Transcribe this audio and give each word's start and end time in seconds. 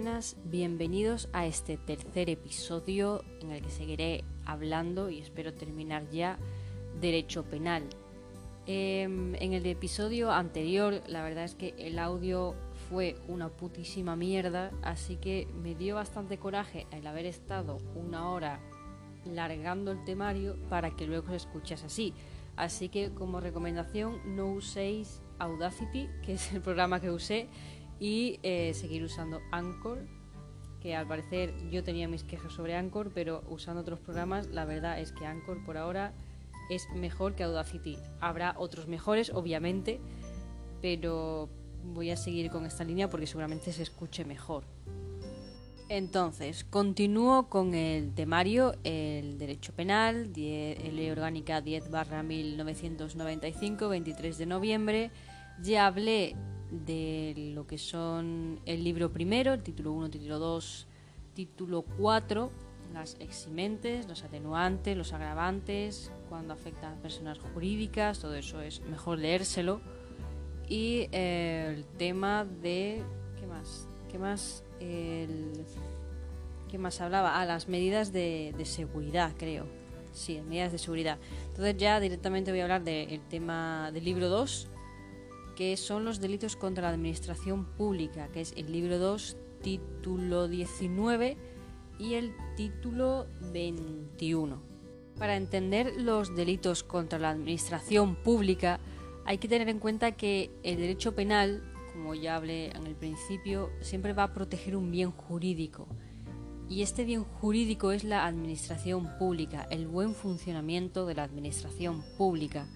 buenas, 0.00 0.36
bienvenidos 0.44 1.28
a 1.32 1.46
este 1.46 1.76
tercer 1.76 2.30
episodio 2.30 3.24
en 3.40 3.50
el 3.50 3.62
que 3.62 3.70
seguiré 3.70 4.22
hablando 4.44 5.10
y 5.10 5.18
espero 5.18 5.54
terminar 5.54 6.08
ya 6.08 6.38
derecho 7.00 7.42
penal. 7.42 7.82
Em, 8.66 9.34
en 9.34 9.54
el 9.54 9.66
episodio 9.66 10.30
anterior 10.30 11.02
la 11.08 11.24
verdad 11.24 11.42
es 11.42 11.56
que 11.56 11.74
el 11.78 11.98
audio 11.98 12.54
fue 12.88 13.16
una 13.26 13.48
putísima 13.48 14.14
mierda, 14.14 14.70
así 14.82 15.16
que 15.16 15.48
me 15.64 15.74
dio 15.74 15.96
bastante 15.96 16.38
coraje 16.38 16.86
el 16.92 17.04
haber 17.04 17.26
estado 17.26 17.78
una 17.96 18.30
hora 18.30 18.60
largando 19.24 19.90
el 19.90 20.04
temario 20.04 20.54
para 20.68 20.94
que 20.94 21.08
luego 21.08 21.30
se 21.30 21.36
escuchase 21.38 21.86
así. 21.86 22.14
Así 22.54 22.88
que 22.88 23.10
como 23.10 23.40
recomendación 23.40 24.36
no 24.36 24.52
uséis 24.52 25.22
Audacity, 25.40 26.08
que 26.24 26.34
es 26.34 26.52
el 26.52 26.60
programa 26.60 27.00
que 27.00 27.10
usé, 27.10 27.48
y 28.00 28.38
eh, 28.42 28.72
seguir 28.74 29.02
usando 29.02 29.40
Anchor, 29.50 30.06
que 30.80 30.94
al 30.94 31.06
parecer 31.06 31.52
yo 31.70 31.82
tenía 31.82 32.08
mis 32.08 32.22
quejas 32.22 32.52
sobre 32.52 32.76
Anchor, 32.76 33.10
pero 33.14 33.42
usando 33.48 33.80
otros 33.82 33.98
programas, 34.00 34.46
la 34.48 34.64
verdad 34.64 35.00
es 35.00 35.12
que 35.12 35.26
Anchor 35.26 35.64
por 35.64 35.76
ahora 35.76 36.12
es 36.70 36.88
mejor 36.94 37.34
que 37.34 37.42
Audacity. 37.42 37.98
Habrá 38.20 38.54
otros 38.58 38.86
mejores, 38.86 39.30
obviamente, 39.30 40.00
pero 40.80 41.48
voy 41.82 42.10
a 42.10 42.16
seguir 42.16 42.50
con 42.50 42.66
esta 42.66 42.84
línea 42.84 43.08
porque 43.08 43.26
seguramente 43.26 43.72
se 43.72 43.82
escuche 43.82 44.24
mejor. 44.24 44.64
Entonces, 45.88 46.64
continúo 46.64 47.48
con 47.48 47.74
el 47.74 48.14
temario, 48.14 48.74
el 48.84 49.38
derecho 49.38 49.72
penal, 49.72 50.30
ley 50.34 51.08
orgánica 51.10 51.62
10 51.62 51.90
barra 51.90 52.22
1995, 52.22 53.88
23 53.88 54.36
de 54.36 54.46
noviembre. 54.46 55.10
Ya 55.62 55.86
hablé 55.86 56.36
de 56.70 57.52
lo 57.54 57.66
que 57.66 57.78
son 57.78 58.60
el 58.66 58.84
libro 58.84 59.10
primero, 59.10 59.52
el 59.52 59.62
título 59.62 59.92
1, 59.92 60.10
título 60.10 60.38
2, 60.38 60.86
título 61.34 61.84
4, 61.98 62.50
las 62.92 63.16
eximentes, 63.20 64.08
los 64.08 64.24
atenuantes, 64.24 64.96
los 64.96 65.12
agravantes, 65.12 66.10
cuando 66.28 66.52
afecta 66.54 66.92
a 66.92 66.94
personas 66.96 67.38
jurídicas, 67.38 68.18
todo 68.18 68.34
eso 68.34 68.60
es 68.60 68.80
mejor 68.82 69.18
leérselo. 69.18 69.80
Y 70.68 71.08
eh, 71.12 71.74
el 71.76 71.84
tema 71.96 72.44
de... 72.44 73.02
¿Qué 73.40 73.46
más? 73.46 73.86
¿Qué 74.10 74.18
más? 74.18 74.64
El, 74.80 75.64
¿Qué 76.70 76.76
más 76.76 77.00
hablaba? 77.00 77.40
Ah, 77.40 77.46
las 77.46 77.68
medidas 77.68 78.12
de, 78.12 78.54
de 78.56 78.64
seguridad, 78.66 79.32
creo. 79.38 79.66
Sí, 80.12 80.40
medidas 80.46 80.72
de 80.72 80.78
seguridad. 80.78 81.18
Entonces 81.48 81.76
ya 81.78 82.00
directamente 82.00 82.50
voy 82.50 82.60
a 82.60 82.64
hablar 82.64 82.84
del 82.84 83.20
tema 83.28 83.90
del 83.92 84.04
libro 84.04 84.28
2, 84.28 84.68
que 85.58 85.76
son 85.76 86.04
los 86.04 86.20
delitos 86.20 86.54
contra 86.54 86.84
la 86.84 86.90
administración 86.90 87.64
pública, 87.64 88.28
que 88.28 88.42
es 88.42 88.54
el 88.56 88.70
libro 88.70 89.00
2, 89.00 89.36
título 89.60 90.46
19 90.46 91.36
y 91.98 92.14
el 92.14 92.32
título 92.56 93.26
21. 93.52 94.62
Para 95.18 95.34
entender 95.34 96.00
los 96.00 96.36
delitos 96.36 96.84
contra 96.84 97.18
la 97.18 97.30
administración 97.30 98.14
pública 98.14 98.78
hay 99.24 99.38
que 99.38 99.48
tener 99.48 99.68
en 99.68 99.80
cuenta 99.80 100.12
que 100.12 100.52
el 100.62 100.76
derecho 100.76 101.16
penal, 101.16 101.64
como 101.92 102.14
ya 102.14 102.36
hablé 102.36 102.70
en 102.70 102.86
el 102.86 102.94
principio, 102.94 103.70
siempre 103.80 104.12
va 104.12 104.22
a 104.22 104.34
proteger 104.34 104.76
un 104.76 104.92
bien 104.92 105.10
jurídico. 105.10 105.88
Y 106.68 106.82
este 106.82 107.02
bien 107.02 107.24
jurídico 107.24 107.90
es 107.90 108.04
la 108.04 108.26
administración 108.26 109.08
pública, 109.18 109.66
el 109.72 109.88
buen 109.88 110.14
funcionamiento 110.14 111.04
de 111.04 111.16
la 111.16 111.24
administración 111.24 112.04
pública 112.16 112.68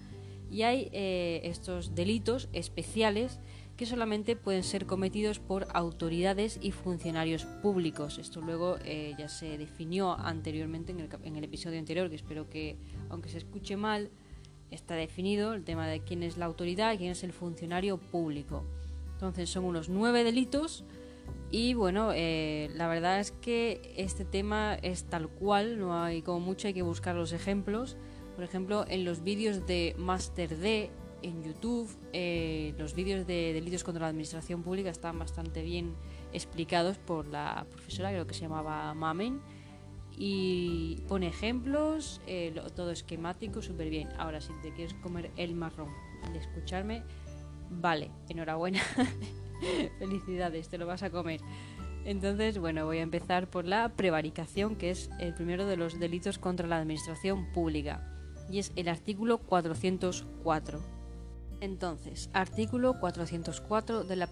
y 0.53 0.61
hay 0.61 0.89
eh, 0.91 1.41
estos 1.45 1.95
delitos 1.95 2.47
especiales 2.53 3.39
que 3.75 3.87
solamente 3.87 4.35
pueden 4.35 4.61
ser 4.61 4.85
cometidos 4.85 5.39
por 5.39 5.65
autoridades 5.73 6.59
y 6.61 6.69
funcionarios 6.69 7.45
públicos. 7.63 8.19
Esto 8.19 8.39
luego 8.39 8.77
eh, 8.85 9.15
ya 9.17 9.29
se 9.29 9.57
definió 9.57 10.13
anteriormente 10.13 10.91
en 10.91 10.99
el, 10.99 11.09
en 11.23 11.35
el 11.37 11.43
episodio 11.43 11.79
anterior, 11.79 12.07
que 12.07 12.15
espero 12.15 12.51
que, 12.51 12.77
aunque 13.09 13.29
se 13.29 13.39
escuche 13.39 13.77
mal, 13.77 14.11
está 14.69 14.93
definido 14.93 15.55
el 15.55 15.63
tema 15.63 15.87
de 15.87 16.01
quién 16.01 16.21
es 16.21 16.37
la 16.37 16.45
autoridad 16.45 16.93
y 16.93 16.97
quién 16.97 17.11
es 17.11 17.23
el 17.23 17.33
funcionario 17.33 17.97
público. 17.97 18.63
Entonces 19.13 19.49
son 19.49 19.65
unos 19.65 19.89
nueve 19.89 20.23
delitos 20.23 20.83
y 21.49 21.73
bueno, 21.73 22.11
eh, 22.13 22.69
la 22.75 22.87
verdad 22.87 23.19
es 23.19 23.31
que 23.31 23.93
este 23.97 24.23
tema 24.23 24.75
es 24.75 25.05
tal 25.05 25.29
cual, 25.29 25.79
no 25.79 25.99
hay 25.99 26.21
como 26.21 26.39
mucho, 26.39 26.67
hay 26.67 26.75
que 26.75 26.83
buscar 26.83 27.15
los 27.15 27.33
ejemplos 27.33 27.97
por 28.35 28.43
ejemplo, 28.43 28.85
en 28.87 29.05
los 29.05 29.23
vídeos 29.23 29.65
de 29.67 29.95
Master 29.97 30.57
D 30.57 30.89
en 31.21 31.43
YouTube, 31.43 31.89
eh, 32.11 32.73
los 32.77 32.93
vídeos 32.93 33.25
de 33.25 33.53
delitos 33.53 33.83
contra 33.83 34.01
la 34.01 34.09
administración 34.09 34.61
pública 34.61 34.89
están 34.89 35.17
bastante 35.17 35.63
bien 35.63 35.95
explicados 36.33 36.97
por 36.97 37.27
la 37.27 37.65
profesora, 37.71 38.09
creo 38.09 38.27
que 38.27 38.33
se 38.33 38.41
llamaba 38.41 38.93
Mamen, 38.93 39.39
y 40.15 41.01
pone 41.07 41.27
ejemplos, 41.27 42.21
eh, 42.27 42.53
todo 42.75 42.91
esquemático, 42.91 43.61
súper 43.61 43.89
bien. 43.89 44.09
Ahora, 44.17 44.41
si 44.41 44.51
te 44.61 44.71
quieres 44.73 44.93
comer 44.95 45.31
el 45.37 45.55
marrón 45.55 45.89
de 46.31 46.39
escucharme, 46.39 47.03
vale, 47.69 48.11
enhorabuena, 48.29 48.81
felicidades, 49.99 50.69
te 50.69 50.77
lo 50.77 50.85
vas 50.85 51.03
a 51.03 51.09
comer. 51.09 51.39
Entonces, 52.05 52.57
bueno, 52.59 52.85
voy 52.85 52.97
a 52.97 53.01
empezar 53.01 53.49
por 53.49 53.65
la 53.65 53.89
prevaricación, 53.89 54.75
que 54.75 54.91
es 54.91 55.09
el 55.19 55.33
primero 55.33 55.65
de 55.65 55.77
los 55.77 55.99
delitos 55.99 56.37
contra 56.37 56.67
la 56.67 56.77
administración 56.77 57.51
pública 57.53 58.12
y 58.49 58.59
es 58.59 58.71
el 58.75 58.87
artículo 58.87 59.37
404. 59.37 60.81
Entonces, 61.61 62.29
artículo 62.33 62.99
404 62.99 64.03
de 64.03 64.15
la 64.15 64.27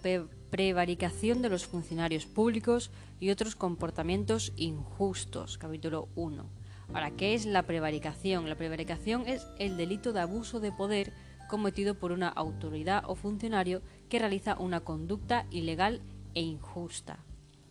prevaricación 0.50 1.40
de 1.40 1.48
los 1.48 1.66
funcionarios 1.66 2.26
públicos 2.26 2.90
y 3.20 3.30
otros 3.30 3.56
comportamientos 3.56 4.52
injustos, 4.56 5.56
capítulo 5.56 6.08
1. 6.14 6.44
Ahora, 6.92 7.10
¿qué 7.12 7.32
es 7.32 7.46
la 7.46 7.62
prevaricación? 7.62 8.50
La 8.50 8.56
prevaricación 8.56 9.26
es 9.26 9.46
el 9.58 9.78
delito 9.78 10.12
de 10.12 10.20
abuso 10.20 10.60
de 10.60 10.72
poder 10.72 11.12
cometido 11.48 11.94
por 11.94 12.12
una 12.12 12.28
autoridad 12.28 13.04
o 13.06 13.14
funcionario 13.14 13.80
que 14.10 14.18
realiza 14.18 14.58
una 14.58 14.80
conducta 14.80 15.46
ilegal 15.50 16.02
e 16.34 16.42
injusta. 16.42 17.18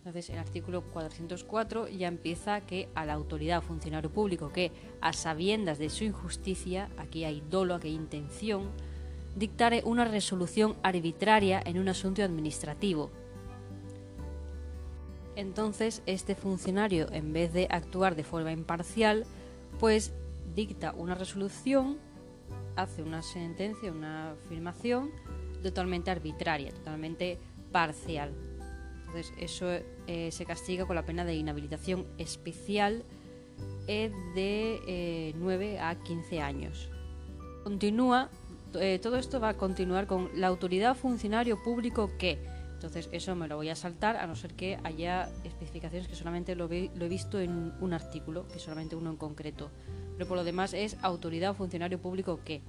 Entonces, 0.04 0.30
el 0.30 0.38
artículo 0.40 0.82
404 0.82 1.86
ya 1.86 2.08
empieza 2.08 2.60
que 2.62 2.88
a 2.96 3.06
la 3.06 3.12
autoridad 3.12 3.58
o 3.58 3.62
funcionario 3.62 4.10
público 4.10 4.52
que, 4.52 4.72
a 5.00 5.12
sabiendas 5.12 5.78
de 5.78 5.90
su 5.90 6.02
injusticia, 6.02 6.90
aquí 6.96 7.22
hay 7.24 7.40
dolo, 7.48 7.76
aquí 7.76 7.86
hay 7.86 7.94
intención, 7.94 8.68
dictare 9.36 9.82
una 9.84 10.04
resolución 10.04 10.74
arbitraria 10.82 11.62
en 11.64 11.78
un 11.78 11.88
asunto 11.88 12.20
administrativo. 12.24 13.12
Entonces, 15.36 16.02
este 16.06 16.34
funcionario, 16.34 17.06
en 17.12 17.32
vez 17.32 17.52
de 17.52 17.68
actuar 17.70 18.16
de 18.16 18.24
forma 18.24 18.50
imparcial, 18.50 19.24
pues 19.78 20.12
dicta 20.56 20.94
una 20.96 21.14
resolución, 21.14 21.98
hace 22.74 23.04
una 23.04 23.22
sentencia, 23.22 23.92
una 23.92 24.32
afirmación 24.32 25.12
totalmente 25.62 26.10
arbitraria, 26.10 26.72
totalmente 26.72 27.38
parcial. 27.70 28.51
Entonces 29.12 29.34
eso 29.38 29.66
eh, 30.06 30.30
se 30.32 30.46
castiga 30.46 30.86
con 30.86 30.96
la 30.96 31.04
pena 31.04 31.26
de 31.26 31.34
inhabilitación 31.34 32.06
especial 32.16 33.04
eh, 33.86 34.10
de 34.34 35.34
9 35.36 35.74
eh, 35.74 35.80
a 35.80 35.96
15 35.96 36.40
años. 36.40 36.88
Continúa, 37.62 38.30
todo 39.02 39.16
esto 39.18 39.38
va 39.38 39.50
a 39.50 39.56
continuar 39.58 40.06
con 40.06 40.30
la 40.34 40.46
autoridad 40.46 40.96
funcionario 40.96 41.62
público 41.62 42.10
que. 42.18 42.38
Entonces 42.72 43.10
eso 43.12 43.36
me 43.36 43.48
lo 43.48 43.56
voy 43.56 43.68
a 43.68 43.76
saltar 43.76 44.16
a 44.16 44.26
no 44.26 44.34
ser 44.34 44.54
que 44.54 44.78
haya 44.82 45.28
especificaciones 45.44 46.08
que 46.08 46.16
solamente 46.16 46.56
lo, 46.56 46.68
lo 46.68 47.04
he 47.04 47.08
visto 47.08 47.38
en 47.38 47.72
un 47.80 47.92
artículo, 47.92 48.48
que 48.48 48.58
solamente 48.58 48.96
uno 48.96 49.10
en 49.10 49.16
concreto. 49.16 49.70
Pero 50.16 50.26
por 50.26 50.38
lo 50.38 50.42
demás 50.42 50.72
es 50.72 50.96
autoridad 51.02 51.50
o 51.50 51.54
funcionario 51.54 52.00
público 52.00 52.40
que. 52.46 52.62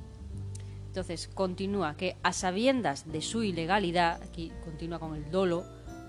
Entonces 0.87 1.29
continúa 1.33 1.95
que 1.95 2.17
a 2.21 2.33
sabiendas 2.33 3.11
de 3.11 3.21
su 3.21 3.43
ilegalidad, 3.43 4.21
aquí 4.21 4.51
continúa 4.65 4.99
con 4.99 5.15
el 5.15 5.31
dolo, 5.31 5.63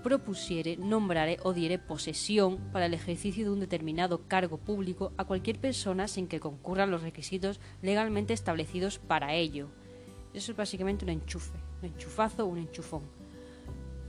propusiere, 0.05 0.77
nombrare 0.77 1.39
o 1.41 1.51
diere 1.51 1.79
posesión 1.79 2.59
para 2.71 2.85
el 2.85 2.93
ejercicio 2.93 3.43
de 3.43 3.49
un 3.49 3.59
determinado 3.59 4.27
cargo 4.27 4.59
público 4.59 5.13
a 5.17 5.25
cualquier 5.25 5.59
persona 5.59 6.07
sin 6.07 6.27
que 6.27 6.39
concurran 6.39 6.91
los 6.91 7.01
requisitos 7.01 7.59
legalmente 7.81 8.31
establecidos 8.31 8.99
para 8.99 9.33
ello. 9.33 9.67
Eso 10.31 10.51
es 10.51 10.57
básicamente 10.57 11.05
un 11.05 11.09
enchufe, 11.09 11.57
un 11.81 11.89
enchufazo, 11.89 12.45
un 12.45 12.59
enchufón. 12.59 13.01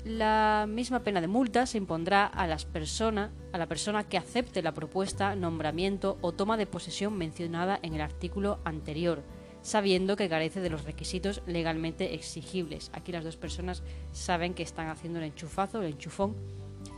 La 0.04 0.66
misma 0.68 1.00
pena 1.00 1.22
de 1.22 1.28
multa 1.28 1.64
se 1.64 1.78
impondrá 1.78 2.26
a 2.26 2.46
las 2.46 2.66
personas, 2.66 3.30
a 3.54 3.56
la 3.56 3.66
persona 3.66 4.04
que 4.04 4.18
acepte 4.18 4.60
la 4.60 4.74
propuesta, 4.74 5.34
nombramiento 5.34 6.18
o 6.20 6.32
toma 6.32 6.58
de 6.58 6.66
posesión 6.66 7.16
mencionada 7.16 7.80
en 7.80 7.94
el 7.94 8.02
artículo 8.02 8.58
anterior 8.64 9.22
sabiendo 9.66 10.14
que 10.14 10.28
carece 10.28 10.60
de 10.60 10.70
los 10.70 10.84
requisitos 10.84 11.42
legalmente 11.44 12.14
exigibles. 12.14 12.88
Aquí 12.92 13.10
las 13.10 13.24
dos 13.24 13.36
personas 13.36 13.82
saben 14.12 14.54
que 14.54 14.62
están 14.62 14.86
haciendo 14.86 15.18
el 15.18 15.24
enchufazo, 15.24 15.82
el 15.82 15.94
enchufón. 15.94 16.36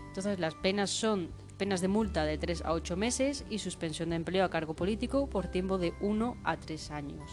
Entonces 0.09 0.39
las 0.39 0.55
penas 0.55 0.91
son 0.91 1.31
penas 1.57 1.81
de 1.81 1.89
multa 1.89 2.27
de 2.27 2.37
3 2.37 2.67
a 2.67 2.75
8 2.75 2.95
meses 2.99 3.47
y 3.49 3.61
suspensión 3.61 4.11
de 4.11 4.17
empleo 4.17 4.45
a 4.45 4.51
cargo 4.51 4.75
político 4.75 5.31
por 5.31 5.47
tiempo 5.47 5.79
de 5.79 5.95
1 6.03 6.37
a 6.45 6.59
3 6.59 6.91
años. 6.91 7.31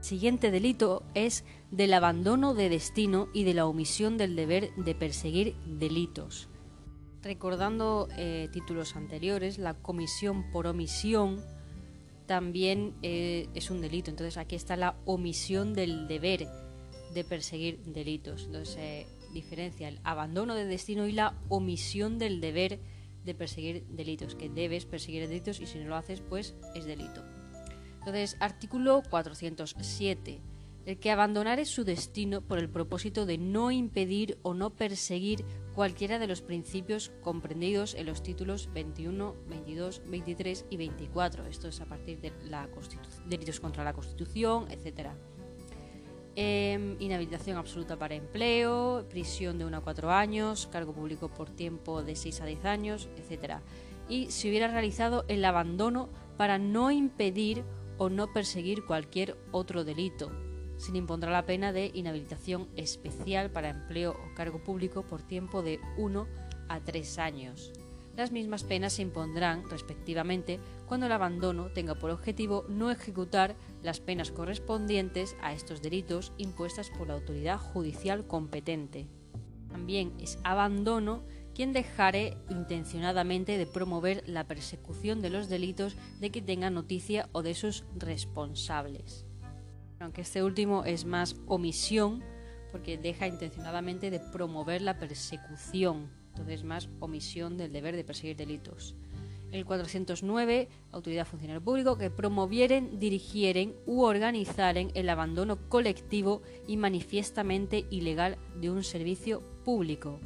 Siguiente 0.00 0.50
delito 0.50 1.02
es 1.14 1.42
del 1.70 1.94
abandono 1.94 2.52
de 2.52 2.68
destino 2.68 3.28
y 3.32 3.44
de 3.44 3.54
la 3.54 3.64
omisión 3.64 4.18
del 4.18 4.36
deber 4.36 4.70
de 4.76 4.94
perseguir 4.94 5.56
delitos. 5.64 6.50
recordando 7.22 8.06
eh, 8.18 8.48
títulos 8.52 8.94
anteriores, 8.94 9.58
la 9.58 9.74
comisión 9.74 10.48
por 10.52 10.68
omisión 10.68 11.42
también 12.26 12.94
eh, 13.02 13.48
es 13.54 13.70
un 13.70 13.80
delito. 13.80 14.10
Entonces 14.10 14.36
aquí 14.36 14.56
está 14.56 14.76
la 14.76 14.96
omisión 15.04 15.74
del 15.74 16.08
deber 16.08 16.48
de 17.14 17.24
perseguir 17.24 17.78
delitos. 17.84 18.44
Entonces 18.44 18.74
se 18.74 19.06
diferencia 19.32 19.88
el 19.88 20.00
abandono 20.04 20.54
de 20.54 20.64
destino 20.64 21.06
y 21.06 21.12
la 21.12 21.34
omisión 21.48 22.18
del 22.18 22.40
deber 22.40 22.80
de 23.24 23.34
perseguir 23.34 23.84
delitos, 23.88 24.34
que 24.34 24.48
debes 24.48 24.86
perseguir 24.86 25.28
delitos 25.28 25.60
y 25.60 25.66
si 25.66 25.78
no 25.78 25.88
lo 25.88 25.96
haces, 25.96 26.20
pues 26.20 26.54
es 26.74 26.84
delito. 26.84 27.24
Entonces, 27.98 28.36
artículo 28.38 29.02
407. 29.10 30.40
El 30.86 30.98
que 30.98 31.10
abandonare 31.10 31.64
su 31.64 31.82
destino 31.82 32.42
por 32.42 32.60
el 32.60 32.70
propósito 32.70 33.26
de 33.26 33.38
no 33.38 33.72
impedir 33.72 34.38
o 34.42 34.54
no 34.54 34.70
perseguir 34.70 35.44
cualquiera 35.74 36.20
de 36.20 36.28
los 36.28 36.42
principios 36.42 37.10
comprendidos 37.22 37.94
en 37.94 38.06
los 38.06 38.22
títulos 38.22 38.70
21, 38.72 39.34
22, 39.48 40.02
23 40.06 40.64
y 40.70 40.76
24. 40.76 41.44
Esto 41.46 41.66
es 41.66 41.80
a 41.80 41.86
partir 41.86 42.20
de 42.20 42.32
la 42.44 42.68
delitos 43.26 43.58
contra 43.58 43.82
la 43.82 43.94
Constitución, 43.94 44.68
etc. 44.70 45.10
Em, 46.36 46.96
inhabilitación 47.00 47.56
absoluta 47.56 47.98
para 47.98 48.14
empleo, 48.14 49.06
prisión 49.10 49.58
de 49.58 49.64
1 49.64 49.78
a 49.78 49.80
4 49.80 50.12
años, 50.12 50.68
cargo 50.68 50.92
público 50.92 51.28
por 51.28 51.50
tiempo 51.50 52.04
de 52.04 52.14
6 52.14 52.42
a 52.42 52.46
10 52.46 52.64
años, 52.64 53.08
etc. 53.16 53.56
Y 54.08 54.30
si 54.30 54.48
hubiera 54.48 54.68
realizado 54.68 55.24
el 55.26 55.44
abandono 55.44 56.10
para 56.36 56.58
no 56.58 56.92
impedir 56.92 57.64
o 57.98 58.08
no 58.08 58.32
perseguir 58.32 58.84
cualquier 58.84 59.36
otro 59.50 59.82
delito, 59.82 60.30
le 60.92 60.98
impondrá 60.98 61.30
la 61.30 61.46
pena 61.46 61.72
de 61.72 61.90
inhabilitación 61.94 62.68
especial 62.76 63.50
para 63.50 63.70
empleo 63.70 64.12
o 64.12 64.34
cargo 64.34 64.62
público 64.62 65.02
por 65.02 65.22
tiempo 65.22 65.62
de 65.62 65.80
1 65.96 66.26
a 66.68 66.80
3 66.80 67.18
años. 67.18 67.72
Las 68.16 68.32
mismas 68.32 68.64
penas 68.64 68.94
se 68.94 69.02
impondrán, 69.02 69.68
respectivamente, 69.68 70.58
cuando 70.86 71.04
el 71.06 71.12
abandono 71.12 71.70
tenga 71.72 71.96
por 71.96 72.10
objetivo 72.10 72.64
no 72.68 72.90
ejecutar 72.90 73.56
las 73.82 74.00
penas 74.00 74.30
correspondientes 74.30 75.36
a 75.42 75.52
estos 75.52 75.82
delitos 75.82 76.32
impuestas 76.38 76.88
por 76.90 77.08
la 77.08 77.14
autoridad 77.14 77.58
judicial 77.58 78.26
competente. 78.26 79.06
También 79.68 80.14
es 80.18 80.38
abandono 80.44 81.24
quien 81.54 81.74
dejare 81.74 82.38
intencionadamente 82.48 83.58
de 83.58 83.66
promover 83.66 84.22
la 84.26 84.44
persecución 84.44 85.20
de 85.20 85.30
los 85.30 85.48
delitos 85.50 85.96
de 86.18 86.30
que 86.30 86.40
tenga 86.40 86.70
noticia 86.70 87.28
o 87.32 87.42
de 87.42 87.54
sus 87.54 87.84
responsables 87.98 89.25
aunque 90.00 90.22
este 90.22 90.42
último 90.42 90.84
es 90.84 91.04
más 91.04 91.36
omisión, 91.46 92.22
porque 92.72 92.98
deja 92.98 93.26
intencionadamente 93.26 94.10
de 94.10 94.20
promover 94.20 94.82
la 94.82 94.98
persecución, 94.98 96.10
entonces 96.28 96.64
más 96.64 96.88
omisión 97.00 97.56
del 97.56 97.72
deber 97.72 97.96
de 97.96 98.04
perseguir 98.04 98.36
delitos. 98.36 98.94
El 99.52 99.64
409, 99.64 100.68
autoridad 100.92 101.26
funcionario 101.26 101.62
público, 101.62 101.96
que 101.96 102.10
promovieren, 102.10 102.98
dirigieren 102.98 103.74
u 103.86 104.02
organizaren 104.02 104.90
el 104.94 105.08
abandono 105.08 105.68
colectivo 105.68 106.42
y 106.66 106.76
manifiestamente 106.76 107.86
ilegal 107.90 108.38
de 108.60 108.70
un 108.70 108.82
servicio 108.82 109.40
público 109.64 110.20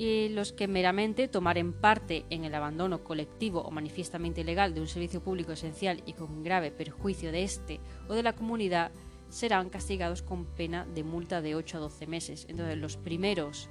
y 0.00 0.30
los 0.30 0.54
que 0.54 0.66
meramente 0.66 1.28
tomaren 1.28 1.74
parte 1.74 2.24
en 2.30 2.46
el 2.46 2.54
abandono 2.54 3.04
colectivo 3.04 3.60
o 3.60 3.70
manifiestamente 3.70 4.40
ilegal 4.40 4.72
de 4.72 4.80
un 4.80 4.88
servicio 4.88 5.22
público 5.22 5.52
esencial 5.52 6.02
y 6.06 6.14
con 6.14 6.42
grave 6.42 6.70
perjuicio 6.70 7.30
de 7.30 7.42
este 7.42 7.80
o 8.08 8.14
de 8.14 8.22
la 8.22 8.32
comunidad 8.32 8.92
serán 9.28 9.68
castigados 9.68 10.22
con 10.22 10.46
pena 10.46 10.86
de 10.86 11.04
multa 11.04 11.42
de 11.42 11.54
8 11.54 11.76
a 11.76 11.80
12 11.80 12.06
meses. 12.06 12.46
Entonces 12.48 12.78
los 12.78 12.96
primeros 12.96 13.68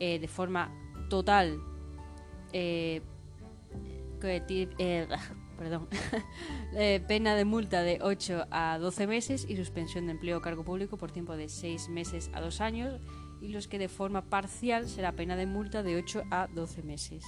eh, 0.00 0.18
de 0.18 0.28
forma 0.28 0.70
total 1.08 1.58
eh, 2.52 3.00
eh, 4.22 5.08
perdón, 5.58 5.88
pena 7.08 7.36
de 7.36 7.44
multa 7.46 7.82
de 7.82 8.00
8 8.02 8.48
a 8.50 8.76
12 8.78 9.06
meses 9.06 9.46
y 9.48 9.56
suspensión 9.56 10.04
de 10.04 10.12
empleo 10.12 10.36
o 10.36 10.42
cargo 10.42 10.62
público 10.62 10.98
por 10.98 11.10
tiempo 11.10 11.38
de 11.38 11.48
6 11.48 11.88
meses 11.88 12.30
a 12.34 12.42
2 12.42 12.60
años 12.60 13.00
y 13.44 13.48
los 13.48 13.68
que 13.68 13.78
de 13.78 13.88
forma 13.88 14.22
parcial 14.22 14.88
será 14.88 15.12
pena 15.12 15.36
de 15.36 15.44
multa 15.44 15.82
de 15.82 15.96
8 15.96 16.24
a 16.30 16.48
12 16.54 16.82
meses. 16.82 17.24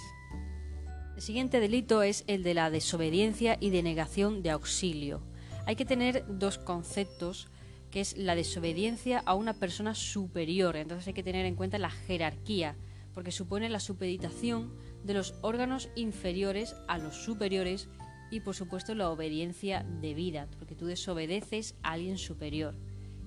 El 1.15 1.23
siguiente 1.23 1.61
delito 1.61 2.03
es 2.03 2.25
el 2.27 2.43
de 2.43 2.55
la 2.55 2.71
desobediencia 2.71 3.59
y 3.61 3.71
denegación 3.71 4.43
de 4.43 4.51
auxilio. 4.51 5.21
Hay 5.67 5.77
que 5.77 5.85
tener 5.85 6.25
dos 6.27 6.57
conceptos, 6.57 7.49
que 7.91 8.01
es 8.01 8.17
la 8.17 8.35
desobediencia 8.35 9.23
a 9.27 9.35
una 9.35 9.55
persona 9.55 9.95
superior. 9.95 10.77
Entonces 10.77 11.09
hay 11.09 11.15
que 11.15 11.23
tener 11.23 11.45
en 11.45 11.55
cuenta 11.55 11.79
la 11.79 11.91
jerarquía, 11.91 12.77
porque 13.15 13.33
supone 13.33 13.69
la 13.69 13.81
supeditación 13.81 14.73
de 15.05 15.15
los 15.15 15.35
órganos 15.43 15.91
inferiores 15.97 16.77
a 16.89 16.99
los 16.99 17.15
superiores 17.17 17.89
y 18.31 18.41
por 18.41 18.55
supuesto 18.55 18.95
la 18.95 19.11
obediencia 19.11 19.87
debida, 20.01 20.49
porque 20.59 20.75
tú 20.75 20.87
desobedeces 20.87 21.75
a 21.83 21.93
alguien 21.93 22.19
superior. 22.19 22.75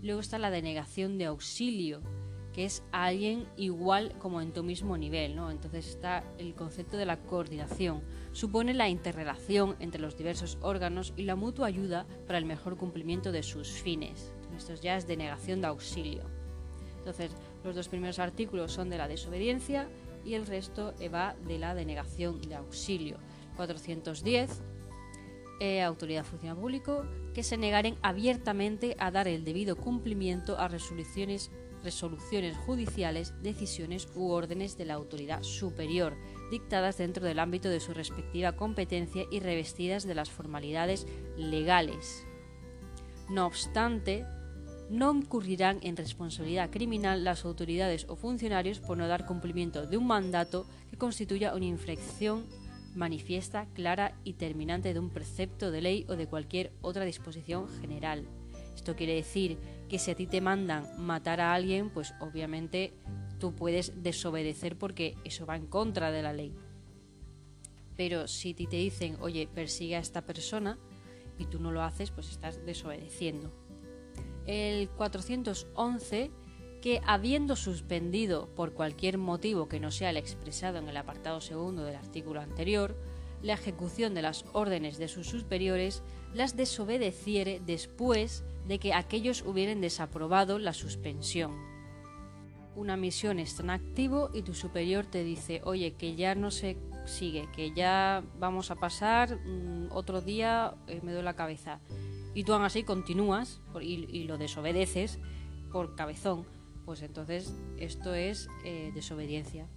Luego 0.01 0.21
está 0.21 0.37
la 0.37 0.51
denegación 0.51 1.17
de 1.17 1.25
auxilio, 1.25 2.01
que 2.59 2.65
es 2.65 2.83
alguien 2.91 3.47
igual 3.55 4.17
como 4.19 4.41
en 4.41 4.51
tu 4.51 4.63
mismo 4.63 4.97
nivel, 4.97 5.33
¿no? 5.33 5.49
Entonces 5.49 5.87
está 5.87 6.25
el 6.37 6.55
concepto 6.55 6.97
de 6.97 7.05
la 7.05 7.21
coordinación. 7.21 8.01
Supone 8.33 8.73
la 8.73 8.89
interrelación 8.89 9.77
entre 9.79 10.01
los 10.01 10.17
diversos 10.17 10.57
órganos 10.59 11.13
y 11.15 11.23
la 11.23 11.37
mutua 11.37 11.67
ayuda 11.67 12.05
para 12.27 12.37
el 12.37 12.43
mejor 12.43 12.75
cumplimiento 12.75 13.31
de 13.31 13.43
sus 13.43 13.69
fines. 13.69 14.33
Esto 14.57 14.73
ya 14.73 14.97
es 14.97 15.07
denegación 15.07 15.61
de 15.61 15.67
auxilio. 15.67 16.23
Entonces, 16.97 17.31
los 17.63 17.77
dos 17.77 17.87
primeros 17.87 18.19
artículos 18.19 18.73
son 18.73 18.89
de 18.89 18.97
la 18.97 19.07
desobediencia 19.07 19.87
y 20.25 20.33
el 20.33 20.45
resto 20.45 20.93
va 21.13 21.37
de 21.47 21.59
la 21.59 21.73
denegación 21.73 22.41
de 22.41 22.55
auxilio. 22.55 23.19
410 23.55 24.61
eh, 25.61 25.81
autoridad 25.81 26.25
funcional 26.25 26.57
público 26.57 27.05
que 27.33 27.43
se 27.43 27.57
negaren 27.57 27.97
abiertamente 28.01 28.95
a 28.99 29.11
dar 29.11 29.29
el 29.29 29.45
debido 29.45 29.75
cumplimiento 29.75 30.57
a 30.57 30.67
resoluciones 30.69 31.51
resoluciones 31.83 32.57
judiciales, 32.57 33.33
decisiones 33.41 34.07
u 34.15 34.31
órdenes 34.31 34.77
de 34.77 34.85
la 34.85 34.95
autoridad 34.95 35.43
superior, 35.43 36.15
dictadas 36.51 36.97
dentro 36.97 37.25
del 37.25 37.39
ámbito 37.39 37.69
de 37.69 37.79
su 37.79 37.93
respectiva 37.93 38.53
competencia 38.53 39.25
y 39.31 39.39
revestidas 39.39 40.05
de 40.05 40.15
las 40.15 40.29
formalidades 40.29 41.07
legales. 41.37 42.25
No 43.29 43.45
obstante, 43.45 44.25
no 44.89 45.13
incurrirán 45.13 45.79
en 45.81 45.95
responsabilidad 45.95 46.71
criminal 46.71 47.23
las 47.23 47.45
autoridades 47.45 48.05
o 48.09 48.15
funcionarios 48.15 48.79
por 48.79 48.97
no 48.97 49.07
dar 49.07 49.25
cumplimiento 49.25 49.85
de 49.85 49.97
un 49.97 50.07
mandato 50.07 50.65
que 50.89 50.97
constituya 50.97 51.53
una 51.53 51.65
infracción 51.65 52.47
manifiesta, 52.95 53.67
clara 53.73 54.15
y 54.23 54.33
terminante 54.33 54.93
de 54.93 54.99
un 54.99 55.11
precepto 55.11 55.69
de 55.69 55.81
ley 55.81 56.05
o 56.09 56.15
de 56.15 56.27
cualquier 56.27 56.71
otra 56.81 57.05
disposición 57.05 57.67
general. 57.81 58.25
Esto 58.75 58.95
quiere 58.95 59.13
decir 59.13 59.57
que 59.89 59.99
si 59.99 60.11
a 60.11 60.15
ti 60.15 60.27
te 60.27 60.39
mandan 60.39 60.87
matar 60.97 61.41
a 61.41 61.53
alguien, 61.53 61.89
pues 61.89 62.13
obviamente 62.19 62.93
tú 63.39 63.53
puedes 63.55 64.03
desobedecer 64.03 64.77
porque 64.77 65.17
eso 65.23 65.45
va 65.45 65.55
en 65.55 65.65
contra 65.65 66.11
de 66.11 66.21
la 66.21 66.31
ley. 66.31 66.55
Pero 67.97 68.27
si 68.27 68.53
ti 68.53 68.67
te 68.67 68.77
dicen, 68.77 69.17
oye, 69.19 69.49
persigue 69.53 69.97
a 69.97 69.99
esta 69.99 70.21
persona 70.21 70.77
y 71.37 71.45
tú 71.45 71.59
no 71.59 71.71
lo 71.71 71.81
haces, 71.81 72.11
pues 72.11 72.29
estás 72.29 72.65
desobedeciendo. 72.65 73.51
El 74.45 74.89
411, 74.89 76.31
que 76.81 77.01
habiendo 77.05 77.55
suspendido 77.55 78.47
por 78.55 78.73
cualquier 78.73 79.17
motivo 79.17 79.67
que 79.67 79.79
no 79.79 79.91
sea 79.91 80.11
el 80.11 80.17
expresado 80.17 80.77
en 80.77 80.87
el 80.87 80.97
apartado 80.97 81.41
segundo 81.41 81.83
del 81.83 81.95
artículo 81.95 82.39
anterior, 82.39 82.95
la 83.41 83.53
ejecución 83.53 84.13
de 84.13 84.21
las 84.21 84.45
órdenes 84.53 84.97
de 84.97 85.07
sus 85.07 85.27
superiores, 85.27 86.03
las 86.33 86.55
desobedeciere 86.55 87.61
después 87.65 88.43
de 88.69 88.77
que 88.77 88.93
aquellos 88.93 89.41
hubieran 89.41 89.81
desaprobado 89.81 90.59
la 90.59 90.73
suspensión. 90.73 91.57
Una 92.75 92.97
misión 92.97 93.39
está 93.39 93.63
en 93.63 93.71
activo 93.71 94.29
y 94.31 94.43
tu 94.43 94.53
superior 94.53 95.07
te 95.07 95.23
dice, 95.23 95.61
oye, 95.65 95.95
que 95.95 96.15
ya 96.15 96.35
no 96.35 96.51
se 96.51 96.77
sigue, 97.07 97.49
que 97.55 97.71
ya 97.71 98.23
vamos 98.37 98.69
a 98.69 98.75
pasar, 98.75 99.39
mm, 99.43 99.87
otro 99.89 100.21
día 100.21 100.75
eh, 100.85 101.01
me 101.01 101.13
doy 101.13 101.23
la 101.23 101.35
cabeza. 101.35 101.79
Y 102.35 102.43
tú 102.43 102.53
aún 102.53 102.63
así 102.63 102.83
continúas 102.83 103.59
y, 103.81 104.23
lo 104.25 104.37
desobedeces 104.37 105.17
por 105.71 105.95
cabezón. 105.95 106.45
Pues 106.85 107.01
entonces 107.01 107.51
esto 107.77 108.13
es 108.13 108.49
eh, 108.63 108.91
desobediencia. 108.93 109.67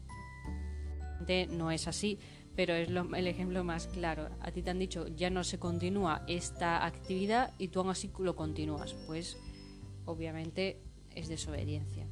No 1.51 1.71
es 1.71 1.89
así 1.89 2.19
pero 2.55 2.75
es 2.75 2.89
el 2.89 3.27
ejemplo 3.27 3.65
más 3.65 3.87
claro. 3.87 4.29
A 4.41 4.51
ti 4.51 4.63
te 4.63 4.71
han 4.71 4.79
dicho 4.79 5.07
ya 5.09 5.31
no 5.31 5.45
se 5.45 5.59
continúa 5.59 6.23
esta 6.27 6.85
actividad 6.85 7.55
y 7.59 7.69
tú 7.69 7.81
aún 7.81 7.91
así 7.91 8.11
lo 8.19 8.37
continúas. 8.37 8.95
Pues 9.07 9.37
obviamente 10.05 10.81
es 11.15 11.29
desobediencia. 11.29 12.07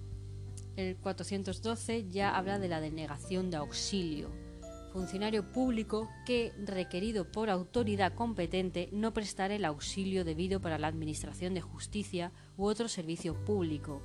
El 0.77 0.97
412 0.97 2.09
ya 2.09 2.37
habla 2.37 2.59
de 2.59 2.69
la 2.69 2.81
denegación 2.81 3.51
de 3.51 3.59
auxilio. 3.59 4.31
Funcionario 4.93 5.53
público 5.53 6.09
que, 6.27 6.53
requerido 6.65 7.31
por 7.31 7.49
autoridad 7.49 8.15
competente, 8.15 8.89
no 8.91 9.13
prestare 9.13 9.57
el 9.57 9.65
auxilio 9.65 10.25
debido 10.25 10.61
para 10.61 10.79
la 10.79 10.89
administración 10.89 11.55
de 11.55 11.61
justicia 11.61 12.33
u 12.57 12.65
otro 12.67 12.89
servicio 12.89 13.45
público. 13.45 14.03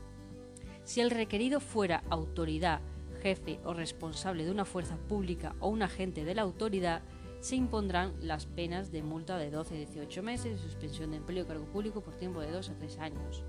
Si 0.83 1.01
el 1.01 1.09
requerido 1.09 1.59
fuera 1.59 2.03
autoridad 2.09 2.81
jefe 3.25 3.59
o 3.65 3.73
responsable 3.73 4.45
de 4.45 4.51
una 4.51 4.65
fuerza 4.65 4.97
pública 4.97 5.55
o 5.59 5.69
un 5.69 5.81
agente 5.81 6.23
de 6.23 6.35
la 6.35 6.43
autoridad, 6.43 7.01
se 7.39 7.55
impondrán 7.55 8.13
las 8.21 8.45
penas 8.45 8.91
de 8.91 9.01
multa 9.01 9.39
de 9.39 9.49
12 9.49 9.73
a 9.73 9.77
18 9.77 10.21
meses 10.21 10.59
y 10.59 10.63
suspensión 10.63 11.09
de 11.09 11.17
empleo 11.17 11.43
y 11.43 11.47
cargo 11.47 11.65
público 11.65 12.01
por 12.01 12.13
tiempo 12.13 12.39
de 12.39 12.51
2 12.51 12.69
a 12.69 12.75
3 12.75 12.99
años. 12.99 13.43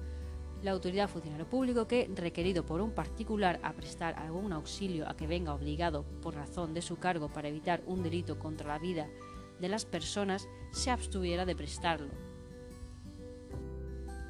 La 0.62 0.70
autoridad 0.70 1.10
funcionario 1.10 1.46
público 1.46 1.86
que, 1.86 2.10
requerido 2.14 2.64
por 2.64 2.80
un 2.80 2.92
particular 2.92 3.60
a 3.62 3.74
prestar 3.74 4.14
algún 4.18 4.54
auxilio 4.54 5.06
a 5.10 5.14
que 5.14 5.26
venga 5.26 5.52
obligado 5.52 6.04
por 6.22 6.36
razón 6.36 6.72
de 6.72 6.80
su 6.80 6.96
cargo 6.96 7.28
para 7.28 7.48
evitar 7.48 7.82
un 7.84 8.02
delito 8.02 8.38
contra 8.38 8.68
la 8.68 8.78
vida 8.78 9.10
de 9.60 9.68
las 9.68 9.84
personas, 9.84 10.48
se 10.70 10.90
abstuviera 10.90 11.44
de 11.44 11.54
prestarlo. 11.54 12.25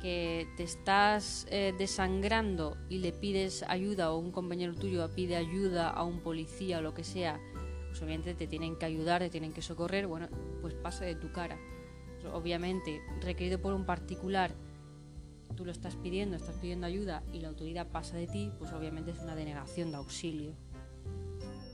Que 0.01 0.47
te 0.57 0.63
estás 0.63 1.47
eh, 1.51 1.75
desangrando 1.77 2.77
y 2.89 2.99
le 2.99 3.13
pides 3.13 3.65
ayuda 3.67 4.13
o 4.13 4.19
un 4.19 4.31
compañero 4.31 4.75
tuyo 4.75 5.09
pide 5.15 5.37
ayuda 5.37 5.91
a 5.91 6.05
un 6.05 6.21
policía 6.21 6.79
o 6.79 6.83
lo 6.83 6.95
que 6.95 7.03
sea 7.03 7.41
pues 7.97 8.03
obviamente 8.03 8.35
te 8.35 8.47
tienen 8.47 8.77
que 8.77 8.85
ayudar, 8.85 9.23
te 9.23 9.31
tienen 9.31 9.55
que 9.55 9.63
socorrer, 9.63 10.07
bueno, 10.07 10.29
pues 10.61 10.75
pasa 10.75 11.07
de 11.07 11.15
tu 11.15 11.33
cara. 11.33 11.59
Obviamente, 12.31 13.01
requerido 13.23 13.59
por 13.59 13.73
un 13.73 13.87
particular, 13.87 14.55
tú 15.57 15.65
lo 15.65 15.73
estás 15.73 15.97
pidiendo, 15.97 16.37
estás 16.37 16.57
pidiendo 16.57 16.87
ayuda 16.87 17.23
y 17.33 17.41
la 17.41 17.49
autoridad 17.49 17.87
pasa 17.87 18.19
de 18.19 18.27
ti, 18.27 18.53
pues 18.59 18.75
obviamente 18.75 19.13
es 19.13 19.21
una 19.21 19.35
denegación 19.35 19.93
de 19.93 19.97
auxilio. 19.97 20.53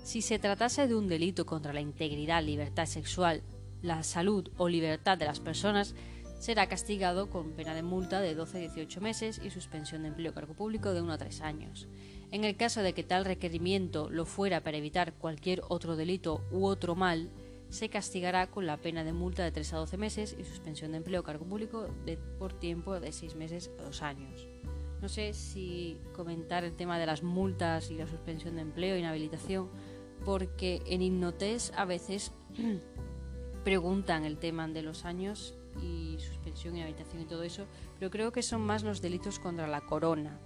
Si 0.05 0.23
se 0.23 0.39
tratase 0.39 0.87
de 0.87 0.95
un 0.95 1.09
delito 1.09 1.45
contra 1.45 1.73
la 1.73 1.81
integridad, 1.81 2.41
libertad 2.45 2.87
sexual, 2.87 3.43
la 3.83 4.05
salud 4.05 4.49
o 4.59 4.69
libertad 4.69 5.19
de 5.19 5.25
las 5.25 5.41
personas, 5.41 5.97
será 6.43 6.67
castigado 6.67 7.31
con 7.31 7.53
pena 7.53 7.73
de 7.73 7.85
multa 7.85 8.21
de 8.21 8.35
12 8.35 8.59
a 8.59 8.61
18 8.63 9.01
meses 9.01 9.41
y 9.45 9.51
suspensión 9.51 10.03
de 10.03 10.09
empleo 10.09 10.35
cargo 10.35 10.55
público 10.55 10.93
de 10.93 11.01
1 11.01 11.13
a 11.13 11.17
3 11.17 11.41
años. 11.41 11.87
En 12.33 12.43
el 12.43 12.57
caso 12.57 12.83
de 12.83 12.95
que 12.95 13.05
tal 13.05 13.25
requerimiento 13.25 14.11
lo 14.11 14.27
fuera 14.27 14.61
para 14.61 14.77
evitar 14.77 15.15
cualquier 15.15 15.63
otro 15.69 15.95
delito 15.95 16.45
u 16.51 16.67
otro 16.67 16.97
mal, 16.97 17.31
se 17.69 17.89
castigará 17.89 18.51
con 18.51 18.67
la 18.67 18.77
pena 18.77 19.05
de 19.05 19.13
multa 19.13 19.45
de 19.45 19.53
3 19.53 19.73
a 19.73 19.77
12 19.77 19.97
meses 19.99 20.37
y 20.37 20.43
suspensión 20.43 20.91
de 20.91 20.97
empleo 20.97 21.23
cargo 21.23 21.45
público 21.45 21.87
por 22.41 22.59
tiempo 22.59 22.99
de 22.99 23.13
6 23.13 23.37
meses 23.37 23.71
a 23.79 23.85
2 23.85 24.03
años. 24.03 24.49
No 25.01 25.09
sé 25.09 25.35
si 25.35 25.97
comentar 26.13 26.65
el 26.65 26.75
tema 26.75 26.99
de 26.99 27.07
las 27.07 27.23
multas 27.23 27.89
y 27.93 27.95
la 27.95 28.09
suspensión 28.09 28.57
de 28.57 28.63
empleo, 28.63 28.97
inhabilitación, 28.97 29.71
porque 30.25 30.83
en 30.87 31.03
Hipnotes 31.03 31.73
a 31.77 31.85
veces 31.85 32.33
preguntan 33.65 34.25
el 34.25 34.39
tema 34.39 34.67
de 34.67 34.83
los 34.83 35.05
años 35.05 35.55
y 35.81 36.17
suspensión, 36.19 36.77
inhabilitación 36.77 37.23
y 37.23 37.27
todo 37.27 37.43
eso, 37.43 37.67
pero 37.99 38.11
creo 38.11 38.33
que 38.33 38.43
son 38.43 38.61
más 38.61 38.83
los 38.83 39.01
delitos 39.01 39.39
contra 39.39 39.67
la 39.67 39.81
corona, 39.81 40.39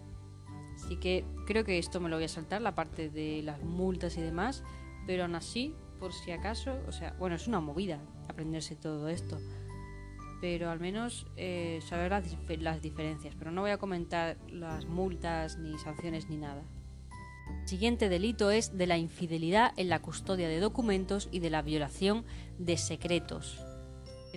Así 0.76 0.96
que 0.96 1.24
creo 1.46 1.64
que 1.64 1.78
esto 1.78 2.00
me 2.00 2.08
lo 2.08 2.16
voy 2.16 2.26
a 2.26 2.28
saltar, 2.28 2.60
la 2.60 2.74
parte 2.74 3.08
de 3.08 3.42
las 3.42 3.62
multas 3.62 4.16
y 4.16 4.20
demás, 4.20 4.62
pero 5.06 5.24
aún 5.24 5.34
así, 5.34 5.74
por 5.98 6.12
si 6.12 6.30
acaso, 6.30 6.78
o 6.86 6.92
sea, 6.92 7.14
bueno, 7.18 7.36
es 7.36 7.48
una 7.48 7.60
movida 7.60 8.00
aprenderse 8.28 8.76
todo 8.76 9.08
esto, 9.08 9.38
pero 10.40 10.70
al 10.70 10.78
menos 10.78 11.26
eh, 11.36 11.80
saber 11.82 12.10
las, 12.10 12.36
las 12.58 12.82
diferencias, 12.82 13.34
pero 13.38 13.50
no 13.50 13.62
voy 13.62 13.70
a 13.70 13.78
comentar 13.78 14.36
las 14.48 14.84
multas 14.84 15.58
ni 15.58 15.78
sanciones 15.78 16.28
ni 16.28 16.36
nada. 16.36 16.62
El 17.62 17.68
siguiente 17.68 18.08
delito 18.08 18.50
es 18.50 18.76
de 18.76 18.86
la 18.86 18.98
infidelidad 18.98 19.72
en 19.76 19.88
la 19.88 20.02
custodia 20.02 20.48
de 20.48 20.60
documentos 20.60 21.28
y 21.32 21.38
de 21.38 21.50
la 21.50 21.62
violación 21.62 22.24
de 22.58 22.76
secretos. 22.76 23.65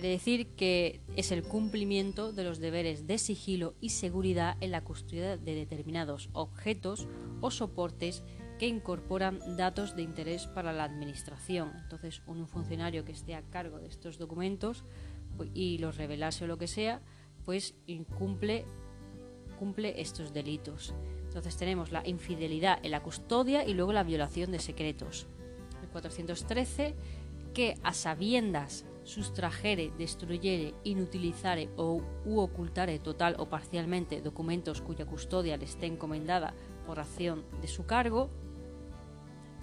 Quiere 0.00 0.14
decir 0.14 0.46
que 0.56 1.02
es 1.14 1.30
el 1.30 1.42
cumplimiento 1.42 2.32
de 2.32 2.42
los 2.42 2.58
deberes 2.58 3.06
de 3.06 3.18
sigilo 3.18 3.74
y 3.82 3.90
seguridad 3.90 4.56
en 4.62 4.70
la 4.70 4.82
custodia 4.82 5.36
de 5.36 5.54
determinados 5.54 6.30
objetos 6.32 7.06
o 7.42 7.50
soportes 7.50 8.22
que 8.58 8.66
incorporan 8.66 9.40
datos 9.58 9.94
de 9.96 10.00
interés 10.00 10.46
para 10.46 10.72
la 10.72 10.84
administración. 10.84 11.72
Entonces, 11.82 12.22
un 12.26 12.48
funcionario 12.48 13.04
que 13.04 13.12
esté 13.12 13.34
a 13.34 13.42
cargo 13.42 13.78
de 13.78 13.88
estos 13.88 14.16
documentos 14.16 14.84
pues, 15.36 15.50
y 15.52 15.76
los 15.76 15.98
revelase 15.98 16.44
o 16.44 16.48
lo 16.48 16.56
que 16.56 16.66
sea, 16.66 17.02
pues 17.44 17.74
incumple 17.86 18.64
cumple 19.58 20.00
estos 20.00 20.32
delitos. 20.32 20.94
Entonces 21.26 21.58
tenemos 21.58 21.92
la 21.92 22.08
infidelidad 22.08 22.78
en 22.82 22.92
la 22.92 23.02
custodia 23.02 23.66
y 23.66 23.74
luego 23.74 23.92
la 23.92 24.02
violación 24.02 24.50
de 24.50 24.60
secretos. 24.60 25.26
El 25.82 25.90
413 25.90 26.94
que 27.52 27.76
a 27.82 27.92
sabiendas 27.92 28.86
sustrajere, 29.10 29.92
destruyere, 29.98 30.74
inutilizare 30.84 31.68
o 31.76 32.00
u 32.24 32.38
ocultare 32.38 32.98
total 32.98 33.34
o 33.38 33.48
parcialmente 33.48 34.22
documentos 34.22 34.80
cuya 34.80 35.04
custodia 35.04 35.56
le 35.56 35.64
esté 35.64 35.86
encomendada 35.86 36.54
por 36.86 36.96
razón 36.96 37.44
de 37.60 37.68
su 37.68 37.86
cargo, 37.86 38.30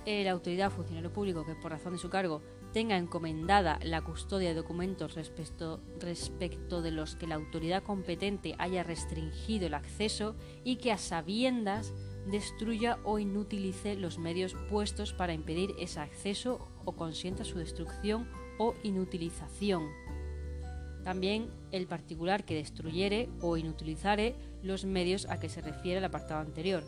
la 0.06 0.32
autoridad 0.32 0.72
funcionario 0.72 1.12
público 1.12 1.46
que 1.46 1.56
por 1.56 1.72
razón 1.72 1.94
de 1.94 2.00
su 2.00 2.10
cargo 2.10 2.42
tenga 2.72 2.98
encomendada 2.98 3.80
la 3.84 4.04
custodia 4.04 4.50
de 4.50 4.56
documentos 4.56 5.16
respecto 5.16 6.82
de 6.82 6.92
los 6.92 7.16
que 7.16 7.28
la 7.28 7.36
autoridad 7.36 7.84
competente 7.84 8.56
haya 8.58 8.84
restringido 8.84 9.68
el 9.68 9.74
acceso 9.74 10.36
y 10.64 10.78
que 10.78 10.92
a 10.92 10.98
sabiendas 10.98 11.94
destruya 12.26 13.00
o 13.04 13.20
inutilice 13.20 13.96
los 13.96 14.18
medios 14.18 14.56
puestos 14.70 15.14
para 15.14 15.34
impedir 15.34 15.74
ese 15.80 16.00
acceso 16.00 16.68
o 16.86 16.96
consienta 16.96 17.44
su 17.44 17.58
destrucción 17.58 18.30
o 18.58 18.76
inutilización. 18.84 19.90
También 21.04 21.50
el 21.72 21.88
particular 21.88 22.44
que 22.44 22.56
destruyere 22.56 23.30
o 23.42 23.58
inutilizare 23.58 24.36
los 24.62 24.86
medios 24.86 25.26
a 25.30 25.40
que 25.40 25.50
se 25.50 25.62
refiere 25.62 26.00
el 26.00 26.06
apartado 26.06 26.42
anterior. 26.42 26.84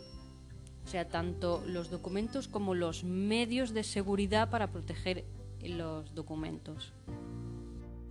O 0.84 0.88
sea, 0.88 1.08
tanto 1.08 1.62
los 1.66 1.90
documentos 1.90 2.48
como 2.48 2.74
los 2.74 3.04
medios 3.04 3.72
de 3.72 3.84
seguridad 3.84 4.50
para 4.50 4.70
proteger 4.70 5.24
los 5.62 6.14
documentos. 6.14 6.92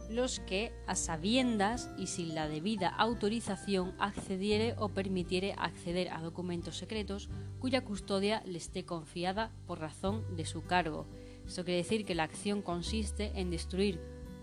Los 0.10 0.40
que, 0.40 0.72
a 0.88 0.96
sabiendas 0.96 1.92
y 1.98 2.08
sin 2.08 2.34
la 2.34 2.48
debida 2.48 2.90
autorización, 2.90 3.94
accediere 4.00 4.74
o 4.80 4.90
permitiere 4.90 5.54
acceder 5.58 6.10
a 6.10 6.22
documentos 6.22 6.78
secretos 6.78 7.30
cuya 7.60 7.84
custodia 7.86 8.42
le 8.46 8.58
esté 8.58 8.86
confiada 8.86 9.52
por 9.68 9.80
razón 9.80 10.36
de 10.36 10.46
su 10.46 10.64
cargo, 10.64 11.06
esto 11.50 11.66
quiere 11.66 11.80
decir 11.80 12.06
que 12.06 12.14
la 12.14 12.26
acción 12.26 12.62
consiste 12.62 13.32
en 13.34 13.50
destruir, 13.50 14.00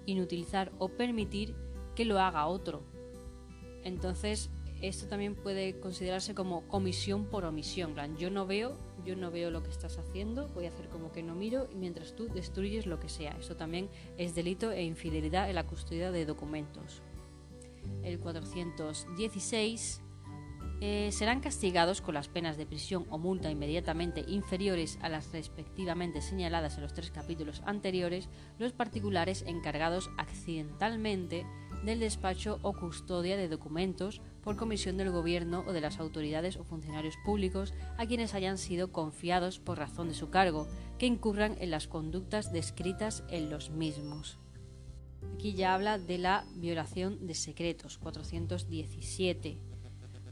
inutilizar 0.06 0.72
o 0.78 0.88
permitir 0.88 1.54
que 1.94 2.04
lo 2.04 2.18
haga 2.18 2.48
otro. 2.48 2.82
Entonces, 3.84 4.50
esto 4.82 5.06
también 5.06 5.36
puede 5.36 5.78
considerarse 5.78 6.34
como 6.34 6.66
comisión 6.66 7.26
por 7.26 7.44
omisión. 7.44 7.94
yo 8.18 8.28
no 8.28 8.44
veo, 8.44 8.76
yo 9.04 9.14
no 9.14 9.30
veo 9.30 9.52
lo 9.52 9.62
que 9.62 9.70
estás 9.70 9.98
haciendo, 9.98 10.48
voy 10.48 10.66
a 10.66 10.70
hacer 10.70 10.88
como 10.88 11.12
que 11.12 11.22
no 11.22 11.36
miro 11.36 11.68
y 11.72 11.76
mientras 11.76 12.16
tú 12.16 12.26
destruyes 12.26 12.86
lo 12.86 12.98
que 12.98 13.08
sea. 13.08 13.36
Esto 13.38 13.54
también 13.54 13.88
es 14.18 14.34
delito 14.34 14.72
e 14.72 14.82
infidelidad 14.82 15.48
en 15.48 15.54
la 15.54 15.66
custodia 15.68 16.10
de 16.10 16.26
documentos. 16.26 17.02
El 18.02 18.18
416 18.18 20.02
eh, 20.80 21.10
serán 21.10 21.40
castigados 21.40 22.02
con 22.02 22.14
las 22.14 22.28
penas 22.28 22.58
de 22.58 22.66
prisión 22.66 23.06
o 23.08 23.16
multa 23.16 23.50
inmediatamente 23.50 24.24
inferiores 24.28 24.98
a 25.00 25.08
las 25.08 25.32
respectivamente 25.32 26.20
señaladas 26.20 26.76
en 26.76 26.82
los 26.82 26.92
tres 26.92 27.10
capítulos 27.10 27.62
anteriores 27.64 28.28
los 28.58 28.72
particulares 28.72 29.42
encargados 29.46 30.10
accidentalmente 30.18 31.46
del 31.82 32.00
despacho 32.00 32.58
o 32.62 32.74
custodia 32.74 33.36
de 33.36 33.48
documentos 33.48 34.20
por 34.42 34.56
comisión 34.56 34.96
del 34.96 35.10
gobierno 35.10 35.64
o 35.66 35.72
de 35.72 35.80
las 35.80 35.98
autoridades 35.98 36.56
o 36.56 36.64
funcionarios 36.64 37.16
públicos 37.24 37.72
a 37.96 38.06
quienes 38.06 38.34
hayan 38.34 38.58
sido 38.58 38.92
confiados 38.92 39.58
por 39.58 39.78
razón 39.78 40.08
de 40.08 40.14
su 40.14 40.30
cargo, 40.30 40.68
que 40.98 41.06
incurran 41.06 41.56
en 41.58 41.70
las 41.70 41.88
conductas 41.88 42.52
descritas 42.52 43.24
en 43.28 43.50
los 43.50 43.70
mismos. 43.70 44.38
Aquí 45.34 45.54
ya 45.54 45.74
habla 45.74 45.98
de 45.98 46.18
la 46.18 46.44
violación 46.54 47.26
de 47.26 47.34
secretos, 47.34 47.98
417 47.98 49.58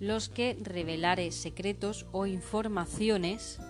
los 0.01 0.29
que 0.29 0.57
revelare 0.61 1.31
secretos 1.33 2.07
o 2.13 2.27
informaciones 2.27 3.61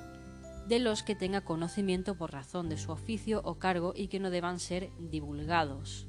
de 0.66 0.78
los 0.78 1.02
que 1.02 1.14
tenga 1.14 1.42
conocimiento 1.42 2.16
por 2.16 2.32
razón 2.32 2.68
de 2.68 2.78
su 2.78 2.90
oficio 2.90 3.42
o 3.44 3.56
cargo 3.56 3.92
y 3.94 4.08
que 4.08 4.20
no 4.20 4.30
deban 4.30 4.58
ser 4.58 4.90
divulgados. 4.98 6.06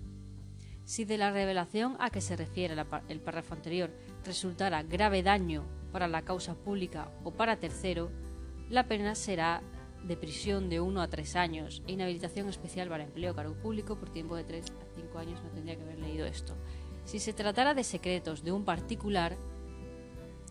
Si 0.85 1.03
de 1.03 1.17
la 1.17 1.31
revelación 1.31 1.97
a 1.99 2.09
que 2.09 2.21
se 2.21 2.35
refiere 2.35 2.75
el 3.09 3.19
párrafo 3.19 3.53
anterior 3.53 3.91
resultara 4.23 4.83
grave 4.83 5.23
daño 5.23 5.65
para 5.91 6.07
la 6.07 6.21
causa 6.21 6.53
pública 6.53 7.11
o 7.23 7.31
para 7.31 7.59
tercero, 7.59 8.11
la 8.69 8.87
pena 8.87 9.15
será 9.15 9.61
de 10.07 10.15
prisión 10.15 10.69
de 10.69 10.79
1 10.79 11.01
a 11.01 11.07
3 11.07 11.35
años 11.35 11.81
e 11.87 11.93
inhabilitación 11.93 12.47
especial 12.49 12.89
para 12.89 13.03
empleo 13.03 13.33
o 13.33 13.35
cargo 13.35 13.55
público 13.55 13.97
por 13.97 14.09
tiempo 14.09 14.35
de 14.35 14.43
3 14.43 14.65
a 14.69 14.85
5 14.95 15.17
años. 15.17 15.41
No 15.43 15.49
tendría 15.49 15.75
que 15.75 15.83
haber 15.83 15.99
leído 15.99 16.25
esto. 16.25 16.53
Si 17.03 17.19
se 17.19 17.33
tratara 17.33 17.73
de 17.73 17.83
secretos 17.83 18.43
de 18.43 18.51
un 18.51 18.63
particular, 18.63 19.37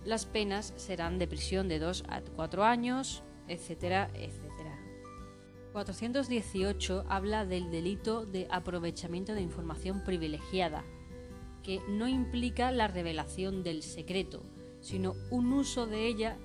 las 0.05 0.27
penas 0.27 0.73
serán 0.77 1.19
de 1.19 1.27
prisión 1.27 1.69
de 1.69 1.79
2 1.79 2.05
a 2.09 2.21
4 2.21 2.65
años, 2.65 3.23
etcétera, 3.49 4.11
etcétera. 4.15 4.79
418 5.73 7.05
habla 7.09 7.45
del 7.45 7.71
delito 7.71 8.27
de 8.27 8.47
aprovechamiento 8.51 9.35
de 9.35 9.43
información 9.43 10.05
privilegiada, 10.05 10.85
que 11.65 11.81
no 11.89 12.07
implica 12.07 12.71
la 12.71 12.87
revelación 12.87 13.63
del 13.65 13.83
secreto, 13.83 14.45
sino 14.81 15.15
un 15.31 15.53
uso 15.53 15.87
de 15.87 16.07
ella 16.07 16.37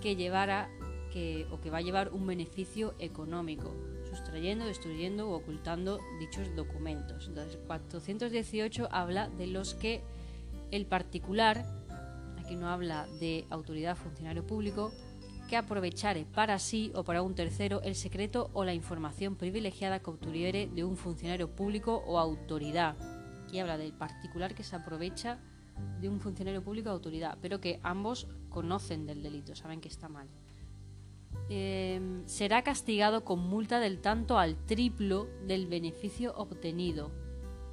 que 0.00 0.14
llevara 0.14 0.70
que, 1.12 1.46
o 1.50 1.60
que 1.60 1.70
va 1.70 1.78
a 1.78 1.82
llevar 1.82 2.12
un 2.12 2.26
beneficio 2.26 2.94
económico, 2.98 3.74
sustrayendo, 4.08 4.66
destruyendo 4.66 5.30
o 5.30 5.36
ocultando 5.36 5.98
dichos 6.20 6.54
documentos. 6.54 7.26
Entonces, 7.26 7.58
418 7.66 8.88
habla 8.90 9.28
de 9.30 9.46
los 9.46 9.74
que 9.74 10.02
el 10.70 10.86
particular, 10.86 11.64
aquí 12.46 12.54
no 12.54 12.68
habla 12.68 13.08
de 13.18 13.44
autoridad 13.50 13.96
funcionario 13.96 14.46
público, 14.46 14.92
que 15.48 15.56
aprovechare 15.56 16.24
para 16.24 16.60
sí 16.60 16.92
o 16.94 17.02
para 17.02 17.22
un 17.22 17.34
tercero 17.34 17.82
el 17.82 17.96
secreto 17.96 18.50
o 18.52 18.64
la 18.64 18.72
información 18.72 19.34
privilegiada 19.34 19.98
que 19.98 20.10
obtuviere 20.10 20.68
de 20.68 20.84
un 20.84 20.96
funcionario 20.96 21.50
público 21.50 22.04
o 22.06 22.20
autoridad. 22.20 22.96
Aquí 23.44 23.58
habla 23.58 23.76
del 23.76 23.92
particular 23.92 24.54
que 24.54 24.62
se 24.62 24.76
aprovecha 24.76 25.40
de 26.00 26.08
un 26.08 26.20
funcionario 26.20 26.62
público 26.62 26.88
o 26.88 26.92
autoridad, 26.92 27.36
pero 27.42 27.60
que 27.60 27.80
ambos 27.82 28.28
conocen 28.48 29.06
del 29.06 29.24
delito, 29.24 29.56
saben 29.56 29.80
que 29.80 29.88
está 29.88 30.08
mal. 30.08 30.28
Em, 31.48 32.26
será 32.26 32.62
castigado 32.62 33.24
con 33.24 33.40
multa 33.40 33.80
del 33.80 34.00
tanto 34.00 34.38
al 34.38 34.56
triplo 34.66 35.28
del 35.46 35.66
beneficio 35.66 36.32
obtenido 36.36 37.10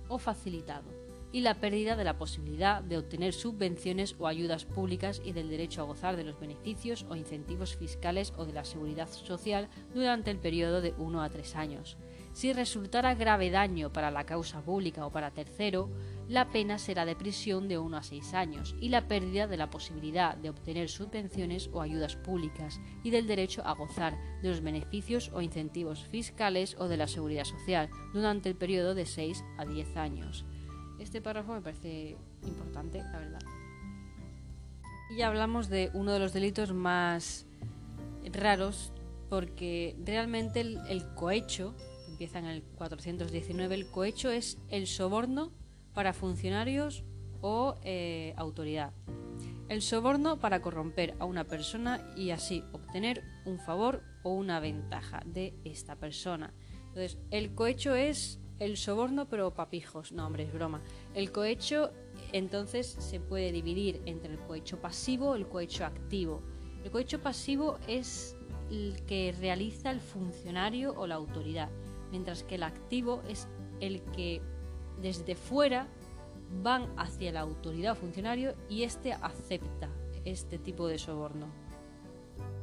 o 0.09 0.17
facilitado 0.17 1.02
y 1.33 1.41
la 1.41 1.55
pérdida 1.55 1.97
de 1.97 2.03
la 2.03 2.17
posibilidad 2.17 2.81
de 2.81 2.97
obtener 2.97 3.33
subvenciones 3.33 4.15
o 4.19 4.27
ayudas 4.27 4.65
públicas 4.65 5.21
y 5.25 5.33
del 5.33 5.49
derecho 5.49 5.81
a 5.81 5.85
gozar 5.85 6.15
de 6.15 6.23
los 6.23 6.39
beneficios 6.39 7.05
o 7.09 7.15
incentivos 7.15 7.75
fiscales 7.75 8.33
o 8.37 8.45
de 8.45 8.53
la 8.53 8.63
seguridad 8.63 9.09
social 9.09 9.67
durante 9.93 10.29
el 10.31 10.37
periodo 10.37 10.79
de 10.79 10.93
1 10.97 11.21
a 11.21 11.29
3 11.29 11.55
años. 11.55 11.97
Si 12.33 12.53
resultara 12.53 13.15
grave 13.15 13.49
daño 13.49 13.91
para 13.91 14.11
la 14.11 14.25
causa 14.25 14.61
pública 14.61 15.05
o 15.05 15.11
para 15.11 15.31
tercero, 15.31 15.89
la 16.27 16.49
pena 16.49 16.77
será 16.77 17.05
de 17.05 17.15
prisión 17.15 17.67
de 17.67 17.77
1 17.77 17.97
a 17.97 18.03
6 18.03 18.33
años 18.35 18.75
y 18.79 18.89
la 18.89 19.07
pérdida 19.07 19.47
de 19.47 19.57
la 19.57 19.69
posibilidad 19.69 20.37
de 20.37 20.49
obtener 20.49 20.89
subvenciones 20.89 21.69
o 21.73 21.81
ayudas 21.81 22.15
públicas 22.15 22.79
y 23.03 23.09
del 23.09 23.27
derecho 23.27 23.63
a 23.65 23.73
gozar 23.73 24.17
de 24.41 24.49
los 24.49 24.61
beneficios 24.61 25.31
o 25.33 25.41
incentivos 25.41 26.05
fiscales 26.05 26.75
o 26.79 26.87
de 26.87 26.97
la 26.97 27.07
seguridad 27.07 27.45
social 27.45 27.89
durante 28.13 28.49
el 28.49 28.55
periodo 28.55 28.93
de 28.93 29.05
6 29.05 29.43
a 29.57 29.65
10 29.65 29.97
años. 29.97 30.45
Este 30.99 31.21
párrafo 31.21 31.53
me 31.53 31.61
parece 31.61 32.17
importante, 32.43 32.99
la 32.99 33.19
verdad. 33.19 33.41
Y 35.11 35.17
ya 35.17 35.27
hablamos 35.27 35.69
de 35.69 35.91
uno 35.93 36.11
de 36.13 36.19
los 36.19 36.33
delitos 36.33 36.73
más 36.73 37.45
raros 38.31 38.93
porque 39.29 39.95
realmente 40.05 40.61
el, 40.61 41.05
cohecho, 41.15 41.73
empieza 42.07 42.39
en 42.39 42.45
el 42.45 42.61
419, 42.61 43.75
el 43.75 43.89
cohecho 43.89 44.29
es 44.29 44.59
el 44.69 44.87
soborno 44.87 45.51
para 45.93 46.13
funcionarios 46.13 47.03
o 47.41 47.77
eh, 47.83 48.33
autoridad. 48.37 48.93
El 49.69 49.81
soborno 49.81 50.39
para 50.39 50.61
corromper 50.61 51.15
a 51.19 51.25
una 51.25 51.45
persona 51.45 52.13
y 52.15 52.29
así 52.29 52.63
obtener 52.73 53.23
un 53.45 53.59
favor 53.59 54.03
o 54.23 54.33
una 54.33 54.59
ventaja 54.59 55.21
de 55.25 55.53
esta 55.63 55.95
persona. 55.95 56.53
Entonces, 56.89 57.17
el 57.31 57.55
cohecho 57.55 57.95
es 57.95 58.39
el 58.59 58.77
soborno, 58.77 59.27
pero 59.27 59.51
papijos. 59.51 60.11
No, 60.11 60.25
hombre, 60.25 60.43
es 60.43 60.53
broma. 60.53 60.81
El 61.13 61.31
cohecho, 61.31 61.91
entonces, 62.31 62.87
se 62.87 63.19
puede 63.19 63.51
dividir 63.51 64.01
entre 64.05 64.31
el 64.31 64.39
cohecho 64.39 64.79
pasivo 64.79 65.35
y 65.35 65.41
el 65.41 65.47
cohecho 65.47 65.85
activo. 65.85 66.41
El 66.83 66.91
cohecho 66.91 67.21
pasivo 67.21 67.77
es 67.87 68.35
el 68.69 69.03
que 69.05 69.33
realiza 69.39 69.91
el 69.91 69.99
funcionario 69.99 70.93
o 70.97 71.07
la 71.07 71.15
autoridad, 71.15 71.69
mientras 72.11 72.43
que 72.43 72.55
el 72.55 72.63
activo 72.63 73.21
es 73.27 73.47
el 73.79 74.01
que 74.11 74.41
desde 75.01 75.35
fuera 75.35 75.87
van 76.61 76.93
hacia 76.97 77.31
la 77.31 77.41
autoridad 77.41 77.93
o 77.93 77.95
funcionario 77.95 78.55
y 78.69 78.83
éste 78.83 79.13
acepta 79.13 79.89
este 80.25 80.57
tipo 80.57 80.87
de 80.87 80.97
soborno. 80.97 81.62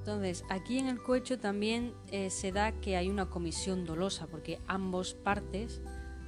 Entonces, 0.00 0.44
aquí 0.48 0.78
en 0.78 0.88
el 0.88 1.02
cohecho 1.02 1.38
también 1.38 1.92
eh, 2.10 2.30
se 2.30 2.52
da 2.52 2.72
que 2.72 2.96
hay 2.96 3.10
una 3.10 3.28
comisión 3.28 3.84
dolosa, 3.84 4.26
porque 4.26 4.58
ambos 4.66 5.12
partes, 5.12 5.82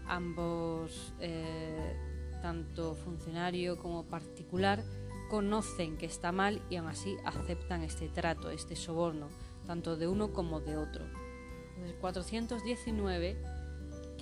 ambos, 0.07 1.15
eh, 1.21 1.97
tanto 2.43 2.95
funcionario 2.95 3.79
como 3.79 4.05
particular, 4.05 4.85
conocen 5.31 5.97
que 5.97 6.05
está 6.05 6.33
mal 6.33 6.61
y 6.69 6.77
aún 6.77 6.89
así 6.89 7.17
aceptan 7.25 7.83
este 7.83 8.09
trato, 8.11 8.51
este 8.51 8.77
soborno, 8.77 9.29
tanto 9.67 9.97
de 9.97 10.07
uno 10.07 10.35
como 10.35 10.61
de 10.61 10.77
otro. 10.77 11.07
Entonces, 11.71 11.97
419 11.99 13.43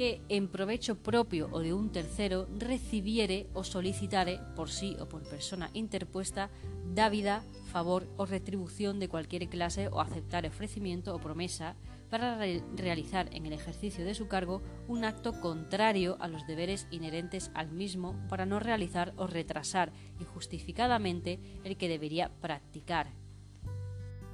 que 0.01 0.23
en 0.31 0.49
provecho 0.49 0.97
propio 0.97 1.51
o 1.53 1.61
de 1.61 1.75
un 1.75 1.93
tercero 1.93 2.49
recibiere 2.57 3.49
o 3.53 3.65
solicitare 3.65 4.41
por 4.57 4.71
sí 4.71 4.97
o 4.99 5.05
por 5.11 5.29
persona 5.29 5.69
interpuesta 5.75 6.49
dávida, 6.95 7.45
favor 7.71 8.09
o 8.17 8.25
retribución 8.25 8.99
de 8.99 9.11
cualquier 9.11 9.51
clase 9.51 9.89
o 9.89 10.01
aceptar 10.01 10.47
ofrecimiento 10.47 11.15
o 11.15 11.21
promesa 11.21 11.77
para 12.09 12.41
realizar 12.77 13.29
en 13.37 13.45
el 13.45 13.53
ejercicio 13.53 14.03
de 14.07 14.15
su 14.15 14.27
cargo 14.27 14.63
un 14.89 15.05
acto 15.05 15.39
contrario 15.39 16.17
a 16.19 16.29
los 16.29 16.47
deberes 16.47 16.87
inherentes 16.91 17.51
al 17.53 17.71
mismo 17.71 18.17
para 18.31 18.47
no 18.47 18.59
realizar 18.59 19.13
o 19.19 19.27
retrasar 19.27 19.93
injustificadamente 20.19 21.61
el 21.63 21.77
que 21.77 21.91
debería 21.91 22.31
practicar. 22.41 23.13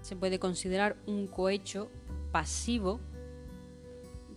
Se 0.01 0.15
puede 0.15 0.39
considerar 0.39 0.97
un 1.07 1.27
cohecho 1.27 1.91
pasivo 2.31 3.01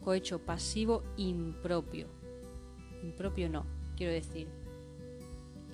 cohecho 0.10 0.40
pasivo 0.40 1.04
impropio. 1.18 2.08
Impropio 3.04 3.48
no, 3.48 3.68
quiero 3.96 4.12
decir. 4.12 4.48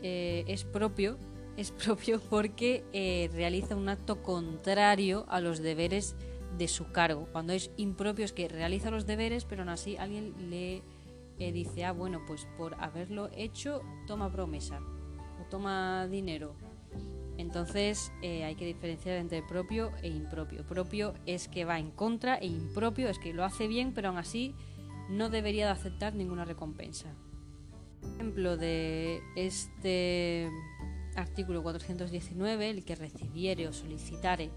Eh, 0.01 0.43
es 0.49 0.65
propio, 0.65 1.17
es 1.57 1.71
propio 1.71 2.19
porque 2.19 2.83
eh, 2.91 3.29
realiza 3.31 3.77
un 3.77 3.87
acto 3.87 4.21
contrario 4.21 5.25
a 5.29 5.39
los 5.39 5.59
deberes 5.59 6.17
de 6.57 6.67
su 6.67 6.91
cargo. 6.91 7.29
Cuando 7.31 7.53
es 7.53 7.71
impropio 7.77 8.25
es 8.25 8.33
que 8.33 8.49
realiza 8.49 8.91
los 8.91 9.05
deberes, 9.05 9.45
pero 9.45 9.61
aún 9.61 9.69
así 9.69 9.95
alguien 9.95 10.33
le 10.49 10.83
eh, 11.39 11.53
dice, 11.53 11.85
ah, 11.85 11.93
bueno, 11.93 12.21
pues 12.27 12.45
por 12.57 12.75
haberlo 12.83 13.29
hecho, 13.37 13.83
toma 14.05 14.29
promesa 14.29 14.81
o 15.39 15.49
toma 15.49 16.07
dinero 16.07 16.57
entonces 17.37 18.11
eh, 18.21 18.43
hay 18.43 18.55
que 18.55 18.65
diferenciar 18.65 19.17
entre 19.17 19.41
propio 19.43 19.91
e 20.01 20.07
impropio. 20.07 20.65
Propio 20.65 21.13
es 21.25 21.47
que 21.47 21.65
va 21.65 21.79
en 21.79 21.91
contra 21.91 22.35
e 22.35 22.47
impropio 22.47 23.09
es 23.09 23.19
que 23.19 23.33
lo 23.33 23.43
hace 23.43 23.67
bien, 23.67 23.93
pero 23.93 24.09
aún 24.09 24.17
así 24.17 24.55
no 25.09 25.29
debería 25.29 25.65
de 25.65 25.71
aceptar 25.71 26.15
ninguna 26.15 26.45
recompensa. 26.45 27.13
Ejemplo 28.15 28.57
de 28.57 29.21
este 29.35 30.49
artículo 31.15 31.63
419, 31.63 32.69
el 32.69 32.85
que 32.85 32.95
recibiere 32.95 33.67
o 33.67 33.73
solicitare 33.73 34.51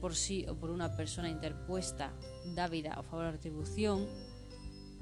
por 0.00 0.14
sí 0.14 0.46
o 0.48 0.54
por 0.54 0.70
una 0.70 0.96
persona 0.96 1.28
interpuesta 1.28 2.12
dávida 2.54 2.96
o 2.98 3.02
favor 3.02 3.26
de 3.26 3.32
retribución 3.32 4.06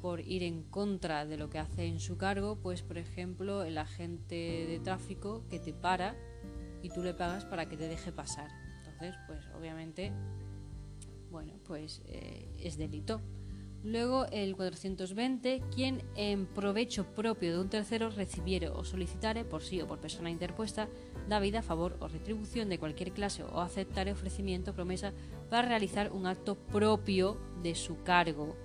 por 0.00 0.20
ir 0.20 0.42
en 0.42 0.62
contra 0.62 1.26
de 1.26 1.36
lo 1.36 1.50
que 1.50 1.58
hace 1.58 1.86
en 1.86 2.00
su 2.00 2.16
cargo, 2.16 2.56
pues 2.56 2.82
por 2.82 2.98
ejemplo 2.98 3.64
el 3.64 3.78
agente 3.78 4.34
de 4.34 4.80
tráfico 4.82 5.44
que 5.48 5.58
te 5.58 5.72
para 5.72 6.16
y 6.86 6.88
tú 6.88 7.02
le 7.02 7.14
pagas 7.14 7.44
para 7.44 7.68
que 7.68 7.76
te 7.76 7.88
deje 7.88 8.12
pasar. 8.12 8.48
Entonces, 8.78 9.16
pues 9.26 9.44
obviamente, 9.58 10.12
bueno, 11.32 11.54
pues 11.64 12.00
eh, 12.06 12.48
es 12.60 12.78
delito. 12.78 13.20
Luego 13.82 14.26
el 14.30 14.54
420, 14.54 15.62
quien 15.74 16.02
en 16.14 16.46
provecho 16.46 17.04
propio 17.04 17.52
de 17.52 17.60
un 17.60 17.68
tercero 17.68 18.10
recibiere 18.10 18.68
o 18.68 18.84
solicitare 18.84 19.44
por 19.44 19.62
sí 19.62 19.80
o 19.80 19.88
por 19.88 19.98
persona 19.98 20.30
interpuesta, 20.30 20.88
da 21.28 21.40
vida, 21.40 21.60
favor 21.60 21.96
o 21.98 22.06
retribución 22.06 22.68
de 22.68 22.78
cualquier 22.78 23.10
clase 23.10 23.42
o 23.42 23.60
aceptare 23.60 24.12
ofrecimiento, 24.12 24.72
promesa 24.72 25.12
para 25.50 25.68
realizar 25.68 26.12
un 26.12 26.26
acto 26.26 26.54
propio 26.54 27.36
de 27.64 27.74
su 27.74 28.00
cargo. 28.04 28.56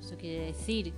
Esto 0.00 0.16
quiere 0.16 0.46
decir 0.46 0.94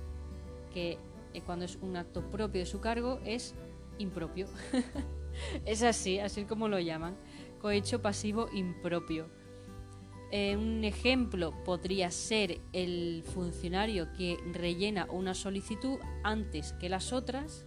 que 0.73 0.97
eh, 1.33 1.41
cuando 1.45 1.65
es 1.65 1.77
un 1.81 1.97
acto 1.97 2.29
propio 2.29 2.61
de 2.61 2.65
su 2.65 2.79
cargo 2.79 3.19
es 3.25 3.53
impropio. 3.97 4.47
es 5.65 5.83
así, 5.83 6.19
así 6.19 6.45
como 6.45 6.67
lo 6.67 6.79
llaman, 6.79 7.17
cohecho 7.59 8.01
pasivo 8.01 8.49
impropio. 8.53 9.27
Eh, 10.31 10.55
un 10.55 10.83
ejemplo 10.83 11.53
podría 11.63 12.11
ser 12.11 12.61
el 12.71 13.23
funcionario 13.33 14.13
que 14.13 14.37
rellena 14.53 15.07
una 15.09 15.33
solicitud 15.33 15.97
antes 16.23 16.73
que 16.73 16.87
las 16.87 17.13
otras, 17.13 17.65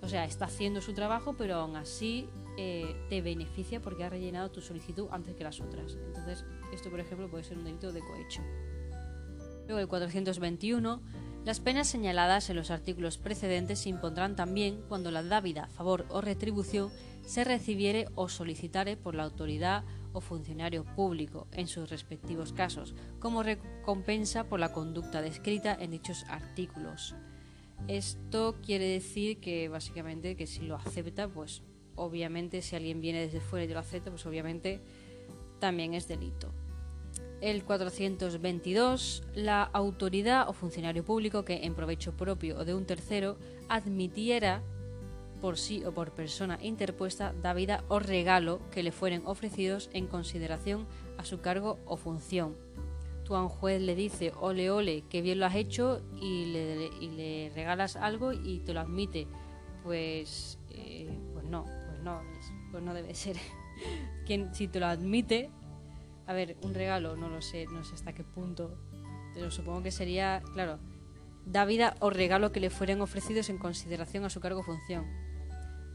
o 0.00 0.08
sea, 0.08 0.24
está 0.24 0.46
haciendo 0.46 0.80
su 0.80 0.94
trabajo, 0.94 1.34
pero 1.36 1.56
aún 1.56 1.76
así 1.76 2.28
eh, 2.58 2.96
te 3.08 3.20
beneficia 3.20 3.80
porque 3.80 4.04
ha 4.04 4.08
rellenado 4.08 4.50
tu 4.50 4.60
solicitud 4.60 5.08
antes 5.10 5.34
que 5.34 5.44
las 5.44 5.60
otras. 5.60 5.94
Entonces, 6.06 6.44
esto, 6.72 6.90
por 6.90 7.00
ejemplo, 7.00 7.30
puede 7.30 7.44
ser 7.44 7.58
un 7.58 7.64
delito 7.64 7.92
de 7.92 8.00
cohecho. 8.00 8.42
Luego, 9.66 9.78
el 9.78 9.88
421 9.88 11.02
las 11.44 11.58
penas 11.58 11.88
señaladas 11.88 12.48
en 12.50 12.56
los 12.56 12.70
artículos 12.70 13.18
precedentes 13.18 13.80
se 13.80 13.88
impondrán 13.88 14.36
también 14.36 14.82
cuando 14.88 15.10
la 15.10 15.22
dávida, 15.24 15.66
favor 15.68 16.06
o 16.08 16.20
retribución 16.20 16.90
se 17.26 17.42
recibiere 17.44 18.06
o 18.14 18.28
solicitare 18.28 18.96
por 18.96 19.14
la 19.14 19.24
autoridad 19.24 19.84
o 20.12 20.20
funcionario 20.20 20.84
público 20.84 21.48
en 21.52 21.66
sus 21.66 21.90
respectivos 21.90 22.52
casos, 22.52 22.94
como 23.18 23.42
recompensa 23.42 24.44
por 24.44 24.60
la 24.60 24.72
conducta 24.72 25.22
descrita 25.22 25.74
en 25.74 25.90
dichos 25.90 26.24
artículos. 26.28 27.14
Esto 27.88 28.56
quiere 28.62 28.86
decir 28.86 29.40
que 29.40 29.68
básicamente 29.68 30.36
que 30.36 30.46
si 30.46 30.62
lo 30.62 30.76
acepta, 30.76 31.28
pues 31.28 31.62
obviamente 31.96 32.62
si 32.62 32.76
alguien 32.76 33.00
viene 33.00 33.20
desde 33.20 33.40
fuera 33.40 33.64
y 33.64 33.68
lo 33.68 33.80
acepta, 33.80 34.10
pues 34.10 34.24
obviamente 34.26 34.80
también 35.58 35.94
es 35.94 36.06
delito. 36.06 36.52
El 37.42 37.64
422, 37.64 39.24
la 39.34 39.64
autoridad 39.64 40.48
o 40.48 40.52
funcionario 40.52 41.04
público 41.04 41.44
que 41.44 41.64
en 41.64 41.74
provecho 41.74 42.12
propio 42.12 42.56
o 42.56 42.64
de 42.64 42.72
un 42.72 42.86
tercero 42.86 43.36
admitiera 43.68 44.62
por 45.40 45.58
sí 45.58 45.84
o 45.84 45.90
por 45.90 46.12
persona 46.12 46.60
interpuesta 46.62 47.34
dávida 47.42 47.82
o 47.88 47.98
regalo 47.98 48.60
que 48.70 48.84
le 48.84 48.92
fueren 48.92 49.22
ofrecidos 49.24 49.90
en 49.92 50.06
consideración 50.06 50.86
a 51.18 51.24
su 51.24 51.40
cargo 51.40 51.80
o 51.84 51.96
función. 51.96 52.56
Tú 53.24 53.34
a 53.34 53.42
un 53.42 53.48
juez 53.48 53.82
le 53.82 53.96
dice 53.96 54.32
ole 54.40 54.70
ole, 54.70 55.02
que 55.10 55.20
bien 55.20 55.40
lo 55.40 55.46
has 55.46 55.56
hecho 55.56 56.00
y 56.20 56.44
le, 56.44 56.90
y 57.00 57.10
le 57.10 57.50
regalas 57.56 57.96
algo 57.96 58.32
y 58.32 58.60
te 58.60 58.72
lo 58.72 58.78
admite. 58.78 59.26
Pues, 59.82 60.60
eh, 60.70 61.10
pues 61.32 61.44
no, 61.46 61.64
pues 61.64 62.00
no, 62.04 62.22
pues 62.70 62.84
no 62.84 62.94
debe 62.94 63.16
ser. 63.16 63.36
Quien, 64.26 64.54
si 64.54 64.68
te 64.68 64.78
lo 64.78 64.86
admite, 64.86 65.50
a 66.32 66.34
ver, 66.34 66.56
un 66.62 66.74
regalo, 66.74 67.16
no 67.16 67.28
lo 67.28 67.40
sé, 67.40 67.66
no 67.66 67.84
sé 67.84 67.94
hasta 67.94 68.12
qué 68.12 68.24
punto, 68.24 68.76
pero 69.34 69.50
supongo 69.50 69.82
que 69.82 69.90
sería, 69.90 70.42
claro, 70.54 70.78
dávida 71.46 71.96
o 72.00 72.10
regalo 72.10 72.52
que 72.52 72.60
le 72.60 72.70
fueran 72.70 73.00
ofrecidos 73.00 73.48
en 73.48 73.58
consideración 73.58 74.24
a 74.24 74.30
su 74.30 74.40
cargo 74.40 74.60
o 74.60 74.64
función 74.64 75.22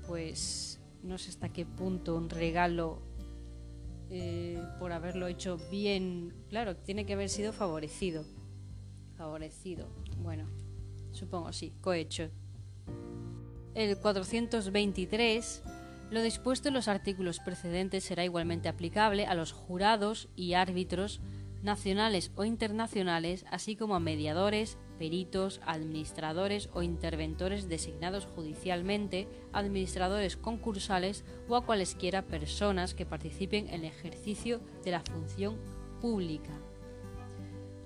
pues 0.08 0.80
no 1.04 1.18
sé 1.18 1.30
hasta 1.30 1.50
qué 1.50 1.66
punto 1.66 2.16
un 2.16 2.30
regalo 2.30 3.02
eh, 4.10 4.62
por 4.80 4.94
haberlo 4.94 5.28
hecho 5.28 5.58
bien, 5.70 6.34
claro, 6.50 6.78
tiene 6.78 7.06
que 7.06 7.14
haber 7.14 7.30
sido 7.30 7.52
favorecido. 7.52 8.24
Favorecido, 9.18 9.90
bueno, 10.20 10.48
supongo 11.12 11.52
sí, 11.52 11.74
cohecho. 11.82 12.30
El 13.76 13.98
423, 13.98 15.64
lo 16.10 16.22
dispuesto 16.22 16.70
en 16.70 16.74
los 16.74 16.88
artículos 16.88 17.40
precedentes 17.40 18.04
será 18.04 18.24
igualmente 18.24 18.70
aplicable 18.70 19.26
a 19.26 19.36
los 19.36 19.52
jurados 19.52 20.30
y 20.36 20.54
árbitros 20.54 21.22
nacionales 21.64 22.32
o 22.36 22.46
internacionales, 22.46 23.46
así 23.50 23.76
como 23.76 23.96
a 23.96 24.00
mediadores, 24.00 24.78
peritos, 24.98 25.60
administradores 25.66 26.70
o 26.74 26.82
interventores 26.82 27.68
designados 27.68 28.26
judicialmente, 28.26 29.28
administradores 29.52 30.38
concursales 30.38 31.26
o 31.50 31.56
a 31.56 31.66
cualesquiera 31.66 32.28
personas 32.28 32.94
que 32.94 33.06
participen 33.06 33.68
en 33.68 33.82
el 33.82 33.86
ejercicio 33.86 34.62
de 34.84 34.92
la 34.92 35.02
función 35.02 35.58
pública. 36.00 36.67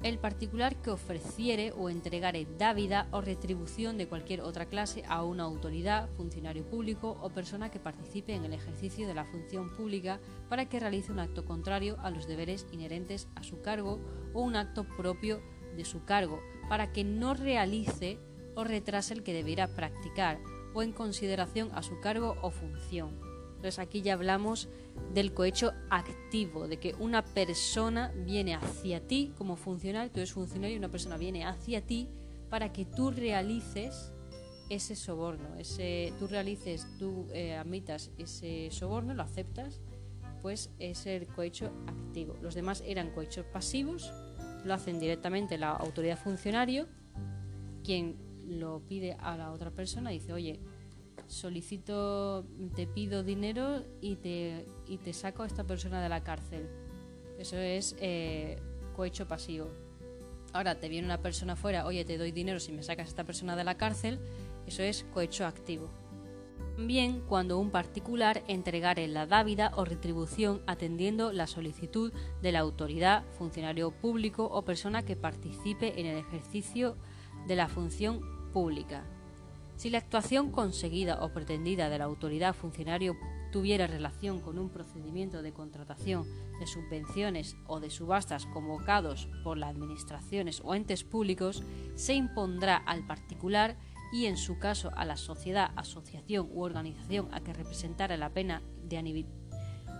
El 0.03 0.17
particular 0.17 0.75
que 0.77 0.89
ofreciere 0.89 1.73
o 1.73 1.87
entregare 1.87 2.47
dávida 2.57 3.07
o 3.11 3.21
retribución 3.21 3.99
de 3.99 4.07
cualquier 4.07 4.41
otra 4.41 4.65
clase 4.65 5.03
a 5.07 5.23
una 5.23 5.43
autoridad, 5.43 6.09
funcionario 6.17 6.65
público 6.65 7.19
o 7.21 7.29
persona 7.29 7.69
que 7.69 7.79
participe 7.79 8.33
en 8.33 8.43
el 8.43 8.53
ejercicio 8.53 9.07
de 9.07 9.13
la 9.13 9.25
función 9.25 9.69
pública 9.69 10.19
para 10.49 10.67
que 10.67 10.79
realice 10.79 11.11
un 11.11 11.19
acto 11.19 11.45
contrario 11.45 11.97
a 12.01 12.09
los 12.09 12.25
deberes 12.25 12.65
inherentes 12.71 13.27
a 13.35 13.43
su 13.43 13.61
cargo 13.61 13.99
o 14.33 14.41
un 14.41 14.55
acto 14.55 14.87
propio 14.97 15.39
de 15.77 15.85
su 15.85 16.03
cargo, 16.03 16.41
para 16.67 16.91
que 16.91 17.03
no 17.03 17.35
realice 17.35 18.17
o 18.55 18.63
retrase 18.63 19.13
el 19.13 19.21
que 19.21 19.33
debiera 19.33 19.67
practicar 19.67 20.39
o 20.73 20.81
en 20.81 20.93
consideración 20.93 21.69
a 21.75 21.83
su 21.83 21.99
cargo 21.99 22.37
o 22.41 22.49
función. 22.49 23.19
Entonces 23.55 23.77
aquí 23.77 24.01
ya 24.01 24.13
hablamos 24.13 24.67
del 25.13 25.33
cohecho 25.33 25.73
activo, 25.89 26.67
de 26.67 26.77
que 26.77 26.95
una 26.99 27.23
persona 27.23 28.13
viene 28.25 28.55
hacia 28.55 29.05
ti 29.05 29.33
como 29.37 29.55
funcionario, 29.55 30.11
tú 30.11 30.19
eres 30.19 30.31
funcionario 30.31 30.75
y 30.75 30.79
una 30.79 30.89
persona 30.89 31.17
viene 31.17 31.45
hacia 31.45 31.81
ti 31.81 32.09
para 32.49 32.71
que 32.71 32.85
tú 32.85 33.11
realices 33.11 34.13
ese 34.69 34.95
soborno, 34.95 35.55
ese, 35.57 36.13
tú 36.17 36.27
realices, 36.27 36.87
tú 36.97 37.27
eh, 37.33 37.55
admitas 37.55 38.11
ese 38.17 38.69
soborno, 38.71 39.13
lo 39.13 39.23
aceptas, 39.23 39.81
pues 40.41 40.71
es 40.79 41.05
el 41.05 41.27
cohecho 41.27 41.71
activo. 41.87 42.37
Los 42.41 42.55
demás 42.55 42.81
eran 42.85 43.11
cohechos 43.11 43.45
pasivos, 43.45 44.11
lo 44.63 44.73
hacen 44.73 44.99
directamente 44.99 45.57
la 45.57 45.71
autoridad 45.71 46.17
funcionario, 46.17 46.87
quien 47.83 48.17
lo 48.45 48.81
pide 48.87 49.17
a 49.19 49.37
la 49.37 49.51
otra 49.51 49.71
persona, 49.71 50.09
dice, 50.09 50.33
oye, 50.33 50.59
solicito, 51.27 52.45
te 52.75 52.87
pido 52.87 53.23
dinero 53.23 53.83
y 54.01 54.17
te, 54.17 54.65
y 54.87 54.97
te 54.97 55.13
saco 55.13 55.43
a 55.43 55.47
esta 55.47 55.63
persona 55.63 56.01
de 56.01 56.09
la 56.09 56.23
cárcel. 56.23 56.69
Eso 57.39 57.57
es 57.57 57.95
eh, 57.99 58.61
cohecho 58.95 59.27
pasivo. 59.27 59.67
Ahora 60.53 60.79
te 60.79 60.89
viene 60.89 61.07
una 61.07 61.21
persona 61.21 61.55
fuera, 61.55 61.85
oye, 61.85 62.03
te 62.03 62.17
doy 62.17 62.31
dinero 62.31 62.59
si 62.59 62.71
me 62.71 62.83
sacas 62.83 63.07
a 63.07 63.09
esta 63.09 63.23
persona 63.23 63.55
de 63.55 63.63
la 63.63 63.77
cárcel, 63.77 64.19
eso 64.67 64.83
es 64.83 65.05
cohecho 65.13 65.45
activo. 65.45 65.89
También 66.75 67.21
cuando 67.21 67.59
un 67.59 67.69
particular 67.69 68.43
entregare 68.47 69.07
la 69.07 69.25
dávida 69.25 69.71
o 69.75 69.85
retribución 69.85 70.61
atendiendo 70.67 71.31
la 71.31 71.47
solicitud 71.47 72.11
de 72.41 72.51
la 72.51 72.59
autoridad, 72.59 73.23
funcionario 73.37 73.91
público 73.91 74.45
o 74.45 74.63
persona 74.63 75.03
que 75.03 75.15
participe 75.15 75.99
en 75.99 76.05
el 76.07 76.17
ejercicio 76.17 76.97
de 77.47 77.55
la 77.55 77.67
función 77.67 78.51
pública. 78.51 79.05
Si 79.81 79.89
la 79.89 79.97
actuación 79.97 80.51
conseguida 80.51 81.23
o 81.23 81.33
pretendida 81.33 81.89
de 81.89 81.97
la 81.97 82.05
autoridad 82.05 82.53
funcionario 82.53 83.17
tuviera 83.51 83.87
relación 83.87 84.39
con 84.39 84.59
un 84.59 84.69
procedimiento 84.69 85.41
de 85.41 85.53
contratación 85.53 86.27
de 86.59 86.67
subvenciones 86.67 87.57
o 87.65 87.79
de 87.79 87.89
subastas 87.89 88.45
convocados 88.45 89.27
por 89.43 89.57
las 89.57 89.71
administraciones 89.71 90.61
o 90.63 90.75
entes 90.75 91.03
públicos, 91.03 91.63
se 91.95 92.13
impondrá 92.13 92.77
al 92.77 93.07
particular 93.07 93.75
y 94.13 94.27
en 94.27 94.37
su 94.37 94.59
caso 94.59 94.91
a 94.95 95.03
la 95.03 95.17
sociedad, 95.17 95.71
asociación 95.75 96.47
u 96.51 96.61
organización 96.61 97.29
a 97.31 97.41
que 97.41 97.51
representara 97.51 98.17
la 98.17 98.29
pena 98.29 98.61
de 98.83 99.25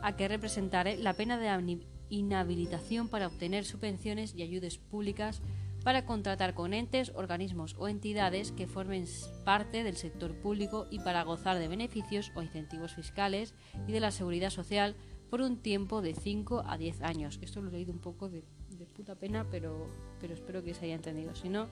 a 0.04 0.16
que 0.16 0.28
representare 0.28 0.96
la 0.98 1.14
pena 1.14 1.40
de 1.40 1.80
inhabilitación 2.10 3.08
para 3.08 3.26
obtener 3.26 3.66
subvenciones 3.66 4.36
y 4.36 4.44
ayudas 4.44 4.78
públicas 4.78 5.42
para 5.84 6.06
contratar 6.06 6.54
con 6.54 6.74
entes, 6.74 7.12
organismos 7.16 7.76
o 7.80 7.88
entidades 7.88 8.52
que 8.52 8.68
formen 8.68 9.06
parte 9.44 9.84
del 9.84 9.98
sector 9.98 10.36
público 10.36 10.88
y 10.92 11.00
para 11.00 11.24
gozar 11.24 11.58
de 11.58 11.68
beneficios 11.68 12.32
o 12.36 12.42
incentivos 12.42 12.94
fiscales 12.94 13.54
y 13.88 13.92
de 13.92 14.00
la 14.00 14.12
seguridad 14.12 14.50
social 14.50 14.96
por 15.30 15.42
un 15.42 15.58
tiempo 15.58 16.02
de 16.02 16.14
5 16.14 16.64
a 16.68 16.78
10 16.78 17.02
años. 17.02 17.40
Esto 17.42 17.62
lo 17.62 17.70
he 17.70 17.74
leído 17.74 17.94
un 17.94 18.00
poco 18.00 18.30
de, 18.30 18.44
puta 18.96 19.16
pena, 19.16 19.48
pero, 19.50 19.88
pero 20.20 20.34
espero 20.34 20.64
que 20.64 20.74
se 20.74 20.86
haya 20.86 20.96
entendido. 20.96 21.34
Si 21.36 21.50
no, 21.50 21.68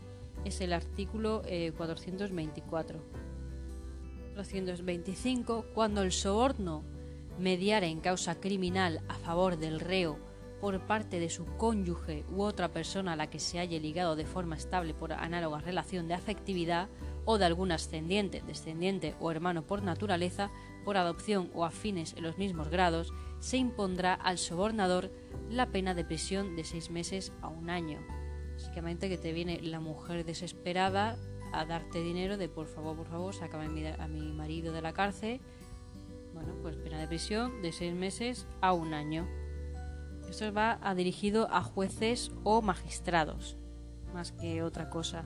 es 0.46 0.62
el 0.62 0.74
artículo 0.74 1.42
424. 1.78 2.98
Eh, 2.98 3.02
425. 4.36 5.66
Cuando 5.74 6.02
el 6.02 6.14
soborno 6.14 6.84
mediara 7.38 7.88
en 7.88 8.00
causa 8.00 8.40
criminal 8.40 9.02
a 9.10 9.16
favor 9.16 9.58
del 9.58 9.80
reo 9.80 10.29
por 10.62 10.80
parte 10.82 11.20
de 11.20 11.30
su 11.30 11.46
cónyuge 11.46 12.26
u 12.32 12.42
otra 12.42 12.70
persona 12.70 13.14
a 13.14 13.16
la 13.16 13.30
que 13.30 13.40
se 13.40 13.60
haya 13.60 13.80
ligado 13.80 14.16
de 14.16 14.26
forma 14.26 14.56
estable 14.56 14.94
por 14.94 15.14
análoga 15.14 15.60
relación 15.60 16.08
de 16.08 16.14
afectividad 16.14 16.90
o 17.26 17.38
de 17.38 17.46
algún 17.46 17.72
ascendiente, 17.72 18.42
descendiente 18.46 19.16
o 19.20 19.32
hermano 19.32 19.64
por 19.64 19.84
naturaleza, 19.84 20.52
por 20.84 20.98
adopción 20.98 21.50
o 21.54 21.66
afines 21.66 22.14
en 22.14 22.24
los 22.24 22.38
mismos 22.38 22.70
grados, 22.70 23.14
se 23.40 23.58
impondrá 23.58 24.14
al 24.14 24.38
sobornador 24.38 25.12
la 25.50 25.68
pena 25.68 25.94
de 25.94 26.04
prisión 26.04 26.56
de 26.56 26.64
seis 26.64 26.90
meses 26.90 27.32
a 27.42 27.48
un 27.48 27.70
año. 27.70 28.00
Básicamente 28.54 29.10
que 29.10 29.18
te 29.18 29.32
viene 29.32 29.62
la 29.62 29.80
mujer 29.80 30.26
desesperada 30.26 31.18
a 31.54 31.66
darte 31.66 32.02
dinero 32.02 32.38
de 32.38 32.50
por 32.50 32.68
favor, 32.68 32.98
por 32.98 33.08
favor, 33.08 33.34
sácame 33.34 33.94
a 33.98 34.08
mi 34.08 34.34
marido 34.34 34.74
de 34.74 34.82
la 34.82 34.94
cárcel. 34.94 35.40
Bueno, 36.34 36.54
pues 36.62 36.76
pena 36.76 37.00
de 37.00 37.08
prisión 37.08 37.62
de 37.62 37.72
seis 37.72 37.94
meses 37.94 38.48
a 38.62 38.74
un 38.74 38.94
año. 38.94 39.28
Esto 40.30 40.54
va 40.54 40.80
a 40.84 40.94
dirigido 40.94 41.52
a 41.52 41.64
jueces 41.64 42.32
o 42.44 42.62
magistrados, 42.62 43.58
más 44.14 44.32
que 44.32 44.62
otra 44.62 44.90
cosa. 44.90 45.26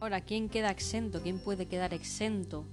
Ahora, 0.00 0.20
¿quién 0.22 0.48
queda 0.48 0.70
exento? 0.70 1.22
¿Quién 1.22 1.38
puede 1.38 1.66
quedar 1.66 1.94
exento? 1.94 2.66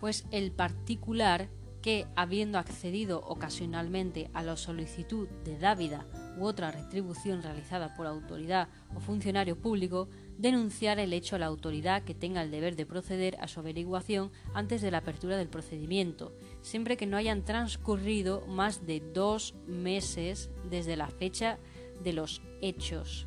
Pues 0.00 0.26
el 0.32 0.50
particular 0.50 1.48
que, 1.80 2.06
habiendo 2.16 2.58
accedido 2.58 3.20
ocasionalmente 3.20 4.30
a 4.34 4.42
la 4.42 4.56
solicitud 4.56 5.28
de 5.44 5.58
dávida 5.58 6.04
u 6.36 6.44
otra 6.44 6.72
retribución 6.72 7.40
realizada 7.42 7.94
por 7.94 8.06
autoridad 8.06 8.68
o 8.96 9.00
funcionario 9.00 9.56
público, 9.56 10.08
denunciar 10.38 10.98
el 10.98 11.12
hecho 11.12 11.36
a 11.36 11.38
la 11.38 11.46
autoridad 11.46 12.02
que 12.02 12.14
tenga 12.14 12.42
el 12.42 12.50
deber 12.50 12.74
de 12.74 12.84
proceder 12.84 13.36
a 13.40 13.46
su 13.46 13.60
averiguación 13.60 14.32
antes 14.54 14.82
de 14.82 14.90
la 14.90 14.98
apertura 14.98 15.36
del 15.36 15.48
procedimiento, 15.48 16.32
siempre 16.62 16.96
que 16.96 17.06
no 17.06 17.16
hayan 17.16 17.44
transcurrido 17.44 18.46
más 18.46 18.86
de 18.86 19.00
dos 19.00 19.54
meses 19.66 20.50
desde 20.68 20.96
la 20.96 21.08
fecha 21.08 21.58
de 22.02 22.12
los 22.12 22.42
hechos. 22.60 23.26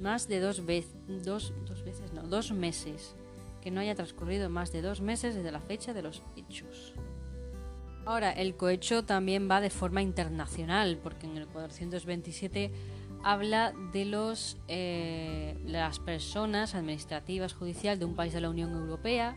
Más 0.00 0.28
de 0.28 0.40
dos, 0.40 0.64
veces, 0.64 0.94
dos, 1.24 1.52
dos 1.66 1.84
veces, 1.84 2.12
no, 2.12 2.22
dos 2.22 2.52
meses. 2.52 3.14
Que 3.62 3.70
no 3.70 3.80
haya 3.80 3.94
transcurrido 3.94 4.50
más 4.50 4.72
de 4.72 4.82
dos 4.82 5.00
meses 5.00 5.34
desde 5.34 5.52
la 5.52 5.60
fecha 5.60 5.94
de 5.94 6.02
los 6.02 6.22
hechos. 6.36 6.94
Ahora, 8.04 8.32
el 8.32 8.56
cohecho 8.56 9.04
también 9.04 9.48
va 9.50 9.62
de 9.62 9.70
forma 9.70 10.02
internacional, 10.02 10.98
porque 11.02 11.26
en 11.26 11.38
el 11.38 11.46
427 11.46 12.70
habla 13.22 13.72
de 13.92 14.04
los, 14.04 14.58
eh, 14.68 15.56
las 15.64 15.98
personas 15.98 16.74
administrativas 16.74 17.54
judiciales 17.54 17.98
de 17.98 18.04
un 18.04 18.14
país 18.14 18.34
de 18.34 18.42
la 18.42 18.50
Unión 18.50 18.72
Europea 18.72 19.36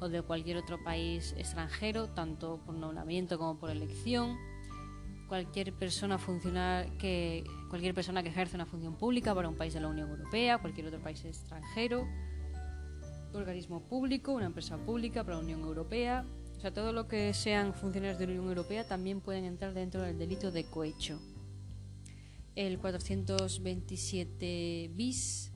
o 0.00 0.08
de 0.08 0.22
cualquier 0.22 0.56
otro 0.56 0.82
país 0.82 1.34
extranjero, 1.36 2.08
tanto 2.08 2.58
por 2.64 2.74
nombramiento 2.74 3.38
como 3.38 3.58
por 3.58 3.70
elección, 3.70 4.36
cualquier 5.28 5.72
persona 5.72 6.18
funcionar 6.18 6.96
que 6.98 7.44
cualquier 7.68 7.94
persona 7.94 8.22
que 8.22 8.30
ejerce 8.30 8.56
una 8.56 8.66
función 8.66 8.96
pública 8.96 9.32
para 9.34 9.48
un 9.48 9.54
país 9.54 9.74
de 9.74 9.80
la 9.80 9.88
Unión 9.88 10.10
Europea, 10.10 10.58
cualquier 10.58 10.88
otro 10.88 11.00
país 11.00 11.24
extranjero, 11.24 12.08
organismo 13.32 13.80
público, 13.80 14.32
una 14.32 14.46
empresa 14.46 14.76
pública 14.78 15.22
para 15.22 15.36
la 15.36 15.44
Unión 15.44 15.60
Europea, 15.60 16.24
o 16.56 16.60
sea, 16.60 16.74
todo 16.74 16.92
lo 16.92 17.06
que 17.08 17.32
sean 17.32 17.74
funcionarios 17.74 18.18
de 18.18 18.26
la 18.26 18.32
Unión 18.32 18.48
Europea 18.48 18.84
también 18.84 19.20
pueden 19.20 19.44
entrar 19.44 19.72
dentro 19.72 20.02
del 20.02 20.18
delito 20.18 20.50
de 20.50 20.64
cohecho. 20.64 21.20
El 22.54 22.78
427 22.78 24.90
bis 24.92 25.52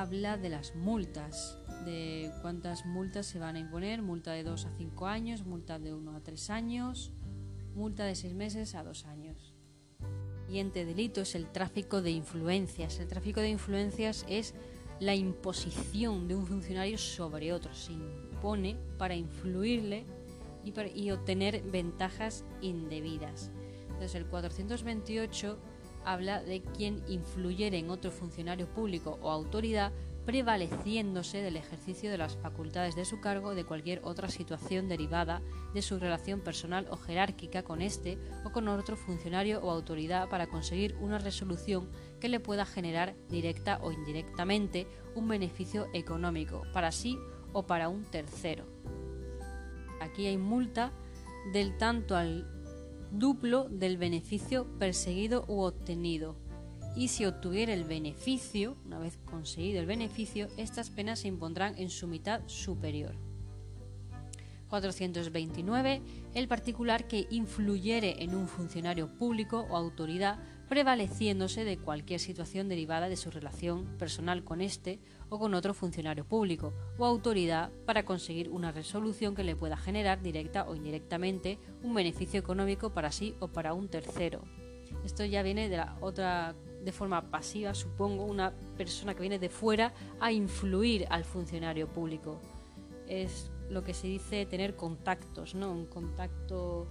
habla 0.00 0.36
de 0.36 0.48
las 0.48 0.74
multas, 0.74 1.56
de 1.84 2.32
cuántas 2.42 2.84
multas 2.84 3.26
se 3.26 3.38
van 3.38 3.54
a 3.54 3.60
imponer, 3.60 4.02
multa 4.02 4.32
de 4.32 4.42
2 4.42 4.66
a 4.66 4.70
5 4.76 5.06
años, 5.06 5.44
multa 5.46 5.78
de 5.78 5.94
1 5.94 6.16
a 6.16 6.20
3 6.20 6.50
años, 6.50 7.12
multa 7.76 8.04
de 8.04 8.16
6 8.16 8.34
meses 8.34 8.74
a 8.74 8.82
2 8.82 9.04
años. 9.06 9.54
El 10.00 10.46
siguiente 10.46 10.84
delito 10.84 11.20
es 11.20 11.36
el 11.36 11.46
tráfico 11.46 12.02
de 12.02 12.10
influencias. 12.10 12.98
El 12.98 13.06
tráfico 13.06 13.40
de 13.40 13.50
influencias 13.50 14.26
es 14.28 14.54
la 14.98 15.14
imposición 15.14 16.26
de 16.26 16.34
un 16.34 16.46
funcionario 16.46 16.98
sobre 16.98 17.52
otro. 17.52 17.72
Se 17.72 17.92
impone 17.92 18.76
para 18.98 19.14
influirle 19.14 20.06
y, 20.64 20.72
y 21.00 21.12
obtener 21.12 21.62
ventajas 21.62 22.44
indebidas. 22.60 23.52
Entonces 23.90 24.16
el 24.16 24.26
428 24.26 25.56
habla 26.04 26.42
de 26.42 26.62
quien 26.62 27.02
influyere 27.08 27.78
en 27.78 27.90
otro 27.90 28.10
funcionario 28.10 28.66
público 28.68 29.18
o 29.22 29.30
autoridad 29.30 29.92
prevaleciéndose 30.24 31.42
del 31.42 31.56
ejercicio 31.56 32.10
de 32.10 32.18
las 32.18 32.36
facultades 32.36 32.96
de 32.96 33.04
su 33.04 33.20
cargo 33.20 33.48
o 33.48 33.54
de 33.54 33.64
cualquier 33.64 34.00
otra 34.04 34.28
situación 34.28 34.88
derivada 34.88 35.42
de 35.74 35.82
su 35.82 35.98
relación 35.98 36.40
personal 36.40 36.86
o 36.90 36.96
jerárquica 36.96 37.62
con 37.62 37.82
éste 37.82 38.18
o 38.44 38.50
con 38.50 38.68
otro 38.68 38.96
funcionario 38.96 39.60
o 39.62 39.70
autoridad 39.70 40.28
para 40.28 40.46
conseguir 40.46 40.96
una 41.00 41.18
resolución 41.18 41.90
que 42.20 42.28
le 42.28 42.40
pueda 42.40 42.64
generar 42.64 43.14
directa 43.28 43.78
o 43.82 43.92
indirectamente 43.92 44.86
un 45.14 45.28
beneficio 45.28 45.88
económico 45.92 46.62
para 46.72 46.90
sí 46.90 47.18
o 47.52 47.66
para 47.66 47.88
un 47.88 48.04
tercero. 48.04 48.64
Aquí 50.00 50.26
hay 50.26 50.38
multa 50.38 50.92
del 51.52 51.76
tanto 51.76 52.16
al 52.16 52.53
duplo 53.18 53.68
del 53.68 53.96
beneficio 53.96 54.66
perseguido 54.78 55.44
u 55.48 55.60
obtenido. 55.60 56.36
Y 56.96 57.08
si 57.08 57.24
obtuviera 57.24 57.72
el 57.72 57.84
beneficio, 57.84 58.76
una 58.84 58.98
vez 58.98 59.18
conseguido 59.24 59.80
el 59.80 59.86
beneficio, 59.86 60.48
estas 60.56 60.90
penas 60.90 61.20
se 61.20 61.28
impondrán 61.28 61.76
en 61.78 61.90
su 61.90 62.06
mitad 62.06 62.42
superior. 62.46 63.16
429. 64.68 66.02
El 66.34 66.48
particular 66.48 67.06
que 67.06 67.26
influyere 67.30 68.22
en 68.24 68.34
un 68.34 68.48
funcionario 68.48 69.08
público 69.16 69.66
o 69.70 69.76
autoridad 69.76 70.40
prevaleciéndose 70.68 71.64
de 71.64 71.78
cualquier 71.78 72.18
situación 72.18 72.68
derivada 72.68 73.08
de 73.08 73.16
su 73.16 73.30
relación 73.30 73.86
personal 73.98 74.42
con 74.42 74.60
éste 74.60 74.98
o 75.28 75.38
con 75.38 75.54
otro 75.54 75.74
funcionario 75.74 76.24
público 76.24 76.72
o 76.98 77.04
autoridad 77.04 77.70
para 77.86 78.04
conseguir 78.04 78.48
una 78.50 78.72
resolución 78.72 79.34
que 79.34 79.44
le 79.44 79.56
pueda 79.56 79.76
generar 79.76 80.22
directa 80.22 80.64
o 80.68 80.74
indirectamente 80.74 81.58
un 81.82 81.94
beneficio 81.94 82.40
económico 82.40 82.90
para 82.90 83.12
sí 83.12 83.34
o 83.40 83.48
para 83.48 83.74
un 83.74 83.88
tercero. 83.88 84.42
Esto 85.04 85.24
ya 85.24 85.42
viene 85.42 85.68
de 85.68 85.76
la 85.78 85.96
otra 86.00 86.54
de 86.84 86.92
forma 86.92 87.30
pasiva, 87.30 87.74
supongo, 87.74 88.24
una 88.24 88.52
persona 88.76 89.14
que 89.14 89.20
viene 89.20 89.38
de 89.38 89.48
fuera 89.48 89.92
a 90.20 90.32
influir 90.32 91.06
al 91.10 91.24
funcionario 91.24 91.88
público. 91.88 92.40
Es 93.08 93.50
lo 93.70 93.82
que 93.82 93.94
se 93.94 94.06
dice 94.06 94.46
tener 94.46 94.76
contactos, 94.76 95.54
¿no? 95.54 95.72
Un 95.72 95.86
contacto 95.86 96.86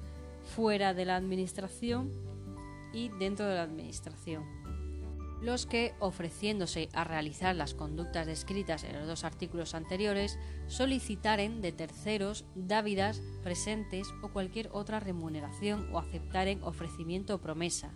fuera 0.55 0.93
de 0.93 1.05
la 1.05 1.15
administración 1.15 2.11
y 2.91 3.09
dentro 3.09 3.47
de 3.47 3.55
la 3.55 3.63
administración. 3.63 4.43
Los 5.43 5.65
que, 5.65 5.93
ofreciéndose 5.99 6.87
a 6.93 7.03
realizar 7.03 7.53
las 7.53 7.73
conductas 7.73 8.25
descritas 8.25 8.85
en 8.85 8.97
los 8.97 9.05
dos 9.05 9.25
artículos 9.25 9.75
anteriores, 9.75 10.39
solicitaren 10.67 11.59
de 11.59 11.73
terceros 11.73 12.45
dávidas, 12.55 13.21
presentes 13.43 14.07
o 14.21 14.29
cualquier 14.29 14.69
otra 14.71 15.01
remuneración 15.01 15.89
o 15.91 15.99
aceptaren 15.99 16.63
ofrecimiento 16.63 17.35
o 17.35 17.41
promesa. 17.41 17.91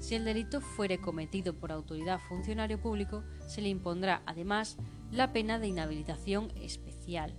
Si 0.00 0.16
el 0.16 0.24
delito 0.24 0.60
fuere 0.60 0.98
cometido 0.98 1.54
por 1.54 1.70
autoridad 1.70 2.18
funcionario 2.18 2.80
público, 2.80 3.22
se 3.46 3.60
le 3.60 3.68
impondrá 3.68 4.22
además 4.26 4.76
la 5.12 5.32
pena 5.32 5.60
de 5.60 5.68
inhabilitación 5.68 6.50
especial. 6.56 7.32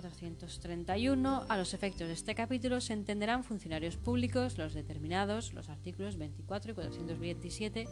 431. 0.00 1.46
A 1.48 1.56
los 1.56 1.74
efectos 1.74 2.06
de 2.06 2.14
este 2.14 2.34
capítulo 2.34 2.80
se 2.80 2.92
entenderán 2.92 3.42
funcionarios 3.42 3.96
públicos 3.96 4.56
los 4.56 4.74
determinados, 4.74 5.52
los 5.54 5.68
artículos 5.68 6.16
24 6.16 6.70
y 6.70 6.74
427, 6.74 7.88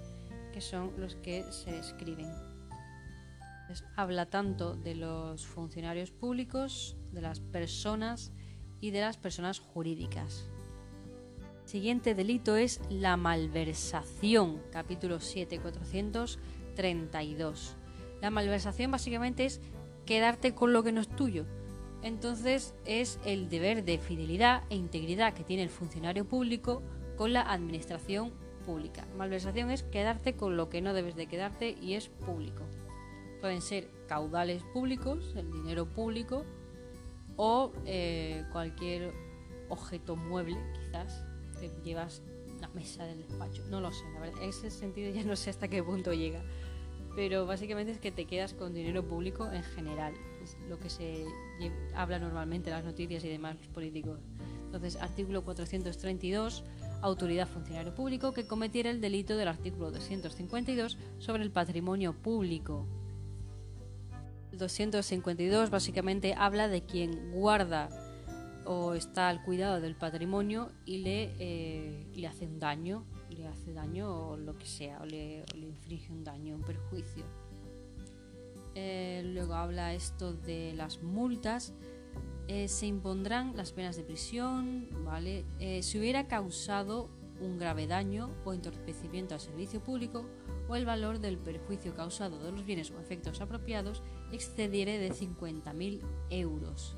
que 0.52 0.60
son 0.60 0.92
los 0.98 1.16
que 1.16 1.44
se 1.50 1.72
describen. 1.72 2.30
habla 3.96 4.26
tanto 4.26 4.76
de 4.76 4.94
los 4.94 5.44
funcionarios 5.44 6.12
públicos, 6.12 6.96
de 7.10 7.22
las 7.22 7.40
personas 7.40 8.30
y 8.80 8.92
de 8.92 9.00
las 9.00 9.16
personas 9.16 9.58
jurídicas. 9.58 10.44
Siguiente 11.64 12.14
delito 12.14 12.56
es 12.56 12.80
la 12.88 13.16
malversación, 13.16 14.62
capítulo 14.70 15.18
7, 15.18 15.58
432. 15.58 17.74
La 18.22 18.30
malversación 18.30 18.92
básicamente 18.92 19.46
es 19.46 19.60
quedarte 20.04 20.54
con 20.54 20.72
lo 20.72 20.84
que 20.84 20.92
no 20.92 21.00
es 21.00 21.08
tuyo 21.08 21.44
entonces 22.06 22.72
es 22.84 23.18
el 23.24 23.48
deber 23.48 23.84
de 23.84 23.98
fidelidad 23.98 24.62
e 24.70 24.76
integridad 24.76 25.34
que 25.34 25.42
tiene 25.42 25.64
el 25.64 25.70
funcionario 25.70 26.24
público 26.24 26.80
con 27.16 27.32
la 27.32 27.42
administración 27.42 28.32
pública. 28.64 29.04
Malversación 29.16 29.72
es 29.72 29.82
quedarte 29.82 30.36
con 30.36 30.56
lo 30.56 30.68
que 30.68 30.80
no 30.80 30.94
debes 30.94 31.16
de 31.16 31.26
quedarte 31.26 31.76
y 31.82 31.94
es 31.94 32.08
público. 32.08 32.62
Pueden 33.40 33.60
ser 33.60 33.88
caudales 34.06 34.62
públicos, 34.72 35.34
el 35.36 35.50
dinero 35.50 35.86
público 35.86 36.44
o 37.36 37.72
eh, 37.84 38.44
cualquier 38.52 39.12
objeto 39.68 40.14
mueble, 40.14 40.56
quizás, 40.74 41.24
te 41.58 41.72
llevas 41.82 42.22
la 42.60 42.68
mesa 42.68 43.04
del 43.04 43.26
despacho. 43.26 43.64
No 43.68 43.80
lo 43.80 43.90
sé, 43.90 44.04
la 44.14 44.20
verdad, 44.20 44.42
en 44.42 44.50
ese 44.50 44.70
sentido 44.70 45.12
ya 45.12 45.24
no 45.24 45.34
sé 45.34 45.50
hasta 45.50 45.66
qué 45.66 45.82
punto 45.82 46.12
llega. 46.12 46.40
Pero 47.16 47.46
básicamente 47.46 47.90
es 47.90 47.98
que 47.98 48.12
te 48.12 48.26
quedas 48.26 48.54
con 48.54 48.74
dinero 48.74 49.02
público 49.02 49.50
en 49.50 49.64
general 49.64 50.14
lo 50.68 50.78
que 50.78 50.90
se 50.90 51.24
habla 51.94 52.18
normalmente 52.18 52.70
en 52.70 52.76
las 52.76 52.84
noticias 52.84 53.24
y 53.24 53.28
demás 53.28 53.56
los 53.56 53.68
políticos. 53.68 54.20
Entonces, 54.66 54.96
artículo 54.96 55.44
432, 55.44 56.64
autoridad 57.02 57.48
funcionario 57.48 57.94
público 57.94 58.32
que 58.32 58.46
cometiera 58.46 58.90
el 58.90 59.00
delito 59.00 59.36
del 59.36 59.48
artículo 59.48 59.90
252 59.90 60.98
sobre 61.18 61.42
el 61.42 61.50
patrimonio 61.50 62.12
público. 62.12 62.86
El 64.52 64.58
252 64.58 65.70
básicamente 65.70 66.34
habla 66.36 66.68
de 66.68 66.82
quien 66.82 67.32
guarda 67.32 67.88
o 68.66 68.94
está 68.94 69.28
al 69.28 69.42
cuidado 69.42 69.80
del 69.80 69.94
patrimonio 69.94 70.70
y 70.84 70.98
le, 70.98 71.32
eh, 71.38 72.06
le 72.14 72.26
hace 72.26 72.46
un 72.46 72.58
daño, 72.58 73.04
le 73.30 73.46
hace 73.46 73.72
daño 73.72 74.30
o 74.30 74.36
lo 74.36 74.58
que 74.58 74.66
sea, 74.66 75.04
le, 75.06 75.42
o 75.42 75.56
le 75.56 75.66
inflige 75.66 76.12
un 76.12 76.24
daño, 76.24 76.56
un 76.56 76.62
perjuicio. 76.62 77.24
Eh, 78.78 79.22
luego 79.24 79.54
habla 79.54 79.94
esto 79.94 80.34
de 80.34 80.74
las 80.76 81.02
multas. 81.02 81.72
Eh, 82.46 82.68
se 82.68 82.86
impondrán 82.86 83.56
las 83.56 83.72
penas 83.72 83.96
de 83.96 84.04
prisión, 84.04 84.88
¿vale? 85.04 85.46
Eh, 85.58 85.82
si 85.82 85.98
hubiera 85.98 86.28
causado 86.28 87.08
un 87.40 87.58
grave 87.58 87.86
daño 87.86 88.30
o 88.44 88.52
entorpecimiento 88.52 89.34
al 89.34 89.40
servicio 89.40 89.82
público 89.82 90.26
o 90.68 90.76
el 90.76 90.84
valor 90.84 91.20
del 91.20 91.38
perjuicio 91.38 91.94
causado 91.94 92.38
de 92.38 92.52
los 92.52 92.64
bienes 92.64 92.90
o 92.90 93.00
efectos 93.00 93.40
apropiados 93.40 94.02
excediere 94.30 94.98
de 94.98 95.10
50.000 95.10 96.02
euros. 96.30 96.96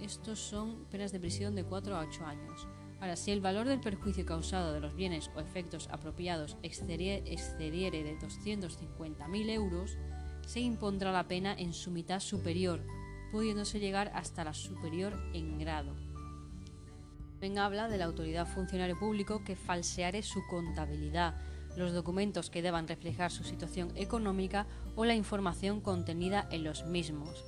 Estos 0.00 0.40
son 0.40 0.84
penas 0.86 1.12
de 1.12 1.20
prisión 1.20 1.54
de 1.54 1.64
4 1.64 1.94
a 1.96 2.00
8 2.00 2.26
años. 2.26 2.66
Ahora, 3.00 3.16
si 3.16 3.30
el 3.30 3.40
valor 3.40 3.66
del 3.66 3.80
perjuicio 3.80 4.24
causado 4.26 4.72
de 4.72 4.80
los 4.80 4.94
bienes 4.94 5.30
o 5.34 5.40
efectos 5.40 5.88
apropiados 5.90 6.56
excediere, 6.62 7.22
de 7.22 8.18
250.000 8.18 9.50
euros, 9.50 9.98
se 10.52 10.60
impondrá 10.60 11.12
la 11.12 11.28
pena 11.28 11.54
en 11.54 11.72
su 11.72 11.90
mitad 11.90 12.20
superior, 12.20 12.82
pudiéndose 13.30 13.80
llegar 13.80 14.12
hasta 14.14 14.44
la 14.44 14.52
superior 14.52 15.14
en 15.32 15.58
grado. 15.58 15.96
También 17.30 17.58
habla 17.58 17.88
de 17.88 17.96
la 17.96 18.04
autoridad 18.04 18.46
funcionario 18.46 18.98
público 18.98 19.42
que 19.44 19.56
falseare 19.56 20.22
su 20.22 20.42
contabilidad, 20.50 21.40
los 21.74 21.94
documentos 21.94 22.50
que 22.50 22.60
deban 22.60 22.86
reflejar 22.86 23.30
su 23.30 23.44
situación 23.44 23.96
económica 23.96 24.66
o 24.94 25.06
la 25.06 25.14
información 25.14 25.80
contenida 25.80 26.46
en 26.50 26.64
los 26.64 26.84
mismos. 26.84 27.46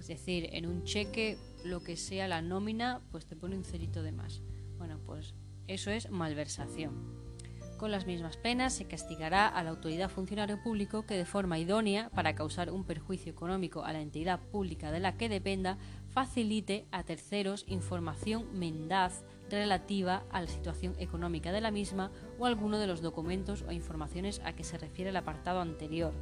Es 0.00 0.06
decir, 0.06 0.48
en 0.52 0.64
un 0.64 0.84
cheque, 0.84 1.36
lo 1.62 1.82
que 1.82 1.98
sea 1.98 2.26
la 2.26 2.40
nómina, 2.40 3.02
pues 3.10 3.26
te 3.26 3.36
pone 3.36 3.54
un 3.54 3.64
cerito 3.64 4.02
de 4.02 4.12
más. 4.12 4.40
Bueno, 4.78 4.98
pues 5.04 5.34
eso 5.66 5.90
es 5.90 6.10
malversación. 6.10 7.25
Con 7.76 7.90
las 7.90 8.06
mismas 8.06 8.38
penas 8.38 8.72
se 8.72 8.86
castigará 8.86 9.46
a 9.46 9.62
la 9.62 9.68
autoridad 9.68 10.08
funcionario 10.08 10.62
público 10.62 11.04
que 11.04 11.14
de 11.14 11.26
forma 11.26 11.58
idónea 11.58 12.08
para 12.14 12.34
causar 12.34 12.70
un 12.70 12.84
perjuicio 12.84 13.30
económico 13.30 13.84
a 13.84 13.92
la 13.92 14.00
entidad 14.00 14.40
pública 14.40 14.90
de 14.90 15.00
la 15.00 15.18
que 15.18 15.28
dependa 15.28 15.76
facilite 16.08 16.86
a 16.90 17.02
terceros 17.02 17.66
información 17.68 18.58
mendaz 18.58 19.24
relativa 19.50 20.24
a 20.30 20.40
la 20.40 20.46
situación 20.46 20.94
económica 20.98 21.52
de 21.52 21.60
la 21.60 21.70
misma 21.70 22.10
o 22.38 22.46
alguno 22.46 22.78
de 22.78 22.86
los 22.86 23.02
documentos 23.02 23.62
o 23.68 23.72
informaciones 23.72 24.40
a 24.46 24.54
que 24.54 24.64
se 24.64 24.78
refiere 24.78 25.10
el 25.10 25.16
apartado 25.16 25.60
anterior. 25.60 26.14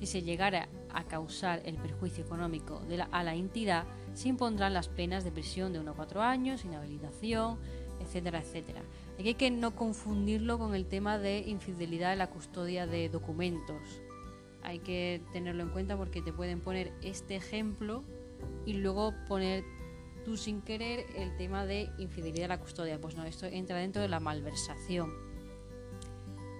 Si 0.00 0.06
se 0.06 0.22
llegara 0.22 0.68
a 0.92 1.04
causar 1.04 1.62
el 1.64 1.76
perjuicio 1.76 2.24
económico 2.24 2.82
a 3.12 3.22
la 3.22 3.34
entidad, 3.36 3.84
se 4.14 4.28
impondrán 4.28 4.74
las 4.74 4.88
penas 4.88 5.22
de 5.22 5.30
prisión 5.30 5.72
de 5.72 5.78
1 5.78 5.92
a 5.92 5.94
4 5.94 6.20
años, 6.20 6.64
inhabilitación, 6.64 7.58
etcétera, 8.04 8.40
etcétera. 8.40 8.82
Hay 9.18 9.34
que 9.34 9.50
no 9.50 9.74
confundirlo 9.74 10.58
con 10.58 10.74
el 10.74 10.86
tema 10.86 11.18
de 11.18 11.38
infidelidad 11.40 12.12
en 12.12 12.18
la 12.18 12.30
custodia 12.30 12.86
de 12.86 13.08
documentos. 13.08 14.02
Hay 14.62 14.78
que 14.78 15.22
tenerlo 15.32 15.62
en 15.62 15.70
cuenta 15.70 15.96
porque 15.96 16.22
te 16.22 16.32
pueden 16.32 16.60
poner 16.60 16.92
este 17.02 17.36
ejemplo 17.36 18.02
y 18.64 18.74
luego 18.74 19.14
poner 19.28 19.64
tú 20.24 20.36
sin 20.36 20.62
querer 20.62 21.06
el 21.16 21.36
tema 21.36 21.66
de 21.66 21.90
infidelidad 21.98 22.46
a 22.46 22.56
la 22.56 22.60
custodia. 22.60 23.00
Pues 23.00 23.14
no, 23.16 23.24
esto 23.24 23.46
entra 23.46 23.76
dentro 23.76 24.00
de 24.02 24.08
la 24.08 24.20
malversación. 24.20 25.12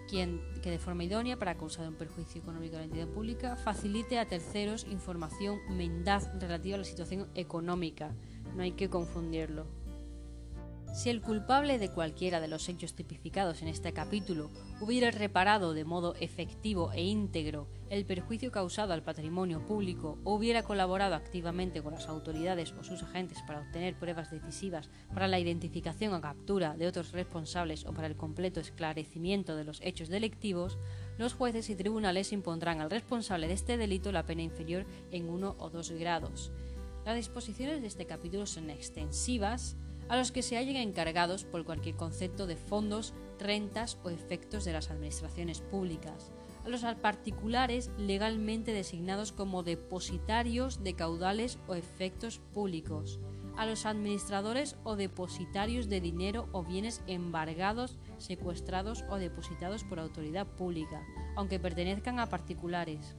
Quien 0.09 0.43
que 0.63 0.71
de 0.71 0.79
forma 0.79 1.05
idónea 1.05 1.39
para 1.39 1.57
causar 1.57 1.89
un 1.89 1.95
perjuicio 1.95 2.41
económico 2.41 2.77
a 2.77 2.81
la 2.81 2.85
entidad 2.85 3.09
pública 3.09 3.57
facilite 3.57 4.19
a 4.19 4.27
terceros 4.27 4.85
información 4.85 5.59
mendaz 5.71 6.31
relativa 6.39 6.77
a 6.77 6.79
la 6.79 6.85
situación 6.85 7.29
económica. 7.35 8.15
No 8.55 8.63
hay 8.63 8.73
que 8.73 8.89
confundirlo. 8.89 9.67
Si 10.95 11.11
el 11.11 11.21
culpable 11.21 11.81
de 11.81 11.91
cualquiera 11.91 12.41
de 12.41 12.47
los 12.47 12.69
hechos 12.69 12.95
tipificados 12.95 13.63
en 13.63 13.69
este 13.69 13.93
capítulo 13.93 14.53
hubiera 14.81 15.11
reparado 15.11 15.75
de 15.75 15.85
modo 15.85 16.15
efectivo 16.21 16.93
e 16.93 17.03
íntegro 17.03 17.67
el 17.91 18.07
perjuicio 18.07 18.53
causado 18.53 18.93
al 18.93 19.03
patrimonio 19.03 19.67
público 19.67 20.19
o 20.23 20.35
hubiera 20.35 20.63
colaborado 20.63 21.17
activamente 21.17 21.83
con 21.83 21.95
las 21.95 22.07
autoridades 22.07 22.73
o 22.79 22.85
sus 22.85 23.03
agentes 23.03 23.39
para 23.45 23.63
obtener 23.63 23.99
pruebas 23.99 24.31
decisivas 24.31 24.89
para 25.13 25.27
la 25.27 25.41
identificación 25.41 26.15
o 26.15 26.21
captura 26.21 26.77
de 26.77 26.87
otros 26.87 27.11
responsables 27.11 27.87
o 27.87 27.93
para 27.93 28.07
el 28.07 28.15
completo 28.15 28.61
esclarecimiento 28.61 29.57
de 29.57 29.65
los 29.65 29.81
hechos 29.83 30.09
delictivos, 30.09 30.79
los 31.19 31.35
jueces 31.35 31.71
y 31.71 31.75
tribunales 31.75 32.33
impondrán 32.33 32.81
al 32.81 32.93
responsable 32.93 33.49
de 33.49 33.55
este 33.55 33.77
delito 33.77 34.13
la 34.13 34.27
pena 34.27 34.43
inferior 34.43 34.87
en 35.11 35.29
uno 35.29 35.57
o 35.59 35.71
dos 35.71 35.91
grados. 35.91 36.53
Las 37.05 37.17
disposiciones 37.17 37.83
de 37.83 37.89
este 37.89 38.07
capítulo 38.07 38.47
son 38.47 38.71
extensivas, 38.71 39.77
a 40.09 40.17
los 40.17 40.33
que 40.33 40.43
se 40.43 40.57
hallen 40.57 40.77
encargados 40.77 41.45
por 41.45 41.65
cualquier 41.65 41.97
concepto 41.97 42.47
de 42.47 42.57
fondos, 42.57 43.15
rentas 43.39 43.99
o 44.05 44.11
efectos 44.11 44.65
de 44.65 44.73
las 44.73 44.91
administraciones 44.91 45.61
públicas, 45.61 46.33
a 46.65 46.69
los 46.69 46.83
particulares 47.03 47.91
legalmente 47.99 48.73
designados 48.73 49.33
como 49.33 49.63
depositarios 49.63 50.83
de 50.83 50.95
caudales 50.95 51.59
o 51.69 51.75
efectos 51.75 52.41
públicos, 52.53 53.21
a 53.57 53.67
los 53.67 53.87
administradores 53.87 54.77
o 54.83 54.97
depositarios 54.97 55.89
de 55.89 56.01
dinero 56.01 56.49
o 56.53 56.65
bienes 56.65 57.03
embargados, 57.07 57.99
secuestrados 58.19 59.05
o 59.09 59.17
depositados 59.17 59.85
por 59.85 60.01
autoridad 60.01 60.47
pública, 60.47 61.03
aunque 61.37 61.61
pertenezcan 61.61 62.19
a 62.19 62.29
particulares, 62.29 63.15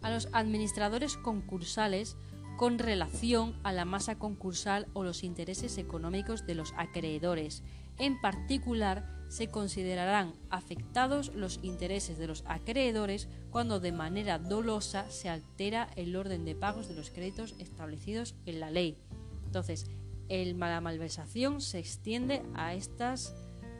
a 0.00 0.10
los 0.10 0.28
administradores 0.32 1.16
concursales 1.16 2.16
con 2.62 2.78
relación 2.78 3.56
a 3.64 3.72
la 3.72 3.84
masa 3.84 4.20
concursal 4.20 4.86
o 4.92 5.02
los 5.02 5.24
intereses 5.24 5.78
económicos 5.78 6.46
de 6.46 6.54
los 6.54 6.74
acreedores. 6.76 7.64
En 7.98 8.20
particular, 8.20 9.04
se 9.26 9.48
considerarán 9.48 10.32
afectados 10.48 11.34
los 11.34 11.58
intereses 11.64 12.18
de 12.18 12.28
los 12.28 12.44
acreedores 12.46 13.28
cuando 13.50 13.80
de 13.80 13.90
manera 13.90 14.38
dolosa 14.38 15.10
se 15.10 15.28
altera 15.28 15.90
el 15.96 16.14
orden 16.14 16.44
de 16.44 16.54
pagos 16.54 16.86
de 16.86 16.94
los 16.94 17.10
créditos 17.10 17.56
establecidos 17.58 18.36
en 18.46 18.60
la 18.60 18.70
ley. 18.70 18.96
Entonces, 19.44 19.86
la 20.28 20.80
malversación 20.80 21.60
se 21.60 21.80
extiende 21.80 22.44
a 22.54 22.74
estas 22.74 23.34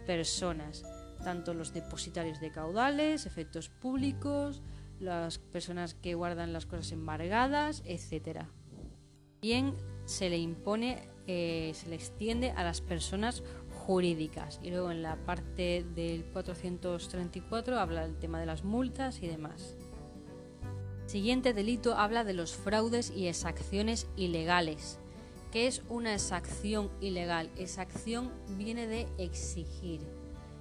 personas, 0.09 0.83
tanto 1.23 1.55
los 1.55 1.73
depositarios 1.73 2.40
de 2.40 2.51
caudales, 2.51 3.27
efectos 3.27 3.68
públicos, 3.68 4.61
las 4.99 5.38
personas 5.38 5.95
que 5.95 6.16
guardan 6.16 6.53
las 6.53 6.66
cosas 6.66 6.90
embargadas, 6.90 7.85
etcétera. 7.87 8.49
También 9.42 9.74
se 10.05 10.31
le 10.31 10.38
impone, 10.38 11.02
eh, 11.26 11.72
se 11.74 11.88
le 11.88 11.96
extiende 11.96 12.52
a 12.52 12.62
las 12.62 12.81
personas 12.81 13.42
jurídicas. 13.72 14.61
Y 14.62 14.70
luego 14.70 14.92
en 14.92 15.02
la 15.02 15.16
parte 15.16 15.85
del 15.96 16.24
434 16.26 17.81
habla 17.81 18.02
del 18.02 18.16
tema 18.16 18.38
de 18.38 18.46
las 18.46 18.62
multas 18.62 19.20
y 19.20 19.26
demás. 19.26 19.74
Siguiente 21.07 21.55
delito 21.55 21.96
habla 21.96 22.22
de 22.22 22.35
los 22.35 22.55
fraudes 22.55 23.11
y 23.11 23.26
exacciones 23.26 24.07
ilegales. 24.14 25.00
¿Qué 25.50 25.66
es 25.66 25.83
una 25.88 26.14
exacción 26.14 26.88
ilegal? 27.00 27.50
Exacción 27.57 28.31
viene 28.57 28.87
de 28.87 29.09
exigir, 29.18 30.02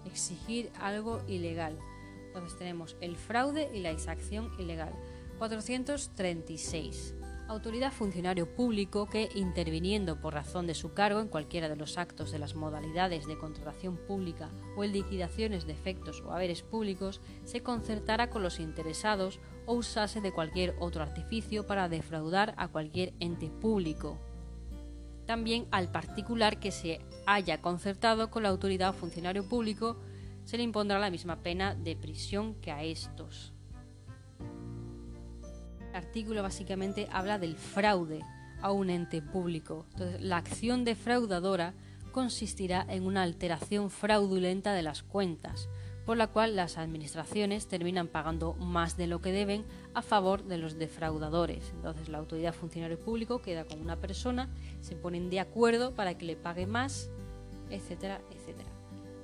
exigir 0.06 0.72
algo 0.80 1.22
ilegal. 1.28 1.78
Entonces 2.26 2.58
tenemos 2.58 2.98
el 3.00 3.16
fraude 3.16 3.70
y 3.76 3.82
la 3.82 3.92
exacción 3.92 4.52
ilegal. 4.58 4.92
436 5.38 7.14
autoridad 7.52 7.92
funcionario 7.92 8.56
público 8.56 9.08
que, 9.08 9.30
interviniendo 9.36 10.20
por 10.20 10.34
razón 10.34 10.68
de 10.68 10.74
su 10.74 10.94
cargo 10.94 11.20
en 11.20 11.28
cualquiera 11.28 11.70
de 11.70 11.76
los 11.76 11.98
actos 11.98 12.32
de 12.32 12.40
las 12.40 12.56
modalidades 12.56 13.28
de 13.28 13.38
contratación 13.38 13.98
pública 13.98 14.50
o 14.78 14.84
en 14.84 14.94
liquidaciones 14.94 15.66
de 15.66 15.74
efectos 15.74 16.22
o 16.22 16.32
haberes 16.32 16.64
públicos, 16.64 17.22
se 17.44 17.62
concertara 17.62 18.30
con 18.30 18.42
los 18.42 18.60
interesados 18.60 19.40
o 19.66 19.74
usase 19.74 20.22
de 20.22 20.32
cualquier 20.32 20.76
otro 20.80 21.04
artificio 21.04 21.68
para 21.68 21.90
defraudar 21.90 22.54
a 22.58 22.70
cualquier 22.70 23.14
ente 23.20 23.50
público. 23.50 24.18
También 25.26 25.68
al 25.72 25.92
particular 25.92 26.60
que 26.60 26.72
se 26.72 27.00
haya 27.26 27.62
concertado 27.62 28.32
con 28.32 28.44
la 28.44 28.50
autoridad 28.50 28.90
o 28.90 28.94
funcionario 28.94 29.48
público 29.48 29.98
se 30.46 30.58
le 30.58 30.64
impondrá 30.64 31.00
la 31.00 31.12
misma 31.12 31.44
pena 31.44 31.76
de 31.76 31.96
prisión 31.96 32.56
que 32.56 32.72
a 32.72 32.84
estos. 32.84 33.54
El 35.92 35.98
artículo 35.98 36.42
básicamente 36.42 37.10
habla 37.12 37.38
del 37.38 37.58
fraude 37.58 38.22
a 38.62 38.72
un 38.72 38.90
ente 38.90 39.22
público. 39.22 39.86
Entonces, 39.92 40.22
la 40.22 40.38
acción 40.38 40.86
defraudadora 40.86 41.74
consistirá 42.14 42.86
en 42.88 43.06
una 43.06 43.24
alteración 43.24 43.90
fraudulenta 43.90 44.74
de 44.74 44.84
las 44.84 45.04
cuentas, 45.04 45.68
por 46.06 46.16
la 46.16 46.28
cual 46.28 46.56
las 46.56 46.78
administraciones 46.78 47.68
terminan 47.68 48.08
pagando 48.08 48.54
más 48.54 48.96
de 48.96 49.08
lo 49.08 49.20
que 49.20 49.34
deben 49.34 49.66
a 49.94 50.02
favor 50.02 50.46
de 50.46 50.58
los 50.58 50.78
defraudadores. 50.78 51.72
Entonces 51.76 52.08
la 52.08 52.20
autoridad 52.20 52.54
funcionario 52.54 52.98
público 52.98 53.42
queda 53.42 53.66
con 53.66 53.82
una 53.82 53.98
persona, 53.98 54.50
se 54.80 54.96
ponen 54.96 55.30
de 55.30 55.42
acuerdo 55.42 55.94
para 55.94 56.18
que 56.18 56.26
le 56.26 56.38
pague 56.38 56.68
más, 56.68 57.10
etcétera, 57.70 58.22
etcétera. 58.32 58.70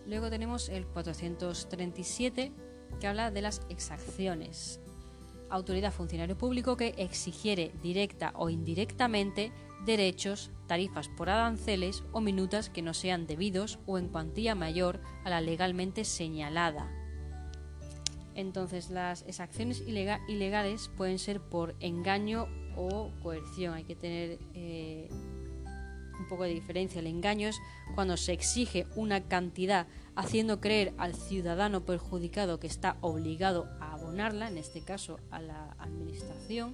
Luego 0.06 0.30
tenemos 0.30 0.67
el 0.67 0.86
437 0.86 2.51
que 2.99 3.08
habla 3.08 3.32
de 3.32 3.41
las 3.41 3.62
exacciones 3.69 4.82
autoridad 5.50 5.94
funcionario 5.94 6.38
público 6.38 6.78
que 6.78 6.94
exigiere 6.98 7.72
directa 7.82 8.34
o 8.36 8.50
indirectamente 8.50 9.52
derechos, 9.86 10.52
tarifas 10.68 11.08
por 11.08 11.30
aranceles 11.30 12.04
o 12.12 12.22
minutas 12.22 12.70
que 12.70 12.82
no 12.82 12.94
sean 12.94 13.28
debidos 13.28 13.80
o 13.86 13.98
en 13.98 14.10
cuantía 14.10 14.56
mayor 14.56 15.00
a 15.24 15.30
la 15.30 15.42
legalmente 15.42 16.04
señalada. 16.06 16.92
Entonces 18.36 18.90
las 18.90 19.24
exacciones 19.24 19.84
ilegales 19.88 20.92
pueden 20.96 21.18
ser 21.18 21.42
por 21.42 21.76
engaño 21.80 22.48
o 22.76 23.12
coerción. 23.24 23.74
Hay 23.74 23.84
que 23.84 23.96
tener 23.96 24.38
eh, 24.54 25.10
un 26.20 26.28
poco 26.28 26.44
de 26.44 26.54
diferencia. 26.54 27.00
El 27.00 27.08
engaño 27.08 27.48
es 27.48 27.60
cuando 27.96 28.16
se 28.18 28.34
exige 28.34 28.86
una 28.96 29.28
cantidad 29.28 29.88
haciendo 30.16 30.62
creer 30.62 30.94
al 30.98 31.16
ciudadano 31.16 31.86
perjudicado 31.86 32.60
que 32.60 32.68
está 32.68 32.98
obligado 33.02 33.68
abonarla, 33.98 34.48
en 34.48 34.58
este 34.58 34.82
caso 34.82 35.20
a 35.32 35.42
la 35.42 35.76
administración, 35.80 36.74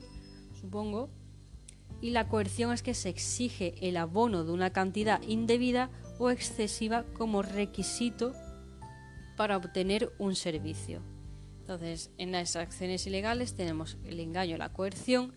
supongo, 0.59 1.09
y 2.01 2.09
la 2.09 2.27
coerción 2.27 2.73
es 2.73 2.83
que 2.83 2.93
se 2.93 3.09
exige 3.09 3.75
el 3.81 3.97
abono 3.97 4.43
de 4.43 4.51
una 4.51 4.71
cantidad 4.71 5.21
indebida 5.21 5.89
o 6.19 6.29
excesiva 6.29 7.05
como 7.13 7.41
requisito 7.41 8.33
para 9.37 9.57
obtener 9.57 10.11
un 10.19 10.35
servicio. 10.35 11.01
Entonces, 11.61 12.11
en 12.17 12.33
las 12.33 12.55
acciones 12.55 13.07
ilegales 13.07 13.55
tenemos 13.55 13.97
el 14.03 14.19
engaño, 14.19 14.57
la 14.57 14.73
coerción, 14.73 15.33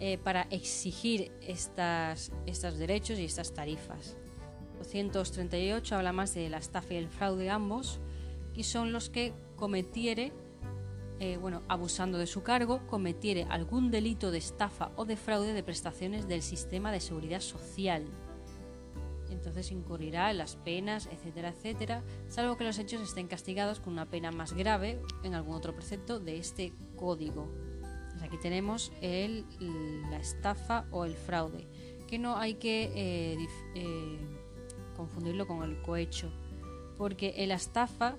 eh, 0.00 0.18
para 0.18 0.42
exigir 0.50 1.30
estos 1.40 2.78
derechos 2.78 3.18
y 3.18 3.24
estas 3.24 3.54
tarifas. 3.54 4.16
238 4.78 5.94
habla 5.94 6.12
más 6.12 6.34
de 6.34 6.48
la 6.48 6.58
estafa 6.58 6.94
y 6.94 6.96
el 6.96 7.08
fraude 7.08 7.50
ambos, 7.50 8.00
y 8.54 8.64
son 8.64 8.92
los 8.92 9.10
que 9.10 9.32
cometiere 9.56 10.32
eh, 11.20 11.38
bueno, 11.40 11.62
abusando 11.68 12.18
de 12.18 12.26
su 12.26 12.42
cargo, 12.42 12.86
cometiere 12.86 13.46
algún 13.48 13.90
delito 13.90 14.30
de 14.30 14.38
estafa 14.38 14.90
o 14.96 15.04
de 15.04 15.16
fraude 15.16 15.52
de 15.52 15.62
prestaciones 15.62 16.26
del 16.26 16.42
sistema 16.42 16.90
de 16.90 17.00
seguridad 17.00 17.40
social. 17.40 18.04
Entonces 19.30 19.70
incurrirá 19.70 20.30
en 20.30 20.38
las 20.38 20.56
penas, 20.56 21.08
etcétera, 21.12 21.50
etcétera, 21.50 22.02
salvo 22.28 22.56
que 22.56 22.64
los 22.64 22.78
hechos 22.78 23.00
estén 23.00 23.28
castigados 23.28 23.78
con 23.78 23.92
una 23.92 24.06
pena 24.06 24.32
más 24.32 24.54
grave 24.54 25.00
en 25.22 25.34
algún 25.34 25.54
otro 25.54 25.74
precepto 25.74 26.18
de 26.18 26.38
este 26.38 26.72
código. 26.96 27.48
aquí 28.22 28.38
tenemos 28.38 28.90
el, 29.00 29.44
la 30.10 30.16
estafa 30.16 30.86
o 30.90 31.04
el 31.04 31.14
fraude, 31.14 31.68
que 32.08 32.18
no 32.18 32.38
hay 32.38 32.54
que 32.54 32.90
eh, 32.94 33.46
eh, 33.74 34.18
confundirlo 34.96 35.46
con 35.46 35.62
el 35.62 35.80
cohecho, 35.82 36.32
porque 36.96 37.34
el 37.36 37.50
estafa 37.50 38.16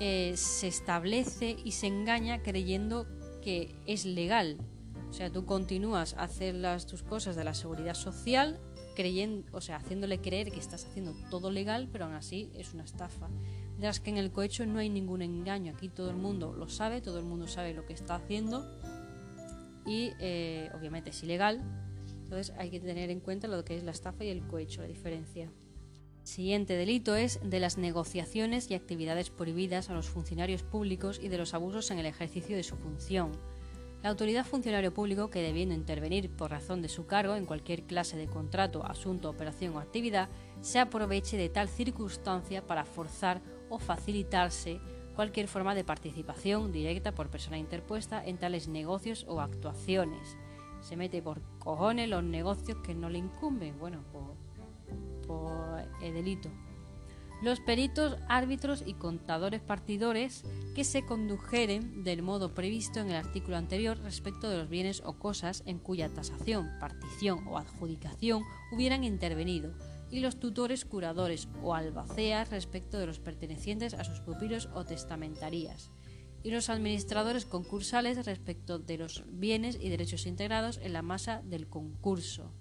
eh, 0.00 0.34
se 0.36 0.68
establece 0.68 1.56
y 1.64 1.72
se 1.72 1.86
engaña 1.86 2.42
creyendo 2.42 3.06
que 3.42 3.74
es 3.86 4.04
legal. 4.04 4.58
O 5.08 5.12
sea, 5.12 5.30
tú 5.30 5.46
continúas 5.46 6.14
a 6.14 6.24
hacer 6.24 6.54
las, 6.54 6.86
tus 6.86 7.02
cosas 7.02 7.34
de 7.36 7.44
la 7.44 7.54
seguridad 7.54 7.94
social 7.94 8.60
creyendo, 8.94 9.48
o 9.52 9.60
sea, 9.60 9.76
haciéndole 9.76 10.20
creer 10.20 10.50
que 10.50 10.58
estás 10.58 10.84
haciendo 10.84 11.14
todo 11.30 11.50
legal, 11.50 11.88
pero 11.92 12.06
aún 12.06 12.14
así 12.14 12.50
es 12.54 12.74
una 12.74 12.82
estafa. 12.82 13.28
Ya 13.78 13.92
que 13.92 14.10
en 14.10 14.16
el 14.16 14.32
cohecho 14.32 14.66
no 14.66 14.80
hay 14.80 14.90
ningún 14.90 15.22
engaño, 15.22 15.72
aquí 15.72 15.88
todo 15.88 16.10
el 16.10 16.16
mundo 16.16 16.52
lo 16.52 16.68
sabe, 16.68 17.00
todo 17.00 17.18
el 17.20 17.24
mundo 17.24 17.46
sabe 17.46 17.74
lo 17.74 17.86
que 17.86 17.92
está 17.92 18.16
haciendo 18.16 18.68
y 19.86 20.12
eh, 20.18 20.68
obviamente 20.76 21.10
es 21.10 21.22
ilegal, 21.22 21.62
entonces 22.24 22.52
hay 22.58 22.70
que 22.70 22.80
tener 22.80 23.08
en 23.10 23.20
cuenta 23.20 23.46
lo 23.46 23.64
que 23.64 23.76
es 23.76 23.84
la 23.84 23.92
estafa 23.92 24.24
y 24.24 24.28
el 24.30 24.46
cohecho, 24.46 24.82
la 24.82 24.88
diferencia. 24.88 25.48
Siguiente 26.28 26.76
delito 26.76 27.16
es 27.16 27.40
de 27.42 27.58
las 27.58 27.78
negociaciones 27.78 28.70
y 28.70 28.74
actividades 28.74 29.30
prohibidas 29.30 29.88
a 29.88 29.94
los 29.94 30.10
funcionarios 30.10 30.62
públicos 30.62 31.18
y 31.22 31.28
de 31.28 31.38
los 31.38 31.54
abusos 31.54 31.90
en 31.90 31.98
el 31.98 32.04
ejercicio 32.04 32.54
de 32.54 32.62
su 32.62 32.76
función. 32.76 33.32
La 34.02 34.10
autoridad 34.10 34.44
funcionario 34.44 34.92
público 34.92 35.30
que 35.30 35.40
debiendo 35.40 35.74
intervenir 35.74 36.28
por 36.28 36.50
razón 36.50 36.82
de 36.82 36.90
su 36.90 37.06
cargo 37.06 37.34
en 37.34 37.46
cualquier 37.46 37.84
clase 37.84 38.18
de 38.18 38.26
contrato, 38.26 38.84
asunto, 38.84 39.30
operación 39.30 39.74
o 39.74 39.78
actividad, 39.78 40.28
se 40.60 40.78
aproveche 40.78 41.38
de 41.38 41.48
tal 41.48 41.66
circunstancia 41.66 42.60
para 42.66 42.84
forzar 42.84 43.40
o 43.70 43.78
facilitarse 43.78 44.82
cualquier 45.16 45.48
forma 45.48 45.74
de 45.74 45.84
participación 45.84 46.72
directa 46.72 47.12
por 47.12 47.30
persona 47.30 47.56
interpuesta 47.56 48.22
en 48.22 48.36
tales 48.36 48.68
negocios 48.68 49.24
o 49.28 49.40
actuaciones. 49.40 50.36
Se 50.82 50.94
mete 50.94 51.22
por 51.22 51.40
cojones 51.58 52.10
los 52.10 52.22
negocios 52.22 52.76
que 52.84 52.94
no 52.94 53.08
le 53.08 53.16
incumben, 53.16 53.78
bueno, 53.78 54.04
por, 54.12 54.36
por 55.28 55.84
el 56.02 56.14
delito. 56.14 56.50
Los 57.40 57.60
peritos, 57.60 58.16
árbitros 58.28 58.82
y 58.84 58.94
contadores 58.94 59.60
partidores 59.60 60.42
que 60.74 60.82
se 60.82 61.06
condujeren 61.06 62.02
del 62.02 62.20
modo 62.20 62.52
previsto 62.52 62.98
en 62.98 63.10
el 63.10 63.16
artículo 63.16 63.56
anterior 63.56 63.96
respecto 64.00 64.50
de 64.50 64.58
los 64.58 64.68
bienes 64.68 65.02
o 65.04 65.20
cosas 65.20 65.62
en 65.64 65.78
cuya 65.78 66.08
tasación, 66.08 66.68
partición 66.80 67.46
o 67.46 67.56
adjudicación 67.56 68.42
hubieran 68.72 69.04
intervenido, 69.04 69.72
y 70.10 70.20
los 70.20 70.40
tutores, 70.40 70.84
curadores 70.84 71.48
o 71.62 71.74
albaceas 71.74 72.50
respecto 72.50 72.98
de 72.98 73.06
los 73.06 73.20
pertenecientes 73.20 73.94
a 73.94 74.02
sus 74.02 74.20
pupilos 74.20 74.68
o 74.74 74.84
testamentarías, 74.84 75.92
y 76.42 76.50
los 76.50 76.70
administradores 76.70 77.44
concursales 77.44 78.24
respecto 78.26 78.80
de 78.80 78.98
los 78.98 79.22
bienes 79.28 79.78
y 79.80 79.90
derechos 79.90 80.26
integrados 80.26 80.78
en 80.78 80.92
la 80.92 81.02
masa 81.02 81.42
del 81.44 81.68
concurso 81.68 82.52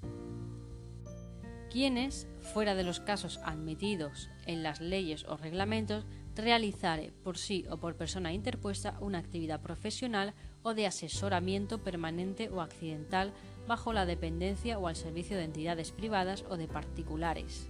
quienes, 1.70 2.28
fuera 2.42 2.76
de 2.76 2.84
los 2.84 3.00
casos 3.00 3.40
admitidos 3.44 4.30
en 4.46 4.64
las 4.64 4.82
leyes 4.82 5.26
o 5.26 5.38
reglamentos, 5.38 6.06
realizare 6.36 7.12
por 7.24 7.38
sí 7.38 7.66
o 7.70 7.78
por 7.78 7.96
persona 7.96 8.34
interpuesta 8.34 8.98
una 9.02 9.18
actividad 9.20 9.62
profesional 9.62 10.34
o 10.64 10.74
de 10.74 10.88
asesoramiento 10.88 11.84
permanente 11.84 12.50
o 12.50 12.62
accidental 12.62 13.34
bajo 13.68 13.94
la 13.94 14.06
dependencia 14.06 14.80
o 14.80 14.88
al 14.88 14.96
servicio 14.96 15.38
de 15.38 15.44
entidades 15.44 15.92
privadas 15.92 16.46
o 16.50 16.58
de 16.58 16.68
particulares, 16.68 17.68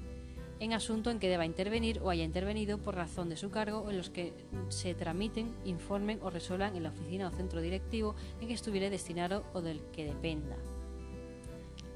en 0.59 0.73
asunto 0.73 1.09
en 1.11 1.19
que 1.19 1.29
deba 1.29 1.45
intervenir 1.45 1.99
o 2.01 2.09
haya 2.09 2.23
intervenido 2.23 2.77
por 2.77 2.95
razón 2.95 3.29
de 3.29 3.37
su 3.37 3.49
cargo 3.49 3.79
o 3.79 3.89
en 3.89 3.97
los 3.97 4.09
que 4.09 4.33
se 4.69 4.93
tramiten, 4.93 5.55
informen 5.65 6.19
o 6.21 6.29
resuelvan 6.29 6.75
en 6.75 6.83
la 6.83 6.89
oficina 6.89 7.27
o 7.27 7.31
centro 7.31 7.61
directivo 7.61 8.15
en 8.41 8.47
que 8.47 8.53
estuviere 8.53 8.89
destinado 8.89 9.43
o 9.53 9.61
del 9.61 9.81
que 9.91 10.05
dependa. 10.05 10.57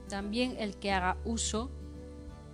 También 0.09 0.57
el 0.59 0.75
que 0.75 0.91
haga 0.91 1.17
uso 1.23 1.71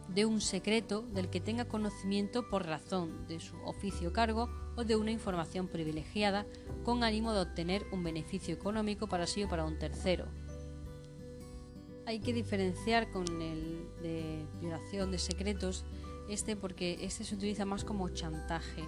de 0.09 0.25
un 0.25 0.41
secreto 0.41 1.01
del 1.01 1.29
que 1.29 1.41
tenga 1.41 1.65
conocimiento 1.65 2.49
por 2.49 2.65
razón 2.65 3.27
de 3.27 3.39
su 3.39 3.55
oficio 3.63 4.09
o 4.09 4.13
cargo 4.13 4.49
o 4.75 4.83
de 4.83 4.95
una 4.95 5.11
información 5.11 5.67
privilegiada 5.67 6.45
con 6.83 7.03
ánimo 7.03 7.33
de 7.33 7.41
obtener 7.41 7.85
un 7.91 8.03
beneficio 8.03 8.53
económico 8.53 9.07
para 9.07 9.27
sí 9.27 9.43
o 9.43 9.49
para 9.49 9.65
un 9.65 9.77
tercero. 9.77 10.25
Hay 12.05 12.19
que 12.19 12.33
diferenciar 12.33 13.11
con 13.11 13.25
el 13.41 13.85
de 14.01 14.45
violación 14.61 15.11
de 15.11 15.19
secretos 15.19 15.83
este 16.29 16.55
porque 16.55 16.97
este 17.01 17.23
se 17.23 17.35
utiliza 17.35 17.65
más 17.65 17.83
como 17.83 18.09
chantaje. 18.09 18.83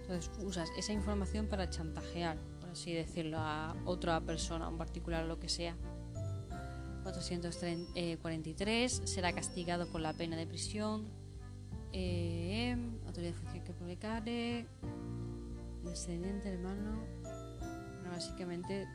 Entonces 0.00 0.30
usas 0.42 0.70
esa 0.78 0.92
información 0.92 1.46
para 1.48 1.68
chantajear, 1.68 2.38
por 2.60 2.70
así 2.70 2.94
decirlo, 2.94 3.38
a 3.38 3.76
otra 3.84 4.20
persona, 4.22 4.66
a 4.66 4.68
un 4.68 4.78
particular 4.78 5.26
lo 5.26 5.38
que 5.38 5.50
sea. 5.50 5.76
443 7.12 9.02
será 9.04 9.32
castigado 9.32 9.88
por 9.88 10.00
la 10.00 10.12
pena 10.12 10.36
de 10.36 10.46
prisión. 10.46 11.08
Eh, 11.92 12.76
autoridad 13.06 13.34
que 13.64 13.72
publicare. 13.72 14.66
Descendiente, 15.84 16.50
hermano. 16.50 17.02
básicamente 18.10 18.86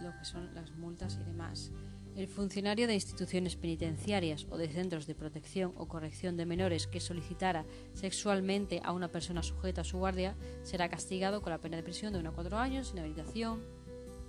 lo 0.00 0.10
que 0.18 0.24
son 0.24 0.54
las 0.54 0.70
multas 0.72 1.18
y 1.20 1.24
demás. 1.24 1.70
El 2.14 2.28
funcionario 2.28 2.86
de 2.86 2.94
instituciones 2.94 3.56
penitenciarias 3.56 4.46
o 4.50 4.58
de 4.58 4.68
centros 4.68 5.06
de 5.06 5.14
protección 5.14 5.72
o 5.78 5.88
corrección 5.88 6.36
de 6.36 6.44
menores 6.44 6.86
que 6.86 7.00
solicitara 7.00 7.64
sexualmente 7.94 8.82
a 8.84 8.92
una 8.92 9.08
persona 9.08 9.42
sujeta 9.42 9.80
a 9.80 9.84
su 9.84 9.96
guardia 9.96 10.36
será 10.62 10.90
castigado 10.90 11.40
con 11.40 11.52
la 11.52 11.58
pena 11.58 11.76
de 11.76 11.82
prisión 11.82 12.12
de 12.12 12.18
1 12.18 12.28
a 12.28 12.34
4 12.34 12.58
años, 12.58 12.90
inhabilitación, 12.92 13.62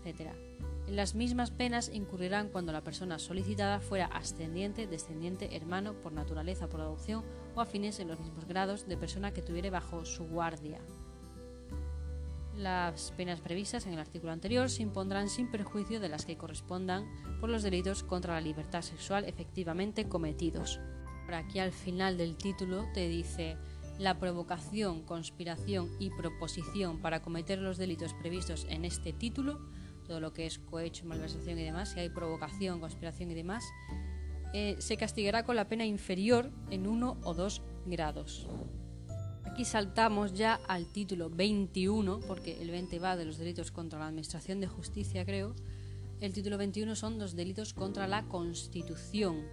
etc. 0.06 0.32
En 0.88 0.98
las 0.98 1.16
mismas 1.16 1.52
penas 1.52 1.90
incurrirán 1.94 2.50
cuando 2.50 2.72
la 2.72 2.84
persona 2.84 3.18
solicitada 3.18 3.80
fuera 3.80 4.08
ascendiente, 4.08 4.86
descendiente, 4.86 5.56
hermano, 5.56 5.94
por 5.94 6.12
naturaleza, 6.12 6.68
por 6.68 6.82
adopción 6.82 7.24
o 7.56 7.62
afines 7.62 8.00
en 8.00 8.10
los 8.10 8.20
mismos 8.20 8.46
grados 8.46 8.88
de 8.88 8.98
persona 8.98 9.32
que 9.32 9.42
tuviere 9.42 9.70
bajo 9.70 10.06
su 10.06 10.26
guardia. 10.26 10.80
Las 12.58 13.12
penas 13.14 13.42
previstas 13.42 13.88
en 13.88 13.94
el 13.94 14.00
artículo 14.00 14.32
anterior 14.32 14.70
se 14.70 14.84
impondrán 14.84 15.30
sin 15.30 15.50
perjuicio 15.50 16.00
de 16.00 16.10
las 16.10 16.26
que 16.26 16.38
correspondan 16.38 17.10
por 17.40 17.50
los 17.50 17.64
delitos 17.64 18.04
contra 18.04 18.36
la 18.36 18.42
libertad 18.42 18.84
sexual 18.84 19.26
efectivamente 19.26 20.08
cometidos. 20.08 20.80
Por 21.26 21.34
aquí 21.34 21.60
al 21.60 21.72
final 21.72 22.18
del 22.18 22.36
título 22.36 22.86
te 22.94 23.08
dice 23.08 23.58
la 23.98 24.20
provocación, 24.20 25.02
conspiración 25.04 25.90
y 26.00 26.10
proposición 26.12 27.00
para 27.00 27.22
cometer 27.22 27.60
los 27.60 27.78
delitos 27.78 28.14
previstos 28.14 28.68
en 28.70 28.86
este 28.86 29.14
título 29.14 29.60
todo 30.04 30.20
lo 30.20 30.34
que 30.34 30.46
es 30.46 30.60
cohecho, 30.60 31.06
malversación 31.06 31.60
y 31.60 31.64
demás, 31.64 31.92
si 31.94 32.00
hay 32.00 32.10
provocación, 32.10 32.80
conspiración 32.80 33.32
y 33.32 33.34
demás, 33.34 33.64
eh, 34.54 34.76
se 34.80 34.98
castigará 34.98 35.44
con 35.44 35.56
la 35.56 35.68
pena 35.68 35.86
inferior 35.86 36.52
en 36.70 36.86
uno 36.88 37.18
o 37.24 37.34
dos 37.34 37.62
grados. 37.86 38.48
Aquí 39.46 39.66
saltamos 39.66 40.34
ya 40.34 40.60
al 40.68 40.86
título 40.86 41.30
21, 41.30 42.20
porque 42.22 42.62
el 42.62 42.72
20 42.72 43.00
va 43.00 43.16
de 43.16 43.26
los 43.26 43.38
delitos 43.38 43.72
contra 43.72 44.00
la 44.00 44.08
Administración 44.08 44.60
de 44.60 44.68
Justicia, 44.68 45.26
creo. 45.26 45.56
El 46.22 46.34
título 46.34 46.58
21 46.58 46.96
son 46.96 47.20
los 47.20 47.36
delitos 47.36 47.74
contra 47.74 48.08
la 48.08 48.24
Constitución. 48.24 49.44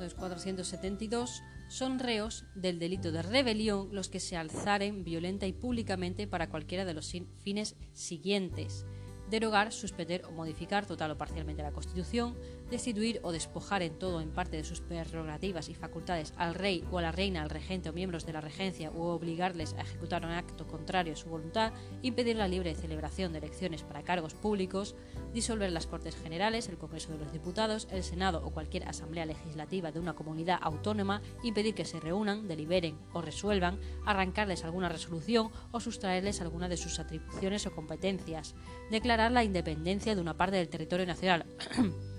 Los 0.00 0.14
472 0.14 1.42
son 1.68 1.98
reos 1.98 2.44
del 2.54 2.78
delito 2.78 3.12
de 3.12 3.22
rebelión 3.22 3.88
los 3.92 4.08
que 4.08 4.20
se 4.20 4.36
alzaren 4.36 5.04
violenta 5.04 5.46
y 5.46 5.52
públicamente 5.52 6.26
para 6.26 6.48
cualquiera 6.48 6.84
de 6.84 6.94
los 6.94 7.14
fines 7.42 7.76
siguientes 7.92 8.84
derogar, 9.30 9.72
suspender 9.72 10.22
o 10.26 10.32
modificar 10.32 10.86
total 10.86 11.10
o 11.12 11.16
parcialmente 11.16 11.62
la 11.62 11.72
Constitución, 11.72 12.34
destituir 12.70 13.20
o 13.22 13.32
despojar 13.32 13.82
en 13.82 13.98
todo 13.98 14.16
o 14.16 14.20
en 14.20 14.30
parte 14.30 14.56
de 14.56 14.64
sus 14.64 14.80
prerrogativas 14.80 15.68
y 15.68 15.74
facultades 15.74 16.32
al 16.36 16.54
rey 16.54 16.84
o 16.90 16.98
a 16.98 17.02
la 17.02 17.12
reina, 17.12 17.42
al 17.42 17.50
regente 17.50 17.90
o 17.90 17.92
miembros 17.92 18.26
de 18.26 18.32
la 18.32 18.40
regencia 18.40 18.90
u 18.90 19.02
obligarles 19.02 19.74
a 19.74 19.82
ejecutar 19.82 20.24
un 20.24 20.32
acto 20.32 20.66
contrario 20.66 21.12
a 21.12 21.16
su 21.16 21.28
voluntad, 21.28 21.72
impedir 22.02 22.36
la 22.36 22.48
libre 22.48 22.74
celebración 22.74 23.32
de 23.32 23.38
elecciones 23.38 23.82
para 23.82 24.02
cargos 24.02 24.34
públicos, 24.34 24.94
disolver 25.32 25.70
las 25.70 25.86
Cortes 25.86 26.16
Generales, 26.16 26.68
el 26.68 26.78
Congreso 26.78 27.12
de 27.12 27.18
los 27.18 27.32
Diputados, 27.32 27.88
el 27.90 28.02
Senado 28.02 28.42
o 28.44 28.50
cualquier 28.50 28.88
asamblea 28.88 29.26
legislativa 29.26 29.92
de 29.92 30.00
una 30.00 30.14
comunidad 30.14 30.58
autónoma, 30.62 31.22
impedir 31.42 31.74
que 31.74 31.84
se 31.84 32.00
reúnan, 32.00 32.48
deliberen 32.48 32.98
o 33.12 33.22
resuelvan, 33.22 33.78
arrancarles 34.04 34.64
alguna 34.64 34.88
resolución 34.88 35.50
o 35.72 35.80
sustraerles 35.80 36.40
alguna 36.40 36.68
de 36.68 36.76
sus 36.76 36.98
atribuciones 36.98 37.66
o 37.66 37.74
competencias, 37.74 38.54
declarar 38.90 39.32
la 39.32 39.44
independencia 39.44 40.14
de 40.14 40.20
una 40.20 40.36
parte 40.36 40.56
del 40.56 40.68
territorio 40.68 41.06
nacional 41.06 41.46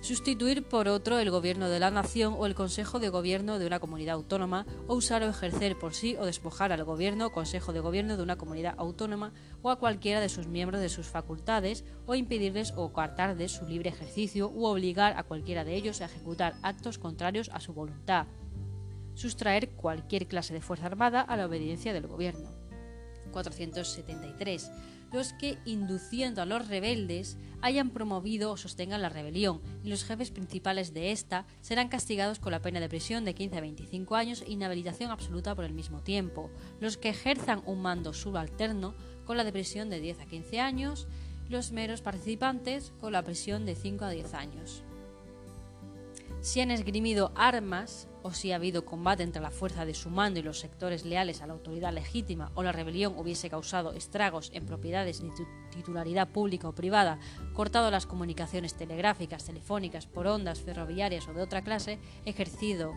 sustituir 0.00 0.62
por 0.62 0.88
otro 0.88 1.18
el 1.18 1.30
gobierno 1.30 1.68
de 1.68 1.80
la 1.80 1.90
nación 1.90 2.34
o 2.38 2.46
el 2.46 2.54
consejo 2.54 2.98
de 2.98 3.08
gobierno 3.08 3.58
de 3.58 3.66
una 3.66 3.80
comunidad 3.80 4.14
autónoma, 4.14 4.66
o 4.86 4.94
usar 4.94 5.22
o 5.22 5.28
ejercer 5.28 5.78
por 5.78 5.94
sí 5.94 6.16
o 6.16 6.24
despojar 6.24 6.72
al 6.72 6.84
gobierno 6.84 7.26
o 7.26 7.32
consejo 7.32 7.72
de 7.72 7.80
gobierno 7.80 8.16
de 8.16 8.22
una 8.22 8.36
comunidad 8.36 8.74
autónoma 8.78 9.32
o 9.62 9.70
a 9.70 9.78
cualquiera 9.78 10.20
de 10.20 10.28
sus 10.28 10.46
miembros 10.46 10.80
de 10.80 10.88
sus 10.88 11.06
facultades, 11.06 11.84
o 12.06 12.14
impedirles 12.14 12.72
o 12.76 12.92
de 13.36 13.48
su 13.48 13.66
libre 13.66 13.90
ejercicio 13.90 14.48
u 14.48 14.66
obligar 14.66 15.16
a 15.16 15.22
cualquiera 15.22 15.64
de 15.64 15.74
ellos 15.74 16.00
a 16.00 16.06
ejecutar 16.06 16.54
actos 16.62 16.98
contrarios 16.98 17.50
a 17.52 17.60
su 17.60 17.72
voluntad. 17.72 18.26
Sustraer 19.14 19.70
cualquier 19.70 20.26
clase 20.28 20.54
de 20.54 20.60
fuerza 20.60 20.86
armada 20.86 21.20
a 21.20 21.36
la 21.36 21.46
obediencia 21.46 21.92
del 21.92 22.06
gobierno. 22.06 22.50
473 23.32 24.70
los 25.12 25.32
que, 25.32 25.58
induciendo 25.64 26.42
a 26.42 26.46
los 26.46 26.68
rebeldes, 26.68 27.36
hayan 27.60 27.90
promovido 27.90 28.52
o 28.52 28.56
sostengan 28.56 29.02
la 29.02 29.08
rebelión, 29.08 29.60
y 29.82 29.88
los 29.88 30.04
jefes 30.04 30.30
principales 30.30 30.94
de 30.94 31.12
esta 31.12 31.46
serán 31.60 31.88
castigados 31.88 32.38
con 32.38 32.52
la 32.52 32.62
pena 32.62 32.80
de 32.80 32.88
prisión 32.88 33.24
de 33.24 33.34
15 33.34 33.58
a 33.58 33.60
25 33.60 34.16
años 34.16 34.42
e 34.42 34.52
inhabilitación 34.52 35.10
absoluta 35.10 35.54
por 35.54 35.64
el 35.64 35.72
mismo 35.72 36.00
tiempo. 36.00 36.50
Los 36.80 36.96
que 36.96 37.10
ejerzan 37.10 37.62
un 37.66 37.82
mando 37.82 38.12
subalterno 38.12 38.94
con 39.24 39.36
la 39.36 39.44
de 39.44 39.52
prisión 39.52 39.90
de 39.90 40.00
10 40.00 40.20
a 40.20 40.26
15 40.26 40.60
años, 40.60 41.06
los 41.48 41.72
meros 41.72 42.02
participantes 42.02 42.92
con 43.00 43.12
la 43.12 43.22
prisión 43.22 43.66
de 43.66 43.74
5 43.74 44.04
a 44.04 44.10
10 44.10 44.34
años. 44.34 44.82
Si 46.40 46.60
han 46.60 46.70
esgrimido 46.70 47.32
armas 47.34 48.06
si 48.32 48.52
ha 48.52 48.56
habido 48.56 48.84
combate 48.84 49.22
entre 49.22 49.42
la 49.42 49.50
fuerza 49.50 49.84
de 49.84 49.94
su 49.94 50.10
mando 50.10 50.40
y 50.40 50.42
los 50.42 50.58
sectores 50.58 51.04
leales 51.04 51.42
a 51.42 51.46
la 51.46 51.52
autoridad 51.52 51.92
legítima 51.92 52.52
o 52.54 52.62
la 52.62 52.72
rebelión 52.72 53.14
hubiese 53.16 53.50
causado 53.50 53.92
estragos 53.92 54.50
en 54.54 54.66
propiedades 54.66 55.20
de 55.20 55.30
titularidad 55.70 56.28
pública 56.28 56.68
o 56.68 56.74
privada, 56.74 57.18
cortado 57.54 57.90
las 57.90 58.06
comunicaciones 58.06 58.74
telegráficas, 58.74 59.44
telefónicas, 59.44 60.06
por 60.06 60.26
ondas 60.26 60.60
ferroviarias 60.60 61.28
o 61.28 61.34
de 61.34 61.42
otra 61.42 61.62
clase, 61.62 61.98
ejercido 62.24 62.94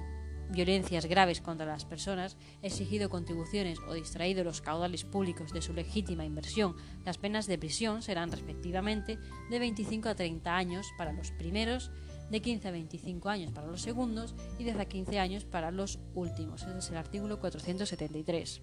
violencias 0.51 1.05
graves 1.05 1.41
contra 1.41 1.65
las 1.65 1.86
personas, 1.86 2.38
exigido 2.61 3.09
contribuciones 3.09 3.79
o 3.88 3.93
distraído 3.93 4.43
los 4.43 4.61
caudales 4.61 5.05
públicos 5.05 5.53
de 5.53 5.61
su 5.61 5.73
legítima 5.73 6.25
inversión, 6.25 6.75
las 7.05 7.17
penas 7.17 7.47
de 7.47 7.57
prisión 7.57 8.01
serán 8.01 8.32
respectivamente 8.32 9.17
de 9.49 9.59
25 9.59 10.09
a 10.09 10.15
30 10.15 10.55
años 10.55 10.88
para 10.97 11.13
los 11.13 11.32
primeros 11.32 11.91
de 12.32 12.41
15 12.41 12.67
a 12.69 12.71
25 12.71 13.29
años 13.29 13.51
para 13.51 13.67
los 13.67 13.82
segundos 13.82 14.34
y 14.57 14.63
de 14.63 14.86
15 14.86 15.19
años 15.19 15.43
para 15.43 15.69
los 15.69 15.99
últimos. 16.15 16.63
Ese 16.63 16.77
es 16.77 16.89
el 16.89 16.97
artículo 16.97 17.39
473. 17.39 18.61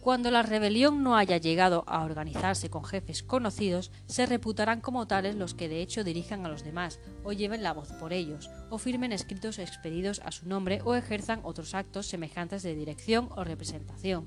Cuando 0.00 0.30
la 0.30 0.42
rebelión 0.42 1.02
no 1.02 1.16
haya 1.16 1.36
llegado 1.36 1.84
a 1.86 2.02
organizarse 2.04 2.70
con 2.70 2.84
jefes 2.84 3.22
conocidos, 3.22 3.92
se 4.06 4.24
reputarán 4.24 4.80
como 4.80 5.06
tales 5.06 5.36
los 5.36 5.52
que 5.54 5.68
de 5.68 5.82
hecho 5.82 6.04
dirijan 6.04 6.44
a 6.44 6.48
los 6.48 6.64
demás, 6.64 7.00
o 7.22 7.32
lleven 7.32 7.62
la 7.62 7.74
voz 7.74 7.92
por 7.92 8.14
ellos, 8.14 8.50
o 8.70 8.78
firmen 8.78 9.12
escritos 9.12 9.58
expedidos 9.58 10.20
a 10.24 10.32
su 10.32 10.48
nombre, 10.48 10.80
o 10.84 10.94
ejerzan 10.94 11.40
otros 11.44 11.74
actos 11.74 12.06
semejantes 12.06 12.62
de 12.62 12.74
dirección 12.74 13.28
o 13.36 13.44
representación. 13.44 14.26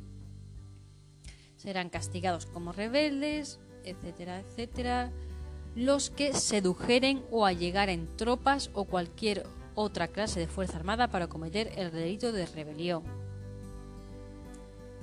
Serán 1.56 1.90
castigados 1.90 2.46
como 2.46 2.72
rebeldes, 2.72 3.60
etcétera, 3.84 4.42
etcétera 4.42 5.12
los 5.76 6.10
que 6.10 6.34
sedujeren 6.34 7.24
o 7.32 7.46
allegaren 7.46 8.08
tropas 8.16 8.70
o 8.74 8.86
cualquier 8.86 9.46
otra 9.76 10.08
clase 10.08 10.40
de 10.40 10.48
fuerza 10.48 10.78
armada 10.78 11.10
para 11.10 11.28
cometer 11.28 11.72
el 11.76 11.92
delito 11.92 12.32
de 12.32 12.46
rebelión. 12.46 13.04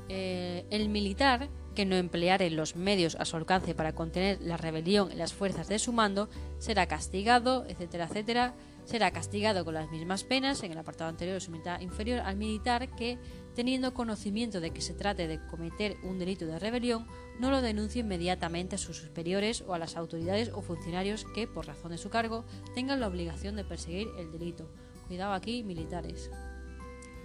Eh, 0.09 0.65
el 0.71 0.89
militar 0.89 1.49
que 1.75 1.87
no 1.87 1.97
empleare 1.97 2.51
los 2.51 2.75
medios 2.77 3.17
a 3.17 3.25
su 3.25 3.37
alcance 3.37 3.75
para 3.75 3.95
contener 3.95 4.41
la 4.41 4.57
rebelión 4.57 5.13
en 5.13 5.19
las 5.19 5.33
fuerzas 5.33 5.69
de 5.69 5.79
su 5.79 5.93
mando 5.93 6.29
será 6.59 6.87
castigado, 6.87 7.65
etcétera, 7.69 8.07
etcétera, 8.07 8.55
será 8.85 9.13
castigado 9.13 9.65
con 9.65 9.75
las 9.75 9.91
mismas 9.91 10.25
penas 10.25 10.63
en 10.65 10.73
el 10.73 10.79
apartado 10.79 11.11
anterior 11.11 11.35
de 11.35 11.41
su 11.41 11.53
mitad 11.53 11.81
inferior 11.81 12.21
al 12.21 12.37
militar 12.37 12.89
que 12.97 13.19
teniendo 13.55 13.95
conocimiento 13.95 14.61
de 14.61 14.71
que 14.71 14.81
se 14.81 14.95
trate 14.95 15.29
de 15.29 15.45
cometer 15.47 15.97
un 16.03 16.19
delito 16.19 16.47
de 16.47 16.59
rebelión, 16.59 17.07
no 17.39 17.51
lo 17.51 17.63
denuncie 17.63 18.01
inmediatamente 18.01 18.77
a 18.77 18.79
sus 18.79 18.99
superiores 18.99 19.63
o 19.67 19.75
a 19.75 19.79
las 19.79 19.97
autoridades 19.97 20.51
o 20.55 20.63
funcionarios 20.63 21.25
que, 21.35 21.47
por 21.47 21.67
razón 21.67 21.91
de 21.93 21.99
su 21.99 22.11
cargo, 22.11 22.45
tengan 22.75 23.01
la 23.01 23.09
obligación 23.09 23.57
de 23.57 23.65
perseguir 23.65 24.09
el 24.19 24.31
delito. 24.31 24.71
Cuidado 25.09 25.33
aquí, 25.33 25.63
militares. 25.63 26.31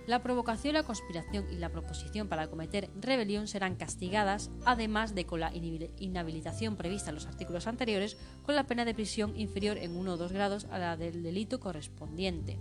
La 0.07 0.21
provocación, 0.21 0.75
la 0.75 0.83
conspiración 0.83 1.47
y 1.51 1.55
la 1.55 1.69
proposición 1.69 2.27
para 2.27 2.47
cometer 2.47 2.91
rebelión 2.95 3.47
serán 3.47 3.75
castigadas, 3.75 4.51
además 4.63 5.15
de 5.15 5.25
con 5.25 5.39
la 5.39 5.51
inhabilitación 5.55 6.75
prevista 6.75 7.09
en 7.09 7.15
los 7.15 7.25
artículos 7.25 7.65
anteriores, 7.65 8.15
con 8.43 8.55
la 8.55 8.67
pena 8.67 8.85
de 8.85 8.93
prisión 8.93 9.35
inferior 9.35 9.77
en 9.77 9.97
uno 9.97 10.13
o 10.13 10.17
dos 10.17 10.31
grados 10.31 10.65
a 10.65 10.77
la 10.77 10.95
del 10.95 11.23
delito 11.23 11.59
correspondiente. 11.59 12.59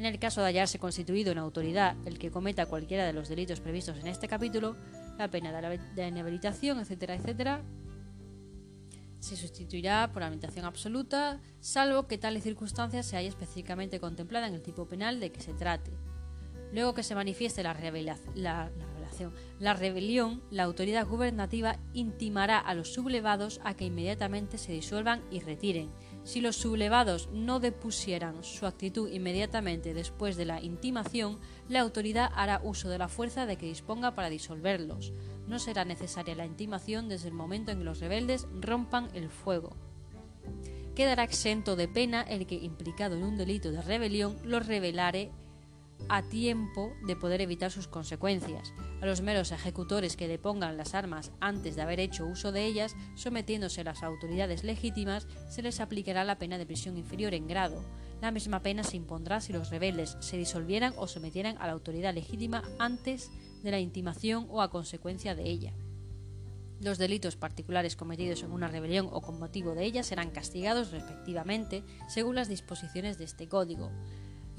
En 0.00 0.06
el 0.06 0.18
caso 0.18 0.40
de 0.40 0.46
hallarse 0.46 0.78
constituido 0.78 1.30
en 1.30 1.36
autoridad 1.36 1.94
el 2.06 2.18
que 2.18 2.30
cometa 2.30 2.64
cualquiera 2.64 3.04
de 3.04 3.12
los 3.12 3.28
delitos 3.28 3.60
previstos 3.60 3.98
en 3.98 4.06
este 4.06 4.28
capítulo, 4.28 4.74
la 5.18 5.28
pena 5.28 5.52
de 5.94 6.08
inhabilitación, 6.08 6.80
etcétera, 6.80 7.16
etcétera, 7.16 7.62
se 9.18 9.36
sustituirá 9.36 10.10
por 10.10 10.22
habilitación 10.22 10.64
absoluta, 10.64 11.38
salvo 11.60 12.06
que 12.06 12.16
tales 12.16 12.44
circunstancias 12.44 13.04
se 13.04 13.18
haya 13.18 13.28
específicamente 13.28 14.00
contemplada 14.00 14.48
en 14.48 14.54
el 14.54 14.62
tipo 14.62 14.88
penal 14.88 15.20
de 15.20 15.32
que 15.32 15.42
se 15.42 15.52
trate. 15.52 15.90
Luego 16.72 16.94
que 16.94 17.02
se 17.02 17.14
manifieste 17.14 17.62
la, 17.62 17.76
la, 18.36 18.70
la 19.58 19.74
rebelión, 19.74 20.42
la 20.50 20.62
autoridad 20.62 21.06
gubernativa 21.06 21.78
intimará 21.92 22.58
a 22.58 22.72
los 22.72 22.94
sublevados 22.94 23.60
a 23.64 23.74
que 23.74 23.84
inmediatamente 23.84 24.56
se 24.56 24.72
disuelvan 24.72 25.22
y 25.30 25.40
retiren, 25.40 25.90
si 26.24 26.40
los 26.40 26.56
sublevados 26.56 27.28
no 27.32 27.60
depusieran 27.60 28.44
su 28.44 28.66
actitud 28.66 29.10
inmediatamente 29.10 29.94
después 29.94 30.36
de 30.36 30.44
la 30.44 30.60
intimación, 30.60 31.38
la 31.68 31.80
autoridad 31.80 32.30
hará 32.34 32.60
uso 32.62 32.88
de 32.88 32.98
la 32.98 33.08
fuerza 33.08 33.46
de 33.46 33.56
que 33.56 33.66
disponga 33.66 34.14
para 34.14 34.30
disolverlos. 34.30 35.12
No 35.48 35.58
será 35.58 35.84
necesaria 35.84 36.34
la 36.34 36.46
intimación 36.46 37.08
desde 37.08 37.28
el 37.28 37.34
momento 37.34 37.72
en 37.72 37.78
que 37.78 37.84
los 37.84 38.00
rebeldes 38.00 38.46
rompan 38.60 39.08
el 39.14 39.30
fuego. 39.30 39.76
Quedará 40.94 41.24
exento 41.24 41.76
de 41.76 41.88
pena 41.88 42.22
el 42.22 42.46
que, 42.46 42.56
implicado 42.56 43.16
en 43.16 43.22
un 43.22 43.36
delito 43.36 43.70
de 43.70 43.80
rebelión, 43.80 44.36
lo 44.44 44.60
revelare 44.60 45.30
a 46.08 46.22
tiempo 46.22 46.92
de 47.06 47.16
poder 47.16 47.40
evitar 47.40 47.70
sus 47.70 47.88
consecuencias. 47.88 48.72
A 49.00 49.06
los 49.06 49.20
meros 49.20 49.52
ejecutores 49.52 50.16
que 50.16 50.28
depongan 50.28 50.76
las 50.76 50.94
armas 50.94 51.32
antes 51.40 51.76
de 51.76 51.82
haber 51.82 52.00
hecho 52.00 52.26
uso 52.26 52.52
de 52.52 52.64
ellas, 52.64 52.96
sometiéndose 53.14 53.82
a 53.82 53.84
las 53.84 54.02
autoridades 54.02 54.64
legítimas, 54.64 55.26
se 55.48 55.62
les 55.62 55.80
aplicará 55.80 56.24
la 56.24 56.38
pena 56.38 56.58
de 56.58 56.66
prisión 56.66 56.96
inferior 56.96 57.34
en 57.34 57.46
grado. 57.46 57.84
La 58.20 58.30
misma 58.30 58.62
pena 58.62 58.84
se 58.84 58.96
impondrá 58.96 59.40
si 59.40 59.52
los 59.52 59.70
rebeldes 59.70 60.16
se 60.20 60.36
disolvieran 60.36 60.92
o 60.96 61.06
sometieran 61.06 61.56
a 61.58 61.66
la 61.66 61.72
autoridad 61.72 62.14
legítima 62.14 62.62
antes 62.78 63.30
de 63.62 63.70
la 63.70 63.80
intimación 63.80 64.46
o 64.50 64.62
a 64.62 64.70
consecuencia 64.70 65.34
de 65.34 65.44
ella. 65.44 65.72
Los 66.80 66.96
delitos 66.96 67.36
particulares 67.36 67.94
cometidos 67.94 68.42
en 68.42 68.52
una 68.52 68.68
rebelión 68.68 69.08
o 69.12 69.20
con 69.20 69.38
motivo 69.38 69.74
de 69.74 69.84
ella 69.84 70.02
serán 70.02 70.30
castigados 70.30 70.90
respectivamente 70.92 71.84
según 72.08 72.36
las 72.36 72.48
disposiciones 72.48 73.18
de 73.18 73.24
este 73.24 73.48
código. 73.48 73.90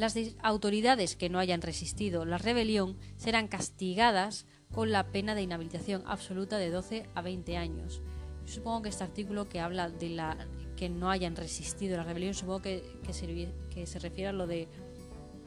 Las 0.02 0.18
autoridades 0.41 1.16
que 1.16 1.30
no 1.30 1.38
hayan 1.38 1.62
resistido 1.62 2.26
la 2.26 2.39
rebelión 2.39 2.97
serán 3.18 3.47
castigadas 3.47 4.47
con 4.74 4.91
la 4.91 5.12
pena 5.12 5.36
de 5.36 5.43
inhabilitación 5.43 6.02
absoluta 6.08 6.58
de 6.58 6.72
12 6.72 7.06
a 7.14 7.22
20 7.22 7.56
años. 7.56 8.02
supongo 8.45 8.82
que 8.82 8.89
este 8.89 9.04
artículo 9.04 9.47
que 9.47 9.60
habla 9.60 9.91
de 9.91 10.10
la 10.10 10.47
que 10.76 10.89
no 10.89 11.12
hayan 11.12 11.36
resistido 11.36 11.97
la 11.97 12.04
rebelión, 12.04 12.34
supongo 12.34 12.64
que, 12.64 12.84
se, 13.12 13.52
que 13.70 13.86
se 13.86 13.99
refiere 13.99 14.30
a 14.30 14.34
lo 14.34 14.47
de 14.47 14.68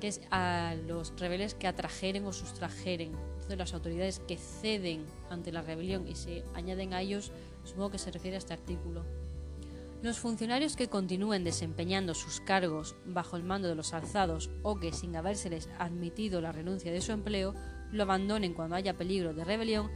que 0.01 0.07
es 0.07 0.21
a 0.31 0.77
los 0.87 1.19
rebeldes 1.19 1.57
que 1.57 1.67
atrajeren 1.67 2.25
o 2.25 2.33
sustrajeren. 2.33 3.11
Entonces 3.11 3.59
las 3.59 3.75
autoridades 3.75 4.21
que 4.21 4.37
ceden 4.37 5.05
ante 5.31 5.51
la 5.51 5.63
rebelión 5.63 6.07
y 6.07 6.15
se 6.15 6.45
añaden 6.55 6.95
a 6.95 7.03
ellos, 7.03 7.33
supongo 7.65 7.91
que 7.91 7.99
se 7.99 8.13
refiere 8.13 8.37
a 8.37 8.39
este 8.39 8.53
artículo. 8.53 9.24
Los 10.05 10.19
funcionarios 10.19 10.77
que 10.77 10.91
continúen 10.91 11.45
desempeñando 11.45 12.13
sus 12.13 12.39
cargos 12.39 12.95
bajo 13.07 13.39
el 13.39 13.43
mando 13.43 13.69
de 13.69 13.75
los 13.75 13.95
alzados 13.95 14.51
o 14.63 14.79
que, 14.79 14.93
sin 14.93 15.17
habérseles 15.17 15.71
admitido 15.79 16.43
la 16.43 16.53
renuncia 16.53 16.93
de 16.93 17.01
su 17.01 17.13
empleo, 17.13 17.55
lo 17.91 18.03
abandonen 18.03 18.53
cuando 18.53 18.77
haya 18.77 18.99
peligro 18.99 19.33
de 19.33 19.45
rebelión, 19.45 19.91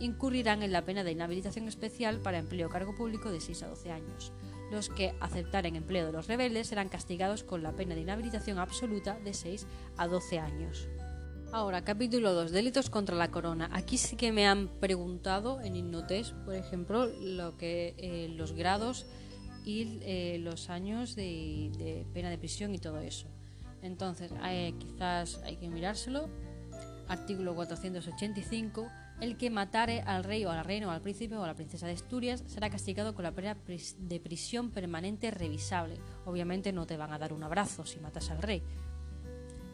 incurrirán 0.00 0.64
en 0.64 0.72
la 0.72 0.84
pena 0.84 1.04
de 1.04 1.12
inhabilitación 1.12 1.68
especial 1.68 2.18
para 2.18 2.38
empleo 2.38 2.70
cargo 2.70 2.96
público 2.96 3.30
de 3.30 3.40
6 3.40 3.62
a 3.62 3.68
12 3.68 3.92
años. 3.92 4.32
Los 4.72 4.88
que 4.88 5.14
aceptaren 5.20 5.76
empleo 5.76 6.06
de 6.06 6.12
los 6.12 6.26
rebeldes 6.26 6.66
serán 6.66 6.88
castigados 6.88 7.44
con 7.44 7.62
la 7.62 7.70
pena 7.70 7.94
de 7.94 8.00
inhabilitación 8.00 8.58
absoluta 8.58 9.20
de 9.20 9.32
6 9.32 9.68
a 9.96 10.08
12 10.08 10.40
años. 10.40 10.88
Ahora, 11.52 11.84
capítulo 11.84 12.32
2, 12.32 12.50
delitos 12.50 12.90
contra 12.90 13.14
la 13.14 13.30
corona. 13.30 13.70
Aquí 13.72 13.96
sí 13.96 14.16
que 14.16 14.32
me 14.32 14.48
han 14.48 14.66
preguntado 14.80 15.60
en 15.60 15.76
Innotes, 15.76 16.34
por 16.46 16.56
ejemplo, 16.56 17.06
lo 17.06 17.56
que 17.56 17.94
eh, 17.98 18.28
los 18.34 18.54
grados 18.54 19.06
y 19.64 19.98
eh, 20.02 20.38
los 20.40 20.70
años 20.70 21.14
de, 21.14 22.06
pena 22.12 22.30
de 22.30 22.38
prisión 22.38 22.74
y 22.74 22.78
todo 22.78 22.98
eso. 22.98 23.28
Entonces, 23.82 24.32
quizás 24.78 25.40
hay 25.44 25.56
que 25.56 25.68
mirárselo. 25.68 26.28
Artículo 27.08 27.54
485. 27.54 28.88
El 29.20 29.36
que 29.36 29.50
matare 29.50 30.00
al 30.02 30.24
rey 30.24 30.44
o 30.44 30.50
a 30.50 30.56
la 30.56 30.62
reina 30.62 30.88
o 30.88 30.90
al 30.90 31.00
príncipe 31.00 31.36
o 31.36 31.44
a 31.44 31.46
la 31.46 31.54
princesa 31.54 31.86
de 31.86 31.92
Asturias 31.92 32.42
será 32.46 32.70
castigado 32.70 33.14
con 33.14 33.24
la 33.24 33.32
pena 33.32 33.56
de 33.98 34.20
prisión 34.20 34.70
permanente 34.70 35.30
revisable. 35.30 35.96
Obviamente 36.24 36.72
no 36.72 36.86
te 36.86 36.96
van 36.96 37.12
a 37.12 37.18
dar 37.18 37.32
un 37.32 37.42
abrazo 37.42 37.84
si 37.84 38.00
matas 38.00 38.30
al 38.30 38.42
rey. 38.42 38.62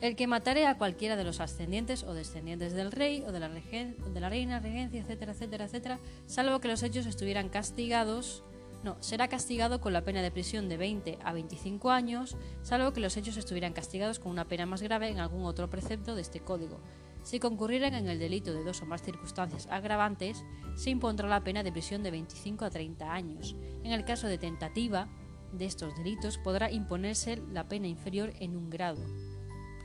El 0.01 0.16
que 0.16 0.26
matare 0.26 0.66
a 0.66 0.78
cualquiera 0.78 1.16
de 1.16 1.24
los 1.24 1.41
ascendientes 1.41 2.05
o 2.05 2.14
descendientes 2.14 2.72
del 2.72 2.93
rey 2.93 3.24
o 3.26 3.32
de 3.32 3.41
la, 3.41 3.49
de 3.49 4.20
la 4.20 4.28
reina, 4.28 4.61
regencia, 4.61 5.01
etcétera, 5.01 5.32
etcétera, 5.32 5.64
etcétera, 5.64 5.99
salvo 6.26 6.61
que 6.61 6.68
los 6.68 6.82
hechos 6.82 7.07
estuvieran 7.07 7.49
castigados 7.49 8.45
no, 8.84 8.96
será 9.00 9.28
castigado 9.28 9.80
con 9.80 9.92
la 9.92 10.04
pena 10.04 10.22
de 10.22 10.30
prisión 10.30 10.68
de 10.68 10.76
20 10.76 11.18
a 11.24 11.32
25 11.32 11.90
años, 11.90 12.36
salvo 12.62 12.92
que 12.92 13.00
los 13.00 13.16
hechos 13.16 13.36
estuvieran 13.36 13.72
castigados 13.72 14.18
con 14.20 14.30
una 14.30 14.46
pena 14.46 14.66
más 14.66 14.82
grave 14.82 15.08
en 15.08 15.18
algún 15.18 15.44
otro 15.44 15.68
precepto 15.68 16.14
de 16.14 16.22
este 16.22 16.40
código. 16.40 16.80
Si 17.24 17.40
concurrieran 17.40 17.94
en 17.94 18.08
el 18.08 18.18
delito 18.18 18.54
de 18.54 18.62
dos 18.62 18.80
o 18.82 18.86
más 18.86 19.02
circunstancias 19.02 19.66
agravantes, 19.70 20.44
se 20.76 20.90
impondrá 20.90 21.28
la 21.28 21.42
pena 21.42 21.62
de 21.62 21.72
prisión 21.72 22.02
de 22.02 22.12
25 22.12 22.64
a 22.64 22.70
30 22.70 23.12
años. 23.12 23.56
En 23.82 23.92
el 23.92 24.04
caso 24.04 24.28
de 24.28 24.38
tentativa 24.38 25.08
de 25.52 25.64
estos 25.64 25.96
delitos, 25.96 26.38
podrá 26.38 26.70
imponerse 26.70 27.42
la 27.52 27.68
pena 27.68 27.88
inferior 27.88 28.32
en 28.38 28.56
un 28.56 28.70
grado. 28.70 29.04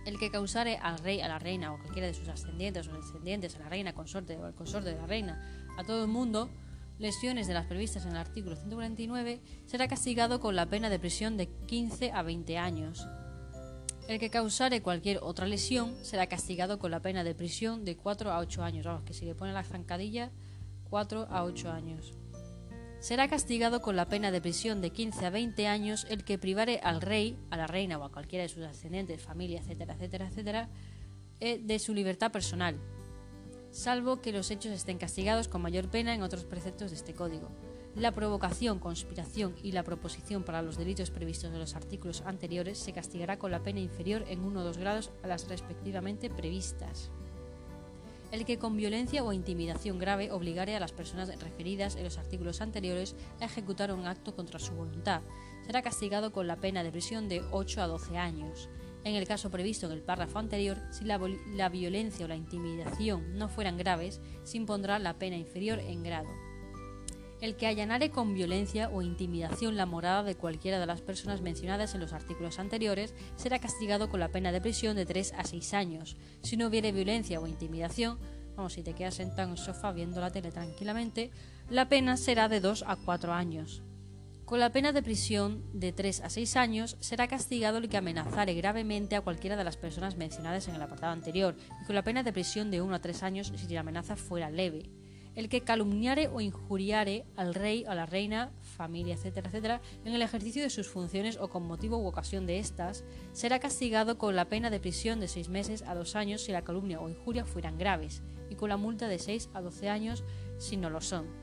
El 0.06 0.20
que 0.20 0.30
causare 0.30 0.78
al 0.78 1.00
rey, 1.00 1.22
a 1.22 1.28
la 1.28 1.40
reina 1.40 1.74
o 1.74 1.80
cualquiera 1.80 2.08
de 2.08 2.14
sus 2.14 2.28
ascendientes 2.28 2.88
o 2.88 2.94
descendientes, 2.94 3.56
a 3.56 3.60
la 3.60 3.70
reina, 3.70 3.94
consorte 3.94 4.38
o 4.38 4.46
al 4.46 4.54
consorte 4.54 4.90
de 4.90 4.98
la 4.98 5.08
reina, 5.08 5.66
a 5.78 5.84
todo 5.84 6.04
el 6.04 6.10
mundo, 6.10 6.50
lesiones 7.00 7.48
de 7.48 7.54
las 7.54 7.66
previstas 7.66 8.06
en 8.06 8.12
el 8.12 8.18
artículo 8.18 8.56
149, 8.56 9.42
será 9.66 9.88
castigado 9.88 10.40
con 10.40 10.56
la 10.56 10.68
pena 10.68 10.90
de 10.90 11.00
prisión 11.00 11.38
de 11.38 11.48
15 11.48 12.12
a 12.12 12.24
20 12.24 12.58
años. 12.58 13.08
El 14.08 14.20
que 14.20 14.30
causare 14.30 14.82
cualquier 14.82 15.20
otra 15.22 15.48
lesión 15.48 15.96
será 16.04 16.28
castigado 16.28 16.78
con 16.78 16.92
la 16.92 17.02
pena 17.02 17.24
de 17.24 17.36
prisión 17.36 17.86
de 17.86 17.96
4 17.96 18.32
a 18.32 18.40
8 18.40 18.64
años. 18.64 18.86
Vamos, 18.86 19.04
que 19.04 19.14
si 19.14 19.26
le 19.26 19.34
pone 19.34 19.54
la 19.54 19.64
zancadilla, 19.64 20.32
4 20.90 21.28
a 21.30 21.44
8 21.44 21.72
años. 21.72 22.14
Será 23.00 23.28
castigado 23.28 23.82
con 23.82 23.96
la 23.96 24.08
pena 24.08 24.32
de 24.32 24.42
prisión 24.42 24.82
de 24.82 24.92
15 24.92 25.26
a 25.26 25.30
20 25.30 25.68
años 25.68 26.06
el 26.10 26.24
que 26.24 26.38
privare 26.38 26.80
al 26.84 27.02
rey, 27.02 27.38
a 27.50 27.58
la 27.58 27.68
reina 27.68 27.98
o 27.98 28.04
a 28.04 28.12
cualquiera 28.12 28.44
de 28.44 28.50
sus 28.50 28.64
ascendientes, 28.64 29.22
familia, 29.22 29.60
etcétera, 29.60 29.94
etcétera, 29.96 30.28
etcétera, 30.28 30.70
eh, 31.40 31.60
de 31.62 31.80
su 31.80 31.94
libertad 31.94 32.32
personal, 32.32 32.80
salvo 33.74 34.22
que 34.22 34.32
los 34.32 34.52
hechos 34.52 34.72
estén 34.72 35.00
castigados 35.00 35.48
con 35.48 35.62
mayor 35.62 35.90
pena 35.90 36.14
en 36.14 36.22
otros 36.22 36.46
preceptos 36.46 36.92
de 36.92 36.98
este 36.98 37.14
código. 37.16 37.50
La 37.96 38.12
provocación, 38.12 38.80
conspiración 38.80 39.56
y 39.64 39.72
la 39.72 39.84
proposición 39.84 40.44
para 40.44 40.62
los 40.62 40.78
delitos 40.78 41.10
previstos 41.10 41.52
en 41.52 41.60
los 41.60 41.76
artículos 41.76 42.22
anteriores 42.22 42.78
se 42.78 42.94
castigará 42.94 43.38
con 43.38 43.52
la 43.52 43.64
pena 43.64 43.80
inferior 43.80 44.26
en 44.28 44.42
uno 44.42 44.62
o 44.62 44.64
dos 44.64 44.78
grados 44.78 45.12
a 45.24 45.28
las 45.28 45.48
respectivamente 45.48 46.30
previstas. 46.30 47.10
El 48.32 48.46
que 48.46 48.58
con 48.58 48.78
violencia 48.78 49.24
o 49.24 49.34
intimidación 49.34 50.00
grave 50.00 50.32
obligare 50.32 50.76
a 50.76 50.80
las 50.80 50.92
personas 50.92 51.30
referidas 51.40 51.96
en 51.96 52.04
los 52.04 52.18
artículos 52.18 52.62
anteriores 52.62 53.16
a 53.42 53.46
ejecutar 53.46 53.92
un 53.92 54.06
acto 54.06 54.36
contra 54.36 54.60
su 54.60 54.74
voluntad 54.74 55.22
será 55.66 55.82
castigado 55.82 56.32
con 56.32 56.48
la 56.48 56.58
pena 56.58 56.84
de 56.84 56.92
prisión 56.92 57.28
de 57.28 57.44
8 57.52 57.82
a 57.82 57.88
12 57.88 58.18
años 58.18 58.70
en 59.04 59.16
el 59.16 59.28
caso 59.28 59.52
previsto 59.52 59.86
en 59.86 59.92
el 59.92 60.02
párrafo 60.02 60.40
anterior, 60.40 60.78
si 60.92 61.04
la, 61.04 61.18
violencia 61.70 62.26
o 62.26 62.30
la 62.30 62.36
intimidación 62.36 63.38
no 63.38 63.50
fueran 63.50 63.78
graves, 63.78 64.22
se 64.44 64.58
impondrá 64.58 64.98
la 65.00 65.18
pena 65.18 65.36
inferior 65.36 65.80
en 65.80 66.04
grado. 66.04 66.30
El 67.42 67.58
que 67.58 67.68
allanare 67.68 68.10
con 68.10 68.34
violencia 68.34 68.90
o 68.90 69.02
intimidación 69.02 69.76
la 69.76 69.86
morada 69.86 70.24
de 70.24 70.36
cualquiera 70.36 70.80
de 70.80 70.86
las 70.86 71.02
personas 71.02 71.42
mencionadas 71.42 71.94
en 71.94 72.00
los 72.00 72.14
artículos 72.14 72.58
anteriores 72.58 73.14
será 73.36 73.60
castigado 73.60 74.10
con 74.10 74.22
la 74.22 74.30
pena 74.30 74.54
de 74.54 74.62
prisión 74.62 74.96
de 74.96 75.06
3 75.06 75.34
a 75.38 75.44
6 75.44 75.74
años. 75.74 76.16
Si 76.42 76.56
no 76.56 76.68
hubiere 76.68 76.94
violencia 76.94 77.42
o 77.42 77.48
intimidación, 77.48 78.18
vamos, 78.56 78.74
si 78.74 78.84
te 78.84 78.94
quedas 78.94 79.16
sentado 79.16 79.50
en 79.50 79.52
el 79.52 79.58
sofá 79.58 79.92
viendo 79.92 80.22
la 80.22 80.32
tele 80.32 80.52
tranquilamente, 80.54 81.32
la 81.70 81.90
pena 81.90 82.16
será 82.16 82.48
de 82.48 82.62
2 82.62 82.86
a 82.88 82.96
4 82.96 83.34
años. 83.34 83.84
Con 84.46 84.60
la 84.60 84.74
pena 84.74 84.92
de 84.92 85.02
prisión 85.02 85.64
de 85.74 85.94
3 85.94 86.20
a 86.20 86.30
6 86.30 86.58
años 86.58 86.98
será 87.00 87.30
castigado 87.30 87.78
el 87.78 87.88
que 87.88 87.96
amenazare 87.96 88.54
gravemente 88.54 89.16
a 89.16 89.22
cualquiera 89.22 89.56
de 89.56 89.64
las 89.64 89.78
personas 89.78 90.18
mencionadas 90.18 90.68
en 90.68 90.76
el 90.76 90.82
apartado 90.82 91.14
anterior, 91.14 91.56
y 91.82 91.86
con 91.86 91.96
la 91.96 92.04
pena 92.04 92.24
de 92.24 92.34
prisión 92.34 92.70
de 92.70 92.82
1 92.82 92.94
a 92.94 93.00
3 93.00 93.24
años 93.24 93.54
si 93.56 93.74
la 93.74 93.80
amenaza 93.80 94.18
fuera 94.18 94.50
leve. 94.50 94.90
El 95.34 95.48
que 95.48 95.62
calumniare 95.62 96.28
o 96.28 96.42
injuriare 96.42 97.26
al 97.38 97.56
rey, 97.56 97.86
a 97.88 97.96
la 97.96 98.06
reina, 98.06 98.52
familia, 98.60 99.16
etcétera, 99.16 99.48
etcétera, 99.48 99.82
en 100.04 100.14
el 100.14 100.22
ejercicio 100.22 100.62
de 100.62 100.70
sus 100.70 100.90
funciones 100.90 101.38
o 101.38 101.50
con 101.50 101.66
motivo 101.66 101.98
u 101.98 102.06
ocasión 102.06 102.46
de 102.46 102.60
estas, 102.60 103.06
será 103.32 103.60
castigado 103.60 104.18
con 104.18 104.36
la 104.36 104.50
pena 104.50 104.70
de 104.70 104.82
prisión 104.82 105.22
de 105.22 105.30
6 105.30 105.48
meses 105.48 105.84
a 105.84 105.96
2 105.96 106.16
años 106.18 106.42
si 106.42 106.52
la 106.52 106.66
calumnia 106.66 107.00
o 107.00 107.10
injuria 107.10 107.46
fueran 107.46 107.78
graves, 107.78 108.22
y 108.50 108.56
con 108.56 108.68
la 108.70 108.78
multa 108.78 109.08
de 109.08 109.20
6 109.20 109.50
a 109.54 109.62
12 109.62 109.90
años 109.90 110.26
si 110.60 110.76
no 110.76 110.90
lo 110.90 111.00
son. 111.00 111.43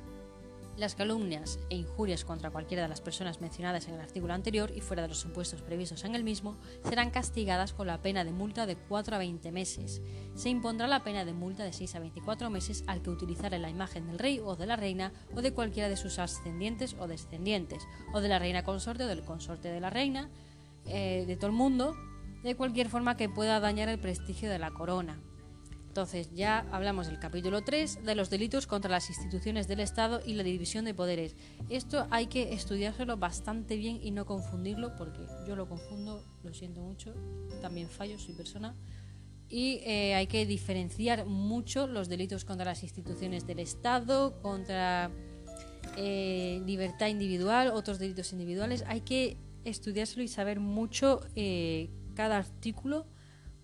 Las 0.81 0.95
calumnias 0.95 1.59
e 1.69 1.77
injurias 1.77 2.25
contra 2.25 2.49
cualquiera 2.49 2.85
de 2.85 2.89
las 2.89 3.03
personas 3.03 3.43
mencionadas 3.43 3.87
en 3.87 3.97
el 3.97 4.01
artículo 4.01 4.33
anterior 4.33 4.73
y 4.75 4.81
fuera 4.81 5.03
de 5.03 5.09
los 5.09 5.19
supuestos 5.19 5.61
previstos 5.61 6.07
en 6.07 6.15
el 6.15 6.25
mismo 6.25 6.57
serán 6.89 7.11
castigadas 7.11 7.75
con 7.75 7.87
la 7.87 8.01
pena 8.01 8.25
de 8.25 8.33
multa 8.33 8.65
de 8.65 8.77
4 8.77 9.15
a 9.15 9.19
20 9.19 9.53
meses. 9.53 10.01
Se 10.35 10.49
impondrá 10.49 10.87
la 10.87 11.05
pena 11.05 11.27
de 11.27 11.35
multa 11.35 11.65
de 11.65 11.75
6 11.75 11.97
a 11.97 11.99
24 11.99 12.49
meses 12.49 12.83
al 12.87 13.03
que 13.03 13.11
utilizare 13.11 13.59
la 13.59 13.69
imagen 13.69 14.07
del 14.07 14.19
rey 14.19 14.41
o 14.43 14.57
de 14.57 14.65
la 14.65 14.77
reina 14.77 15.13
o 15.37 15.43
de 15.43 15.53
cualquiera 15.53 15.91
de 15.91 15.99
sus 15.99 16.19
ascendientes 16.19 16.97
o 16.99 17.07
descendientes, 17.07 17.87
o 18.15 18.23
de 18.23 18.29
la 18.29 18.39
reina 18.39 18.65
consorte 18.65 19.05
o 19.05 19.07
del 19.07 19.23
consorte 19.23 19.69
de 19.69 19.81
la 19.81 19.91
reina, 19.91 20.31
eh, 20.87 21.25
de 21.27 21.37
todo 21.37 21.49
el 21.49 21.57
mundo, 21.57 21.95
de 22.43 22.57
cualquier 22.57 22.89
forma 22.89 23.19
que 23.19 23.29
pueda 23.29 23.61
dañar 23.61 23.91
el 23.91 24.01
prestigio 24.01 24.49
de 24.49 24.59
la 24.59 24.71
corona 24.71 25.21
entonces 25.91 26.31
ya 26.33 26.69
hablamos 26.71 27.09
del 27.09 27.19
capítulo 27.19 27.63
3 27.63 28.05
de 28.05 28.15
los 28.15 28.31
delitos 28.31 28.69
contra 28.69 28.89
las 28.89 29.09
instituciones 29.09 29.67
del 29.67 29.81
Estado 29.81 30.21
y 30.25 30.35
la 30.35 30.45
división 30.45 30.85
de 30.85 30.95
poderes. 30.95 31.35
Esto 31.69 32.07
hay 32.11 32.29
que 32.29 32.55
estudiárselo 32.55 33.17
bastante 33.17 33.77
bien 33.77 33.99
y 34.01 34.13
no 34.13 34.25
confundirlo 34.25 34.95
porque 34.95 35.27
yo 35.49 35.57
lo 35.57 35.69
confundo, 35.69 36.23
lo 36.45 36.55
siento 36.55 36.81
mucho, 36.81 37.13
también 37.61 37.89
fallo, 37.89 38.21
soy 38.21 38.37
persona. 38.37 38.77
Y 39.49 39.81
eh, 39.85 40.15
hay 40.15 40.29
que 40.29 40.47
diferenciar 40.47 41.27
mucho 41.27 41.89
los 41.89 42.09
delitos 42.09 42.45
contra 42.45 42.67
las 42.67 42.85
instituciones 42.85 43.49
del 43.49 43.59
Estado, 43.59 44.41
contra 44.43 45.11
eh, 45.97 46.63
libertad 46.67 47.09
individual, 47.09 47.73
otros 47.75 47.99
delitos 47.99 48.31
individuales. 48.33 48.85
Hay 48.87 49.01
que 49.01 49.39
estudiárselo 49.65 50.23
y 50.23 50.29
saber 50.29 50.61
mucho 50.61 51.21
eh, 51.35 51.91
cada 52.15 52.37
artículo 52.37 53.09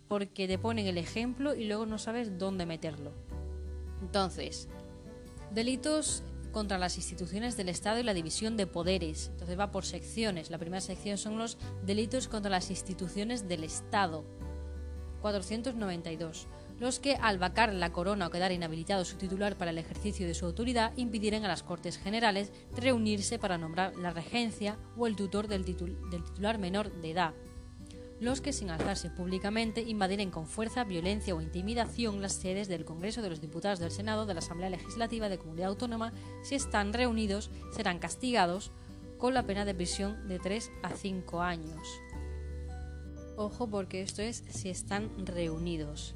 porque 0.09 0.47
te 0.47 0.59
ponen 0.59 0.87
el 0.87 0.99
ejemplo 0.99 1.55
y 1.55 1.65
luego 1.65 1.87
no 1.87 1.99
sabes 1.99 2.39
dónde 2.39 2.67
meterlo. 2.67 3.13
Entonces, 4.03 4.69
delitos 5.53 6.23
contra 6.53 6.79
las 6.79 6.97
instituciones 6.97 7.57
del 7.57 7.69
Estado 7.69 8.01
y 8.01 8.03
la 8.03 8.15
división 8.15 8.57
de 8.57 8.67
poderes. 8.67 9.29
Entonces 9.33 9.59
va 9.59 9.71
por 9.71 9.85
secciones. 9.85 10.51
La 10.51 10.59
primera 10.59 10.81
sección 10.81 11.19
son 11.19 11.37
los 11.37 11.59
delitos 11.85 12.29
contra 12.29 12.51
las 12.51 12.71
instituciones 12.71 13.47
del 13.49 13.65
Estado. 13.65 14.25
492. 15.21 16.47
Los 16.79 17.01
que, 17.01 17.17
al 17.17 17.39
vacar 17.39 17.75
la 17.75 17.93
corona 17.93 18.27
o 18.27 18.31
quedar 18.31 18.53
inhabilitado 18.53 19.05
su 19.05 19.17
titular 19.17 19.57
para 19.57 19.71
el 19.71 19.79
ejercicio 19.79 20.27
de 20.27 20.35
su 20.35 20.47
autoridad, 20.47 20.93
impidieran 20.97 21.45
a 21.45 21.49
las 21.49 21.63
Cortes 21.63 21.99
Generales 21.99 22.53
reunirse 22.77 23.39
para 23.39 23.59
nombrar 23.59 23.97
la 23.97 24.13
regencia 24.13 24.79
o 24.97 25.07
el 25.07 25.17
tutor 25.17 25.49
del, 25.49 25.65
del 25.65 26.25
titular 26.25 26.59
menor 26.59 26.93
de 27.01 27.11
edad 27.11 27.35
los 28.21 28.41
que 28.41 28.53
sin 28.53 28.71
alzarse 28.71 29.11
públicamente 29.11 29.83
invadiren 29.83 30.31
con 30.31 30.47
fuerza, 30.47 30.85
violencia 30.85 31.35
o 31.35 31.43
intimidación 31.43 32.23
las 32.23 32.35
sedes 32.35 32.69
del 32.69 32.85
Congreso 32.85 33.23
de 33.23 33.31
los 33.31 33.41
Diputados 33.41 33.79
del 33.79 33.91
Senado 33.91 34.27
de 34.27 34.35
la 34.35 34.41
Asamblea 34.41 34.71
Legislativa 34.71 35.29
de 35.29 35.39
Comunidad 35.39 35.69
Autónoma, 35.69 36.13
si 36.43 36.55
están 36.55 36.93
reunidos, 36.93 37.51
serán 37.73 37.99
castigados 37.99 38.73
con 39.19 39.35
la 39.35 39.45
pena 39.45 39.65
de 39.65 39.75
prisión 39.75 40.29
de 40.29 40.39
3 40.39 40.71
a 40.83 40.91
5 40.91 41.43
años. 41.43 41.87
Ojo 43.37 43.69
porque 43.69 44.01
esto 44.01 44.23
es 44.23 44.45
si 44.49 44.71
están 44.71 45.27
reunidos 45.27 46.15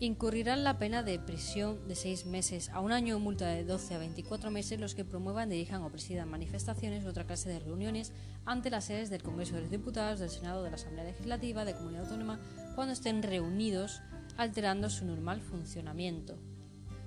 incurrirán 0.00 0.64
la 0.64 0.78
pena 0.78 1.02
de 1.02 1.18
prisión 1.18 1.86
de 1.86 1.94
seis 1.94 2.24
meses 2.24 2.70
a 2.70 2.80
un 2.80 2.90
año 2.90 3.16
o 3.16 3.18
multa 3.20 3.46
de 3.46 3.64
12 3.64 3.94
a 3.94 3.98
24 3.98 4.50
meses 4.50 4.80
los 4.80 4.94
que 4.94 5.04
promuevan, 5.04 5.50
dirijan 5.50 5.82
o 5.82 5.90
presidan 5.90 6.30
manifestaciones 6.30 7.04
u 7.04 7.08
otra 7.08 7.26
clase 7.26 7.50
de 7.50 7.60
reuniones 7.60 8.14
ante 8.46 8.70
las 8.70 8.86
sedes 8.86 9.10
del 9.10 9.22
Congreso 9.22 9.56
de 9.56 9.60
los 9.60 9.70
Diputados, 9.70 10.18
del 10.18 10.30
Senado, 10.30 10.62
de 10.62 10.70
la 10.70 10.76
Asamblea 10.76 11.04
Legislativa, 11.04 11.66
de 11.66 11.74
Comunidad 11.74 12.04
Autónoma, 12.04 12.40
cuando 12.74 12.94
estén 12.94 13.22
reunidos, 13.22 14.00
alterando 14.38 14.88
su 14.88 15.04
normal 15.04 15.42
funcionamiento. 15.42 16.38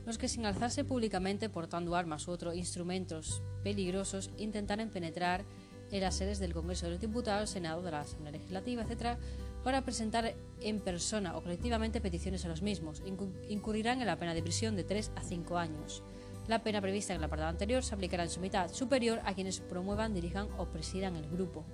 Los 0.06 0.20
que 0.20 0.28
sin 0.28 0.46
alzarse 0.46 0.86
públicamente 0.86 1.50
portando 1.50 1.96
armas 1.96 2.28
u 2.28 2.32
otros 2.32 2.56
instrumentos 2.56 3.42
peligrosos 3.64 4.30
intentaren 4.38 4.92
penetrar 4.92 5.46
en 5.92 6.02
las 6.02 6.16
sedes 6.16 6.38
del 6.40 6.54
Congreso 6.54 6.86
de 6.86 6.92
los 6.92 7.02
Diputados, 7.02 7.50
Senado, 7.50 7.82
de 7.82 7.92
la 7.92 8.02
Asamblea 8.02 8.34
Legislativa, 8.34 8.84
etc., 8.84 9.18
para 9.64 9.84
presentar 9.84 10.36
en 10.62 10.80
persona 10.80 11.38
o 11.38 11.42
colectivamente 11.42 12.02
peticiones 12.02 12.46
a 12.46 12.50
los 12.50 12.62
mismos. 12.62 13.02
Incurrirán 13.50 14.02
en 14.02 14.08
la 14.08 14.20
pena 14.20 14.34
de 14.34 14.44
prisión 14.44 14.76
de 14.76 14.84
3 14.84 15.12
a 15.16 15.22
5 15.22 15.58
años. 15.58 16.04
La 16.48 16.62
pena 16.62 16.82
prevista 16.82 17.14
en 17.14 17.20
el 17.20 17.24
apartado 17.24 17.50
anterior 17.50 17.84
se 17.84 17.96
aplicará 17.96 18.24
en 18.24 18.30
su 18.30 18.42
mitad 18.42 18.70
superior 18.72 19.22
a 19.24 19.34
quienes 19.34 19.62
promuevan, 19.62 20.14
dirijan 20.14 20.50
o 20.58 20.68
presidan 20.68 21.16
el 21.16 21.30
grupo. 21.30 21.66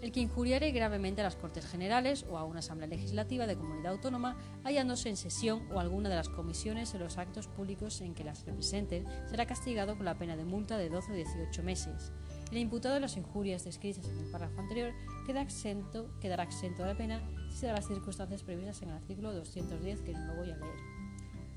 El 0.00 0.12
que 0.12 0.20
injuriare 0.20 0.70
gravemente 0.70 1.20
a 1.20 1.24
las 1.24 1.36
Cortes 1.36 1.66
Generales 1.66 2.24
o 2.30 2.38
a 2.38 2.44
una 2.44 2.60
Asamblea 2.60 2.88
Legislativa 2.88 3.46
de 3.46 3.56
Comunidad 3.56 3.92
Autónoma, 3.92 4.38
hallándose 4.64 5.10
en 5.10 5.16
sesión 5.16 5.70
o 5.72 5.78
alguna 5.78 6.08
de 6.08 6.14
las 6.14 6.30
comisiones 6.30 6.94
en 6.94 7.00
los 7.00 7.18
actos 7.18 7.48
públicos 7.48 8.00
en 8.00 8.14
que 8.14 8.24
las 8.24 8.46
representen, 8.46 9.04
será 9.28 9.44
castigado 9.44 9.96
con 9.96 10.06
la 10.06 10.16
pena 10.16 10.36
de 10.36 10.44
multa 10.44 10.78
de 10.78 10.88
12 10.88 11.12
o 11.12 11.14
18 11.16 11.62
meses. 11.62 12.12
El 12.50 12.58
imputado 12.58 12.94
de 12.94 13.00
las 13.00 13.16
injurias 13.16 13.64
descritas 13.64 14.08
en 14.08 14.18
el 14.18 14.30
párrafo 14.30 14.60
anterior 14.60 14.92
queda 15.24 15.40
exento, 15.40 16.10
quedará 16.20 16.42
exento 16.42 16.82
de 16.82 16.88
la 16.88 16.98
pena 16.98 17.22
si 17.48 17.58
se 17.58 17.66
da 17.66 17.74
las 17.74 17.86
circunstancias 17.86 18.42
previstas 18.42 18.82
en 18.82 18.88
el 18.88 18.96
artículo 18.96 19.32
210 19.32 20.00
que 20.00 20.12
no 20.12 20.26
lo 20.26 20.36
voy 20.36 20.50
a 20.50 20.56
leer. 20.56 20.74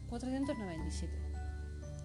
497. 0.10 1.12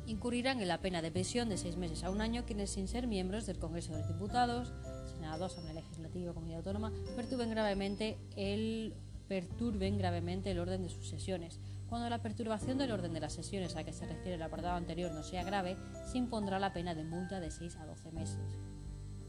Incurrirán 0.07 0.61
en 0.61 0.68
la 0.68 0.80
pena 0.80 1.03
de 1.03 1.11
prisión 1.11 1.51
de 1.51 1.59
seis 1.59 1.76
meses 1.76 2.03
a 2.03 2.11
un 2.11 2.22
año 2.22 2.47
quienes 2.47 2.70
sin 2.70 2.89
ser 2.89 3.07
miembros 3.07 3.45
del 3.45 3.59
Congreso 3.59 3.93
de 3.93 3.99
los 3.99 4.09
Diputados, 4.09 4.72
Senado, 5.12 5.45
Asamblea 5.45 5.74
Legislativa 5.74 6.32
Comunidad 6.32 6.61
Autónoma 6.61 6.91
perturben 7.14 7.51
gravemente 7.51 8.16
el 8.36 8.95
perturben 9.28 9.99
gravemente 9.99 10.51
el 10.51 10.59
orden 10.59 10.82
de 10.82 10.89
sus 10.89 11.07
sesiones, 11.07 11.61
Cuando 11.91 12.09
la 12.09 12.22
perturbación 12.22 12.78
del 12.78 12.93
orden 12.93 13.12
de 13.12 13.20
las 13.20 13.34
sesiones 13.34 13.76
a 13.76 13.84
que 13.84 13.93
se 13.93 14.07
refiere 14.07 14.34
el 14.34 14.43
apartado 14.43 14.76
anterior 14.76 15.12
no 15.12 15.22
sea 15.22 15.45
grave, 15.45 15.76
se 16.11 16.18
impondrá 16.18 16.59
la 16.59 16.72
pena 16.72 16.95
de 16.95 17.05
multa 17.05 17.41
de 17.41 17.51
6 17.51 17.76
a 17.76 17.86
12 17.86 18.12
meses. 18.12 18.59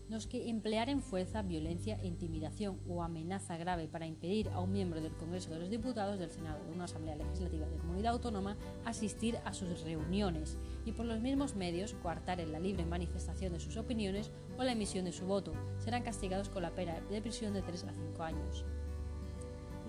Los 0.09 0.25
que 0.25 0.49
emplearen 0.49 1.03
fuerza, 1.03 1.43
violencia, 1.43 2.03
intimidación 2.03 2.79
o 2.87 3.03
amenaza 3.03 3.57
grave 3.57 3.87
para 3.87 4.07
impedir 4.07 4.49
a 4.49 4.59
un 4.59 4.71
miembro 4.71 5.01
del 5.01 5.15
Congreso 5.15 5.51
de 5.51 5.59
los 5.59 5.69
Diputados, 5.69 6.17
del 6.17 6.31
Senado, 6.31 6.65
de 6.65 6.71
una 6.71 6.85
Asamblea 6.85 7.15
Legislativa 7.15 7.67
de 7.67 7.77
Comunidad 7.77 8.13
Autónoma 8.13 8.57
asistir 8.85 9.37
a 9.45 9.53
sus 9.53 9.81
reuniones 9.81 10.57
y 10.83 10.93
por 10.93 11.05
los 11.05 11.19
mismos 11.19 11.55
medios 11.55 11.93
coartar 12.01 12.39
en 12.39 12.51
la 12.51 12.59
libre 12.59 12.87
manifestación 12.87 13.53
de 13.53 13.59
sus 13.59 13.77
opiniones 13.77 14.31
o 14.57 14.63
la 14.63 14.71
emisión 14.71 15.05
de 15.05 15.11
su 15.11 15.25
voto, 15.27 15.53
serán 15.77 16.01
castigados 16.01 16.49
con 16.49 16.63
la 16.63 16.73
pena 16.73 16.99
de 17.01 17.21
prisión 17.21 17.53
de 17.53 17.61
3 17.61 17.83
a 17.83 17.93
5 17.93 18.23
años 18.23 18.65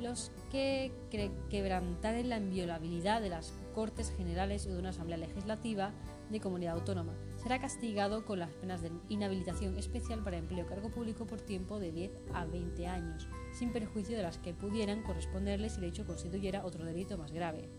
los 0.01 0.33
que 0.51 0.93
quebrantaren 1.51 2.29
la 2.29 2.39
inviolabilidad 2.39 3.21
de 3.21 3.29
las 3.29 3.53
Cortes 3.75 4.13
Generales 4.17 4.67
o 4.67 4.71
de 4.71 4.79
una 4.79 4.91
Asamblea 4.91 5.19
Legislativa 5.19 5.93
de 6.31 6.41
Comunidad 6.41 6.75
Autónoma. 6.75 7.13
Será 7.43 7.59
castigado 7.59 8.27
con 8.27 8.39
las 8.39 8.53
penas 8.53 8.83
de 8.83 8.93
inhabilitación 9.09 9.79
especial 9.79 10.23
para 10.23 10.37
empleo 10.37 10.67
cargo 10.67 10.91
público 10.91 11.27
por 11.27 11.41
tiempo 11.41 11.79
de 11.79 11.91
10 11.91 12.13
a 12.35 12.45
20 12.45 12.87
años, 12.87 13.29
sin 13.53 13.73
perjuicio 13.73 14.17
de 14.17 14.23
las 14.23 14.37
que 14.39 14.53
pudieran 14.53 15.03
corresponderle 15.03 15.71
si 15.71 15.79
el 15.79 15.85
hecho 15.85 16.07
constituyera 16.07 16.67
otro 16.67 16.85
delito 16.85 17.17
más 17.17 17.33
grave. 17.33 17.71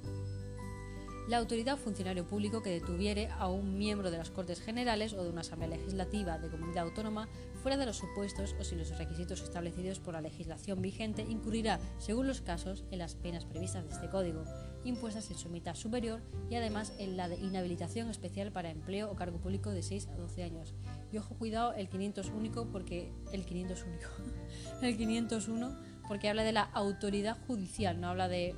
La 1.28 1.38
autoridad 1.38 1.76
o 1.76 1.78
funcionario 1.78 2.26
público 2.26 2.64
que 2.64 2.72
detuviere 2.72 3.30
a 3.30 3.48
un 3.48 3.78
miembro 3.78 4.10
de 4.10 4.18
las 4.18 4.32
Cortes 4.32 4.60
Generales 4.60 5.14
o 5.14 5.24
de 5.24 5.30
una 5.30 5.42
Asamblea 5.42 5.70
Legislativa 5.70 6.40
de 6.40 6.50
Comunidad 6.50 6.86
Autónoma 6.86 7.30
fuera 7.62 7.78
de 7.78 7.86
los 7.86 7.98
supuestos 7.98 8.56
o 8.60 8.64
sin 8.64 8.80
los 8.80 8.98
requisitos 8.98 9.42
establecidos 9.42 10.00
por 10.00 10.16
la 10.16 10.22
legislación 10.22 10.82
vigente 10.82 11.22
incurrirá, 11.22 11.80
según 12.00 12.28
los 12.28 12.42
casos, 12.42 12.84
en 12.90 12.98
las 12.98 13.16
penas 13.16 13.46
previstas 13.46 13.86
de 13.86 13.94
este 13.94 14.10
Código, 14.10 14.44
impuestas 14.84 15.30
en 15.32 15.38
su 15.38 15.50
mitad 15.50 15.76
superior 15.76 16.22
y 16.50 16.56
además 16.56 16.94
en 16.98 17.18
la 17.18 17.30
de 17.30 17.36
inhabilitación 17.36 18.10
especial 18.10 18.52
para 18.52 18.70
empleo 18.70 19.12
o 19.12 19.16
cargo 19.16 19.40
público 19.40 19.72
de 19.72 19.84
6 19.84 20.08
a 20.08 20.16
12 20.16 20.44
años. 20.44 20.74
Y 21.12 21.18
ojo, 21.18 21.36
cuidado, 21.36 21.74
el 21.74 21.90
500 21.90 22.30
único 22.30 22.68
porque 22.68 23.12
el 23.32 23.46
500 23.46 23.84
único, 23.84 24.10
el 24.82 24.98
501 24.98 25.92
porque 26.08 26.30
habla 26.30 26.44
de 26.44 26.52
la 26.52 26.64
autoridad 26.64 27.38
judicial, 27.48 28.02
no 28.02 28.10
habla 28.10 28.28
de 28.28 28.56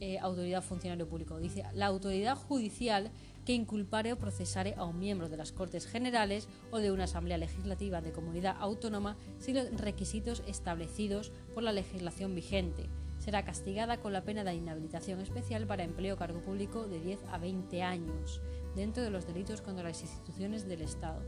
eh, 0.00 0.18
autoridad 0.18 0.62
funcionario 0.62 1.08
público. 1.08 1.38
Dice, 1.38 1.64
la 1.74 1.86
autoridad 1.86 2.36
judicial 2.36 3.10
que 3.46 3.54
inculpare 3.54 4.12
o 4.12 4.18
procesare 4.18 4.74
a 4.76 4.84
un 4.84 4.98
miembro 4.98 5.28
de 5.28 5.36
las 5.36 5.52
Cortes 5.52 5.86
Generales 5.86 6.48
o 6.70 6.78
de 6.78 6.90
una 6.90 7.04
Asamblea 7.04 7.38
Legislativa 7.38 8.02
de 8.02 8.12
Comunidad 8.12 8.56
Autónoma 8.58 9.16
sin 9.38 9.56
los 9.56 9.70
requisitos 9.80 10.42
establecidos 10.46 11.32
por 11.54 11.62
la 11.62 11.72
legislación 11.72 12.34
vigente. 12.34 12.90
Será 13.26 13.44
castigada 13.44 13.96
con 13.96 14.12
la 14.12 14.22
pena 14.22 14.44
de 14.44 14.54
inhabilitación 14.54 15.20
especial 15.20 15.66
para 15.66 15.82
empleo 15.82 16.16
cargo 16.16 16.42
público 16.42 16.86
de 16.86 17.00
10 17.00 17.18
a 17.32 17.38
20 17.38 17.82
años, 17.82 18.40
dentro 18.76 19.02
de 19.02 19.10
los 19.10 19.26
delitos 19.26 19.62
contra 19.62 19.82
las 19.82 20.00
instituciones 20.00 20.68
del 20.68 20.82
Estado. 20.82 21.20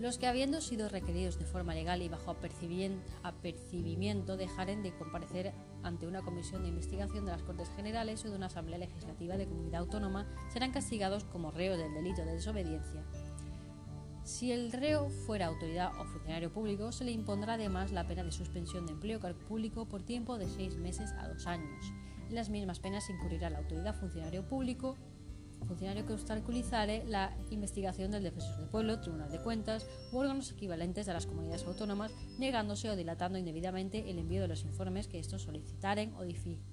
Los 0.00 0.18
que 0.18 0.26
habiendo 0.26 0.60
sido 0.60 0.88
requeridos 0.88 1.38
de 1.38 1.46
forma 1.46 1.72
legal 1.72 2.02
y 2.02 2.08
bajo 2.08 2.32
apercibimiento 2.32 4.36
dejaren 4.36 4.82
de 4.82 4.92
comparecer 4.92 5.52
ante 5.84 6.08
una 6.08 6.22
comisión 6.22 6.62
de 6.62 6.70
investigación 6.70 7.26
de 7.26 7.30
las 7.30 7.44
Cortes 7.44 7.70
Generales 7.76 8.24
o 8.24 8.30
de 8.30 8.36
una 8.36 8.46
Asamblea 8.46 8.78
Legislativa 8.78 9.36
de 9.36 9.46
Comunidad 9.46 9.82
Autónoma 9.82 10.26
serán 10.52 10.72
castigados 10.72 11.22
como 11.26 11.52
reos 11.52 11.78
del 11.78 11.94
delito 11.94 12.24
de 12.24 12.32
desobediencia. 12.32 13.04
Si 14.26 14.50
el 14.50 14.72
reo 14.72 15.08
fuera 15.08 15.46
autoridad 15.46 15.92
o 16.00 16.04
funcionario 16.04 16.52
público, 16.52 16.90
se 16.90 17.04
le 17.04 17.12
impondrá 17.12 17.54
además 17.54 17.92
la 17.92 18.08
pena 18.08 18.24
de 18.24 18.32
suspensión 18.32 18.84
de 18.84 18.92
empleo 18.92 19.20
público 19.48 19.86
por 19.86 20.02
tiempo 20.02 20.36
de 20.36 20.48
seis 20.48 20.76
meses 20.76 21.12
a 21.12 21.28
dos 21.28 21.46
años. 21.46 21.92
En 22.28 22.34
las 22.34 22.50
mismas 22.50 22.80
penas 22.80 23.08
incurrirá 23.08 23.50
la 23.50 23.58
autoridad 23.58 23.94
funcionario 23.94 24.48
público 24.48 24.96
funcionario 25.66 26.06
que 26.06 26.12
obstaculizare 26.12 27.04
la 27.06 27.36
investigación 27.50 28.10
del 28.10 28.24
Defensor 28.24 28.56
del 28.56 28.68
Pueblo, 28.68 29.00
Tribunal 29.00 29.30
de 29.30 29.40
Cuentas 29.40 29.86
u 30.12 30.18
órganos 30.18 30.50
equivalentes 30.52 31.06
de 31.06 31.12
las 31.12 31.26
comunidades 31.26 31.64
autónomas, 31.64 32.12
negándose 32.38 32.90
o 32.90 32.96
dilatando 32.96 33.38
indebidamente 33.38 34.10
el 34.10 34.18
envío 34.18 34.42
de 34.42 34.48
los 34.48 34.64
informes 34.64 35.08
que 35.08 35.18
estos 35.18 35.42
solicitaren 35.42 36.14
o 36.14 36.24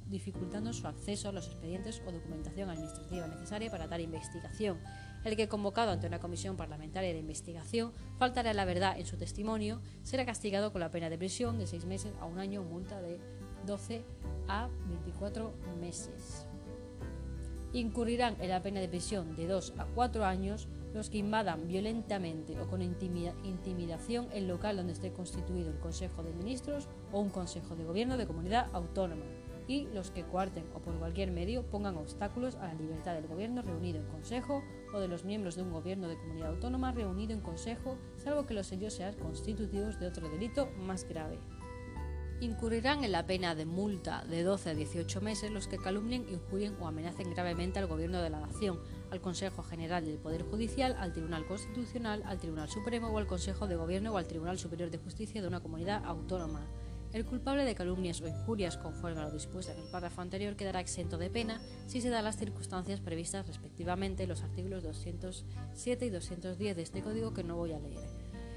dificultando 0.08 0.74
su 0.74 0.88
acceso 0.88 1.30
a 1.30 1.32
los 1.32 1.48
expedientes 1.48 2.02
o 2.06 2.12
documentación 2.12 2.70
administrativa 2.70 3.28
necesaria 3.28 3.72
para 3.72 3.88
tal 3.88 4.02
investigación. 4.02 4.80
El 5.24 5.38
que, 5.38 5.48
convocado 5.48 5.92
ante 5.92 6.08
una 6.08 6.20
comisión 6.20 6.58
parlamentaria 6.58 7.14
de 7.14 7.20
investigación, 7.20 7.94
faltara 8.18 8.52
a 8.52 8.54
la 8.54 8.66
verdad 8.66 9.00
en 9.00 9.06
su 9.06 9.18
testimonio, 9.18 9.80
será 10.04 10.26
castigado 10.26 10.72
con 10.72 10.82
la 10.82 10.92
pena 10.92 11.10
de 11.10 11.18
prisión 11.18 11.58
de 11.58 11.68
seis 11.68 11.86
meses 11.86 12.14
a 12.20 12.26
un 12.26 12.40
año 12.40 12.64
multa 12.64 13.02
de 13.02 13.20
12 13.66 14.04
a 14.50 14.68
24 14.88 15.54
meses. 15.80 16.46
Incurrirán 17.72 18.36
en 18.40 18.50
la 18.50 18.62
pena 18.62 18.82
de 18.82 18.90
prisión 18.90 19.36
de 19.36 19.48
2 19.48 19.74
a 19.78 19.86
4 19.86 20.26
años 20.26 20.68
los 20.94 21.10
que 21.10 21.18
invadan 21.18 21.68
violentamente 21.68 22.60
o 22.60 22.68
con 22.68 22.82
intimidación 22.84 24.28
el 24.32 24.48
local 24.48 24.78
donde 24.78 24.94
esté 24.94 25.12
constituido 25.12 25.72
el 25.72 25.80
Consejo 25.80 26.22
de 26.22 26.34
Ministros 26.34 26.88
o 27.12 27.20
un 27.20 27.30
Consejo 27.30 27.76
de 27.76 27.84
Gobierno 27.84 28.18
de 28.18 28.28
comunidad 28.28 28.68
autónoma 28.74 29.26
y 29.68 29.88
los 29.94 30.12
que 30.12 30.24
coarten 30.24 30.66
o 30.76 30.80
por 30.80 30.94
cualquier 31.00 31.32
medio 31.32 31.64
pongan 31.64 31.98
obstáculos 31.98 32.56
a 32.56 32.68
la 32.68 32.74
libertad 32.76 33.16
del 33.16 33.28
gobierno 33.28 33.62
reunido 33.62 34.00
en 34.00 34.08
consejo 34.08 34.62
o 34.94 35.00
de 35.00 35.08
los 35.08 35.26
miembros 35.26 35.56
de 35.56 35.64
un 35.64 35.72
gobierno 35.72 36.08
de 36.08 36.18
comunidad 36.18 36.52
autónoma 36.52 36.92
reunido 36.92 37.34
en 37.34 37.42
consejo, 37.42 37.98
salvo 38.18 38.46
que 38.46 38.54
los 38.54 38.72
hechos 38.72 38.94
sean 38.94 39.16
constitutivos 39.16 40.00
de 40.00 40.08
otro 40.08 40.30
delito 40.30 40.70
más 40.78 41.08
grave. 41.08 41.40
Incurrirán 42.40 43.04
en 43.04 43.14
la 43.14 43.26
pena 43.26 43.56
de 43.56 43.66
multa 43.66 44.26
de 44.26 44.44
12 44.44 44.72
a 44.72 44.74
18 44.74 45.22
meses 45.22 45.52
los 45.52 45.68
que 45.68 45.78
calumnien, 45.78 46.28
injurien 46.28 46.76
o 46.82 46.88
amenacen 46.88 47.30
gravemente 47.30 47.80
al 47.80 47.88
Gobierno 47.88 48.22
de 48.22 48.30
la 48.30 48.42
Nación, 48.42 48.80
al 49.12 49.22
Consejo 49.22 49.64
General 49.64 50.04
del 50.06 50.18
Poder 50.18 50.44
Judicial, 50.44 50.96
al 51.00 51.14
Tribunal 51.14 51.46
Constitucional, 51.46 52.22
al 52.26 52.40
Tribunal 52.40 52.70
Supremo 52.70 53.08
o 53.08 53.18
al 53.18 53.28
Consejo 53.28 53.68
de 53.68 53.78
Gobierno 53.78 54.12
o 54.14 54.18
al 54.18 54.28
Tribunal 54.28 54.60
Superior 54.60 54.90
de 54.92 54.98
Justicia 54.98 55.42
de 55.42 55.48
una 55.48 55.62
comunidad 55.62 56.04
autónoma. 56.06 56.68
El 57.14 57.26
culpable 57.26 57.64
de 57.64 57.76
calumnias 57.76 58.22
o 58.22 58.28
injurias 58.28 58.76
conforme 58.76 59.22
a 59.22 59.26
lo 59.26 59.32
dispuesto 59.32 59.72
en 59.72 59.78
el 59.78 59.92
párrafo 59.92 60.22
anterior 60.22 60.56
quedará 60.56 60.80
exento 60.80 61.20
de 61.20 61.30
pena 61.30 61.62
si 61.86 62.02
se 62.02 62.10
dan 62.10 62.24
las 62.24 62.38
circunstancias 62.38 63.02
previstas 63.02 63.46
respectivamente 63.46 64.24
en 64.24 64.30
los 64.30 64.42
artículos 64.42 64.82
207 64.82 66.06
y 66.08 66.10
210 66.10 66.76
de 66.76 66.82
este 66.82 67.04
código 67.04 67.32
que 67.36 67.44
no 67.44 67.56
voy 67.56 67.74
a 67.74 67.80
leer. 67.80 68.10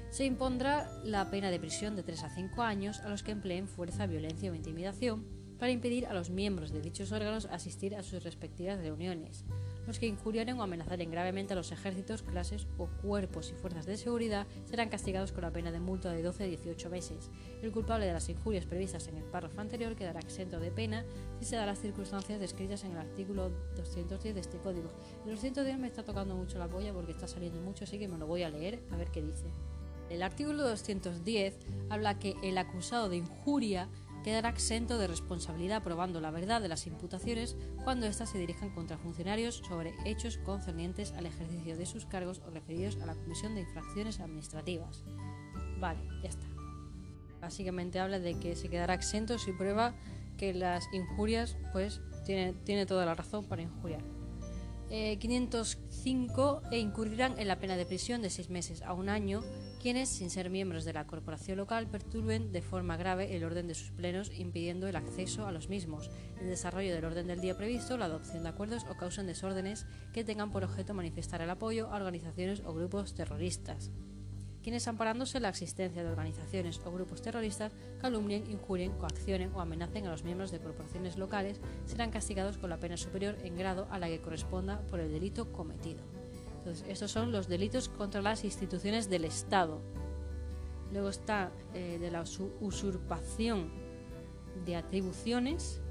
Se 0.09 0.25
impondrá 0.25 0.89
la 1.03 1.29
pena 1.29 1.51
de 1.51 1.59
prisión 1.59 1.95
de 1.95 2.01
3 2.01 2.23
a 2.23 2.29
5 2.29 2.63
años 2.63 2.99
a 3.01 3.09
los 3.09 3.21
que 3.21 3.31
empleen 3.31 3.67
fuerza, 3.67 4.07
violencia 4.07 4.51
o 4.51 4.55
intimidación 4.55 5.23
para 5.59 5.71
impedir 5.71 6.07
a 6.07 6.13
los 6.13 6.31
miembros 6.31 6.71
de 6.71 6.81
dichos 6.81 7.11
órganos 7.11 7.45
asistir 7.45 7.95
a 7.95 8.01
sus 8.01 8.23
respectivas 8.23 8.79
reuniones. 8.79 9.45
Los 9.87 9.99
que 9.99 10.05
injuriaren 10.05 10.59
o 10.59 10.63
amenazaren 10.63 11.09
gravemente 11.09 11.53
a 11.53 11.55
los 11.55 11.71
ejércitos, 11.71 12.21
clases 12.21 12.67
o 12.77 12.87
cuerpos 13.01 13.51
y 13.51 13.53
fuerzas 13.53 13.85
de 13.85 13.95
seguridad 13.95 14.45
serán 14.65 14.89
castigados 14.89 15.31
con 15.31 15.43
la 15.43 15.51
pena 15.51 15.71
de 15.71 15.79
multa 15.79 16.11
de 16.11 16.21
12 16.21 16.43
a 16.43 16.47
18 16.47 16.89
meses. 16.89 17.31
El 17.63 17.71
culpable 17.71 18.05
de 18.05 18.11
las 18.11 18.27
injurias 18.27 18.65
previstas 18.65 19.07
en 19.07 19.15
el 19.15 19.23
párrafo 19.23 19.61
anterior 19.61 19.95
quedará 19.95 20.19
exento 20.19 20.59
de 20.59 20.71
pena 20.71 21.05
si 21.39 21.45
se 21.45 21.55
dan 21.55 21.67
las 21.67 21.79
circunstancias 21.79 22.37
descritas 22.37 22.83
en 22.83 22.91
el 22.91 22.97
artículo 22.97 23.49
210 23.77 24.35
de 24.35 24.41
este 24.41 24.57
código. 24.57 24.91
El 25.23 25.31
210 25.31 25.79
me 25.79 25.87
está 25.87 26.03
tocando 26.03 26.35
mucho 26.35 26.59
la 26.59 26.67
polla 26.67 26.91
porque 26.91 27.13
está 27.13 27.27
saliendo 27.27 27.61
mucho, 27.61 27.85
así 27.85 27.97
que 27.97 28.09
me 28.09 28.17
lo 28.17 28.27
voy 28.27 28.43
a 28.43 28.49
leer 28.49 28.81
a 28.91 28.97
ver 28.97 29.09
qué 29.09 29.21
dice. 29.21 29.45
El 30.09 30.21
artículo 30.21 30.63
210 30.63 31.57
habla 31.89 32.19
que 32.19 32.35
el 32.43 32.57
acusado 32.57 33.07
de 33.09 33.17
injuria 33.17 33.89
quedará 34.27 34.49
exento 34.49 34.97
de 34.97 35.07
responsabilidad 35.07 35.81
probando 35.83 36.19
la 36.19 36.31
verdad 36.31 36.61
de 36.61 36.67
las 36.67 36.85
imputaciones 36.85 37.55
cuando 37.85 38.07
éstas 38.07 38.29
se 38.29 38.37
dirijan 38.37 38.71
contra 38.71 38.97
funcionarios 38.97 39.63
sobre 39.65 39.93
hechos 40.03 40.37
concernientes 40.39 41.13
al 41.13 41.25
ejercicio 41.25 41.77
de 41.77 41.85
sus 41.85 42.05
cargos 42.05 42.41
o 42.45 42.49
referidos 42.49 42.97
a 43.01 43.05
la 43.05 43.15
Comisión 43.15 43.55
de 43.55 43.61
Infracciones 43.61 44.19
Administrativas. 44.19 45.05
Vale, 45.79 46.01
ya 46.21 46.27
está. 46.27 46.45
Básicamente 47.39 48.01
habla 48.01 48.19
de 48.19 48.37
que 48.37 48.57
se 48.57 48.67
quedará 48.67 48.95
exento 48.95 49.39
si 49.39 49.53
prueba 49.53 49.95
que 50.35 50.53
las 50.53 50.89
injurias, 50.91 51.55
pues, 51.71 52.01
tiene, 52.25 52.85
toda 52.85 53.05
la 53.05 53.15
razón 53.15 53.45
para 53.45 53.61
injuriar. 53.61 54.03
505 54.89 56.63
eh, 56.65 56.75
e 56.75 56.79
incurrirán 56.79 57.39
en 57.39 57.47
la 57.47 57.59
pena 57.59 57.77
de 57.77 57.85
prisión 57.85 58.21
de 58.21 58.29
seis 58.29 58.49
meses 58.49 58.81
a 58.81 58.91
un 58.91 59.07
año 59.07 59.41
quienes, 59.87 60.09
sin 60.09 60.29
ser 60.29 60.49
miembros 60.49 60.83
de 60.83 60.91
la 60.91 61.07
corporación 61.07 61.55
local, 61.55 61.87
perturben 61.87 62.51
de 62.51 62.61
forma 62.61 62.97
grave 62.97 63.37
el 63.37 63.45
orden 63.45 63.69
de 63.69 63.73
sus 63.73 63.91
plenos, 63.91 64.37
impidiendo 64.37 64.85
el 64.89 64.97
acceso 64.97 65.47
a 65.47 65.53
los 65.53 65.69
mismos, 65.69 66.11
el 66.41 66.49
desarrollo 66.49 66.93
del 66.93 67.05
orden 67.05 67.25
del 67.25 67.39
día 67.39 67.55
previsto, 67.55 67.95
la 67.95 68.03
adopción 68.03 68.43
de 68.43 68.49
acuerdos 68.49 68.85
o 68.89 68.97
causen 68.97 69.27
desórdenes 69.27 69.85
que 70.11 70.25
tengan 70.25 70.51
por 70.51 70.65
objeto 70.65 70.93
manifestar 70.93 71.41
el 71.41 71.49
apoyo 71.49 71.87
a 71.87 71.95
organizaciones 71.95 72.63
o 72.65 72.73
grupos 72.73 73.15
terroristas. 73.15 73.89
Quienes, 74.61 74.89
amparándose 74.89 75.39
la 75.39 75.47
existencia 75.47 76.03
de 76.03 76.09
organizaciones 76.09 76.81
o 76.83 76.91
grupos 76.91 77.21
terroristas, 77.21 77.71
calumnien, 78.01 78.51
injurien, 78.51 78.91
coaccionen 78.91 79.53
o 79.53 79.61
amenacen 79.61 80.05
a 80.05 80.11
los 80.11 80.25
miembros 80.25 80.51
de 80.51 80.59
corporaciones 80.59 81.17
locales, 81.17 81.61
serán 81.85 82.11
castigados 82.11 82.57
con 82.57 82.69
la 82.69 82.81
pena 82.81 82.97
superior 82.97 83.37
en 83.41 83.55
grado 83.55 83.87
a 83.89 83.99
la 83.99 84.09
que 84.09 84.19
corresponda 84.19 84.81
por 84.87 84.99
el 84.99 85.13
delito 85.13 85.53
cometido 85.53 86.26
estos 86.87 87.11
son 87.11 87.31
los 87.31 87.47
delitos 87.47 87.89
contra 87.89 88.21
las 88.21 88.43
instituciones 88.43 89.09
del 89.09 89.25
Estado. 89.25 89.81
Luego 90.91 91.09
está 91.09 91.51
eh, 91.73 91.97
de 91.99 92.11
la 92.11 92.23
usurpación 92.61 93.71
de 94.65 94.75
atribuciones, 94.75 95.81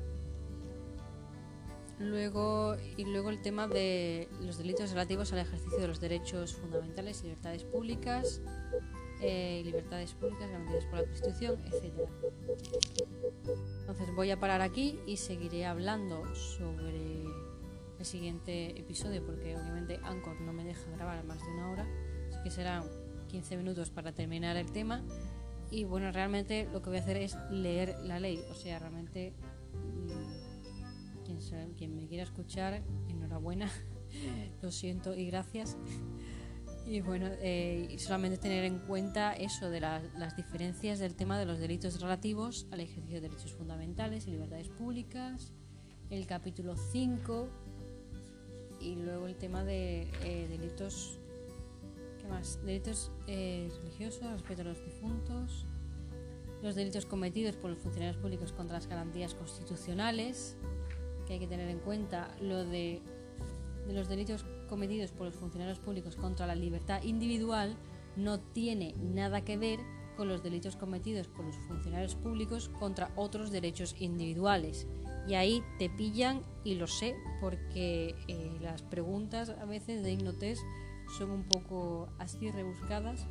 Luego, 1.98 2.76
y 2.98 3.04
luego 3.06 3.30
el 3.30 3.40
tema 3.40 3.66
de 3.68 4.28
los 4.42 4.58
delitos 4.58 4.90
relativos 4.90 5.32
al 5.32 5.38
ejercicio 5.38 5.78
de 5.78 5.88
los 5.88 5.98
derechos 5.98 6.54
fundamentales 6.54 7.22
libertades 7.22 7.64
públicas, 7.64 8.42
eh, 9.22 9.62
libertades 9.64 10.12
públicas 10.12 10.50
garantidas 10.50 10.84
por 10.84 10.98
la 10.98 11.04
Constitución, 11.06 11.58
etc. 11.64 11.94
Entonces 13.80 14.14
voy 14.14 14.30
a 14.30 14.38
parar 14.38 14.60
aquí 14.60 14.98
y 15.06 15.16
seguiré 15.16 15.64
hablando 15.64 16.22
sobre 16.34 17.25
siguiente 18.06 18.78
episodio 18.78 19.24
porque 19.26 19.56
obviamente 19.56 20.00
Anchor 20.04 20.40
no 20.40 20.52
me 20.52 20.64
deja 20.64 20.88
grabar 20.92 21.24
más 21.24 21.40
de 21.44 21.52
una 21.52 21.70
hora, 21.70 21.86
así 22.28 22.38
que 22.44 22.50
serán 22.50 22.84
15 23.28 23.56
minutos 23.56 23.90
para 23.90 24.12
terminar 24.12 24.56
el 24.56 24.70
tema 24.70 25.02
y 25.70 25.84
bueno, 25.84 26.12
realmente 26.12 26.68
lo 26.72 26.80
que 26.80 26.90
voy 26.90 26.98
a 26.98 27.02
hacer 27.02 27.16
es 27.16 27.36
leer 27.50 27.96
la 28.04 28.20
ley, 28.20 28.40
o 28.50 28.54
sea, 28.54 28.78
realmente 28.78 29.34
mm, 29.74 31.24
quien, 31.24 31.74
quien 31.74 31.96
me 31.96 32.06
quiera 32.06 32.22
escuchar, 32.22 32.82
enhorabuena, 33.08 33.70
lo 34.62 34.70
siento 34.70 35.14
y 35.14 35.26
gracias. 35.26 35.76
Y 36.86 37.00
bueno, 37.00 37.26
eh, 37.40 37.96
solamente 37.98 38.38
tener 38.38 38.64
en 38.64 38.78
cuenta 38.78 39.32
eso 39.32 39.70
de 39.70 39.80
las 39.80 40.36
diferencias 40.36 41.00
del 41.00 41.16
tema 41.16 41.36
de 41.36 41.44
los 41.44 41.58
delitos 41.58 42.00
relativos 42.00 42.68
al 42.70 42.78
ejercicio 42.78 43.20
de 43.20 43.28
derechos 43.28 43.52
fundamentales 43.54 44.28
y 44.28 44.30
libertades 44.30 44.68
públicas, 44.68 45.52
el 46.10 46.28
capítulo 46.28 46.76
5 46.76 47.65
y 48.86 48.94
luego 48.94 49.26
el 49.26 49.34
tema 49.34 49.64
de 49.64 50.08
eh, 50.22 50.46
delitos 50.48 51.18
¿qué 52.20 52.28
más? 52.28 52.64
delitos 52.64 53.10
eh, 53.26 53.68
religiosos 53.82 54.30
respecto 54.30 54.62
a 54.62 54.64
los 54.66 54.84
difuntos, 54.84 55.66
los 56.62 56.76
delitos 56.76 57.04
cometidos 57.04 57.56
por 57.56 57.70
los 57.70 57.80
funcionarios 57.80 58.16
públicos 58.16 58.52
contra 58.52 58.76
las 58.76 58.86
garantías 58.86 59.34
constitucionales, 59.34 60.56
que 61.26 61.34
hay 61.34 61.38
que 61.40 61.48
tener 61.48 61.68
en 61.68 61.80
cuenta 61.80 62.34
lo 62.40 62.64
de, 62.64 63.02
de 63.88 63.92
los 63.92 64.08
delitos 64.08 64.44
cometidos 64.68 65.10
por 65.10 65.26
los 65.26 65.34
funcionarios 65.34 65.80
públicos 65.80 66.14
contra 66.14 66.46
la 66.46 66.54
libertad 66.54 67.02
individual 67.02 67.76
no 68.14 68.38
tiene 68.38 68.94
nada 68.98 69.44
que 69.44 69.56
ver 69.56 69.80
con 70.16 70.28
los 70.28 70.42
delitos 70.42 70.76
cometidos 70.76 71.26
por 71.26 71.44
los 71.44 71.56
funcionarios 71.56 72.14
públicos 72.14 72.70
contra 72.78 73.10
otros 73.16 73.50
derechos 73.50 73.94
individuales. 73.98 74.86
Y 75.28 75.34
ahí 75.34 75.62
te 75.78 75.90
pillan 75.90 76.42
y 76.64 76.74
lo 76.74 76.86
sé 76.86 77.16
porque 77.40 78.14
eh, 78.28 78.58
las 78.60 78.82
preguntas 78.82 79.50
a 79.50 79.64
veces 79.64 80.02
de 80.02 80.12
Ignotes 80.12 80.60
son 81.18 81.30
un 81.30 81.44
poco 81.44 82.08
así 82.18 82.50
rebuscadas, 82.50 83.26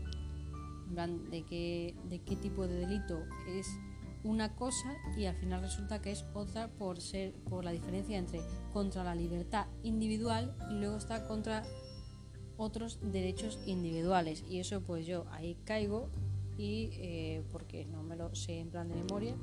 de 0.90 1.44
qué, 1.44 1.96
de 2.10 2.20
qué 2.20 2.36
tipo 2.36 2.68
de 2.68 2.76
delito 2.76 3.20
es 3.50 3.68
una 4.24 4.56
cosa 4.56 4.96
y 5.18 5.26
al 5.26 5.36
final 5.36 5.62
resulta 5.62 6.02
que 6.02 6.12
es 6.12 6.26
otra 6.34 6.68
por 6.68 7.02
ser 7.02 7.34
por 7.50 7.64
la 7.64 7.72
diferencia 7.72 8.18
entre 8.18 8.42
contra 8.72 9.04
la 9.04 9.16
libertad 9.16 9.68
individual 9.84 10.56
y 10.72 10.76
luego 10.76 10.98
está 10.98 11.28
contra 11.28 11.64
otros 12.58 13.00
derechos 13.02 13.60
individuales. 13.66 14.44
Y 14.50 14.60
eso 14.60 14.82
pues 14.82 15.06
yo 15.06 15.26
ahí 15.32 15.58
caigo 15.66 16.10
y 16.58 16.90
eh, 16.94 17.44
porque 17.52 17.86
no 17.86 18.04
me 18.04 18.16
lo 18.16 18.34
sé 18.36 18.60
en 18.60 18.70
plan 18.70 18.88
de 18.88 18.96
memoria 18.96 19.36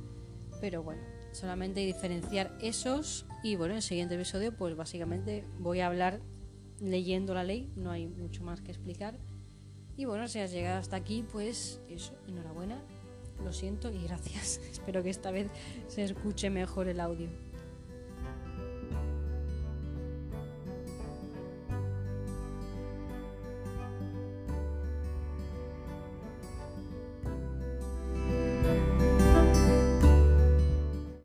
pero 0.61 0.83
bueno 0.83 1.03
solamente 1.33 1.81
diferenciar 1.81 2.57
esos 2.61 3.27
y 3.43 3.57
bueno 3.57 3.73
en 3.73 3.79
el 3.79 3.83
siguiente 3.83 4.15
episodio 4.15 4.57
pues 4.57 4.77
básicamente 4.77 5.45
voy 5.59 5.81
a 5.81 5.89
hablar 5.89 6.21
leyendo 6.81 7.35
la 7.35 7.45
ley 7.45 7.73
no 7.77 7.91
hay 7.91 8.07
mucho 8.07 8.45
más 8.45 8.61
que 8.61 8.71
explicar 8.71 9.19
y 9.97 10.05
bueno 10.05 10.29
si 10.29 10.39
has 10.39 10.53
llegado 10.53 10.79
hasta 10.79 10.97
aquí 10.97 11.25
pues 11.31 11.81
eso 11.89 12.15
enhorabuena 12.29 12.83
lo 13.43 13.53
siento 13.53 13.91
y 13.91 14.03
gracias. 14.03 14.61
Espero 14.71 15.03
que 15.03 15.11
esta 15.11 15.31
vez 15.31 15.49
se 15.89 16.05
escuche 16.05 16.51
mejor 16.51 16.89
el 16.89 17.01
audio. 17.01 17.29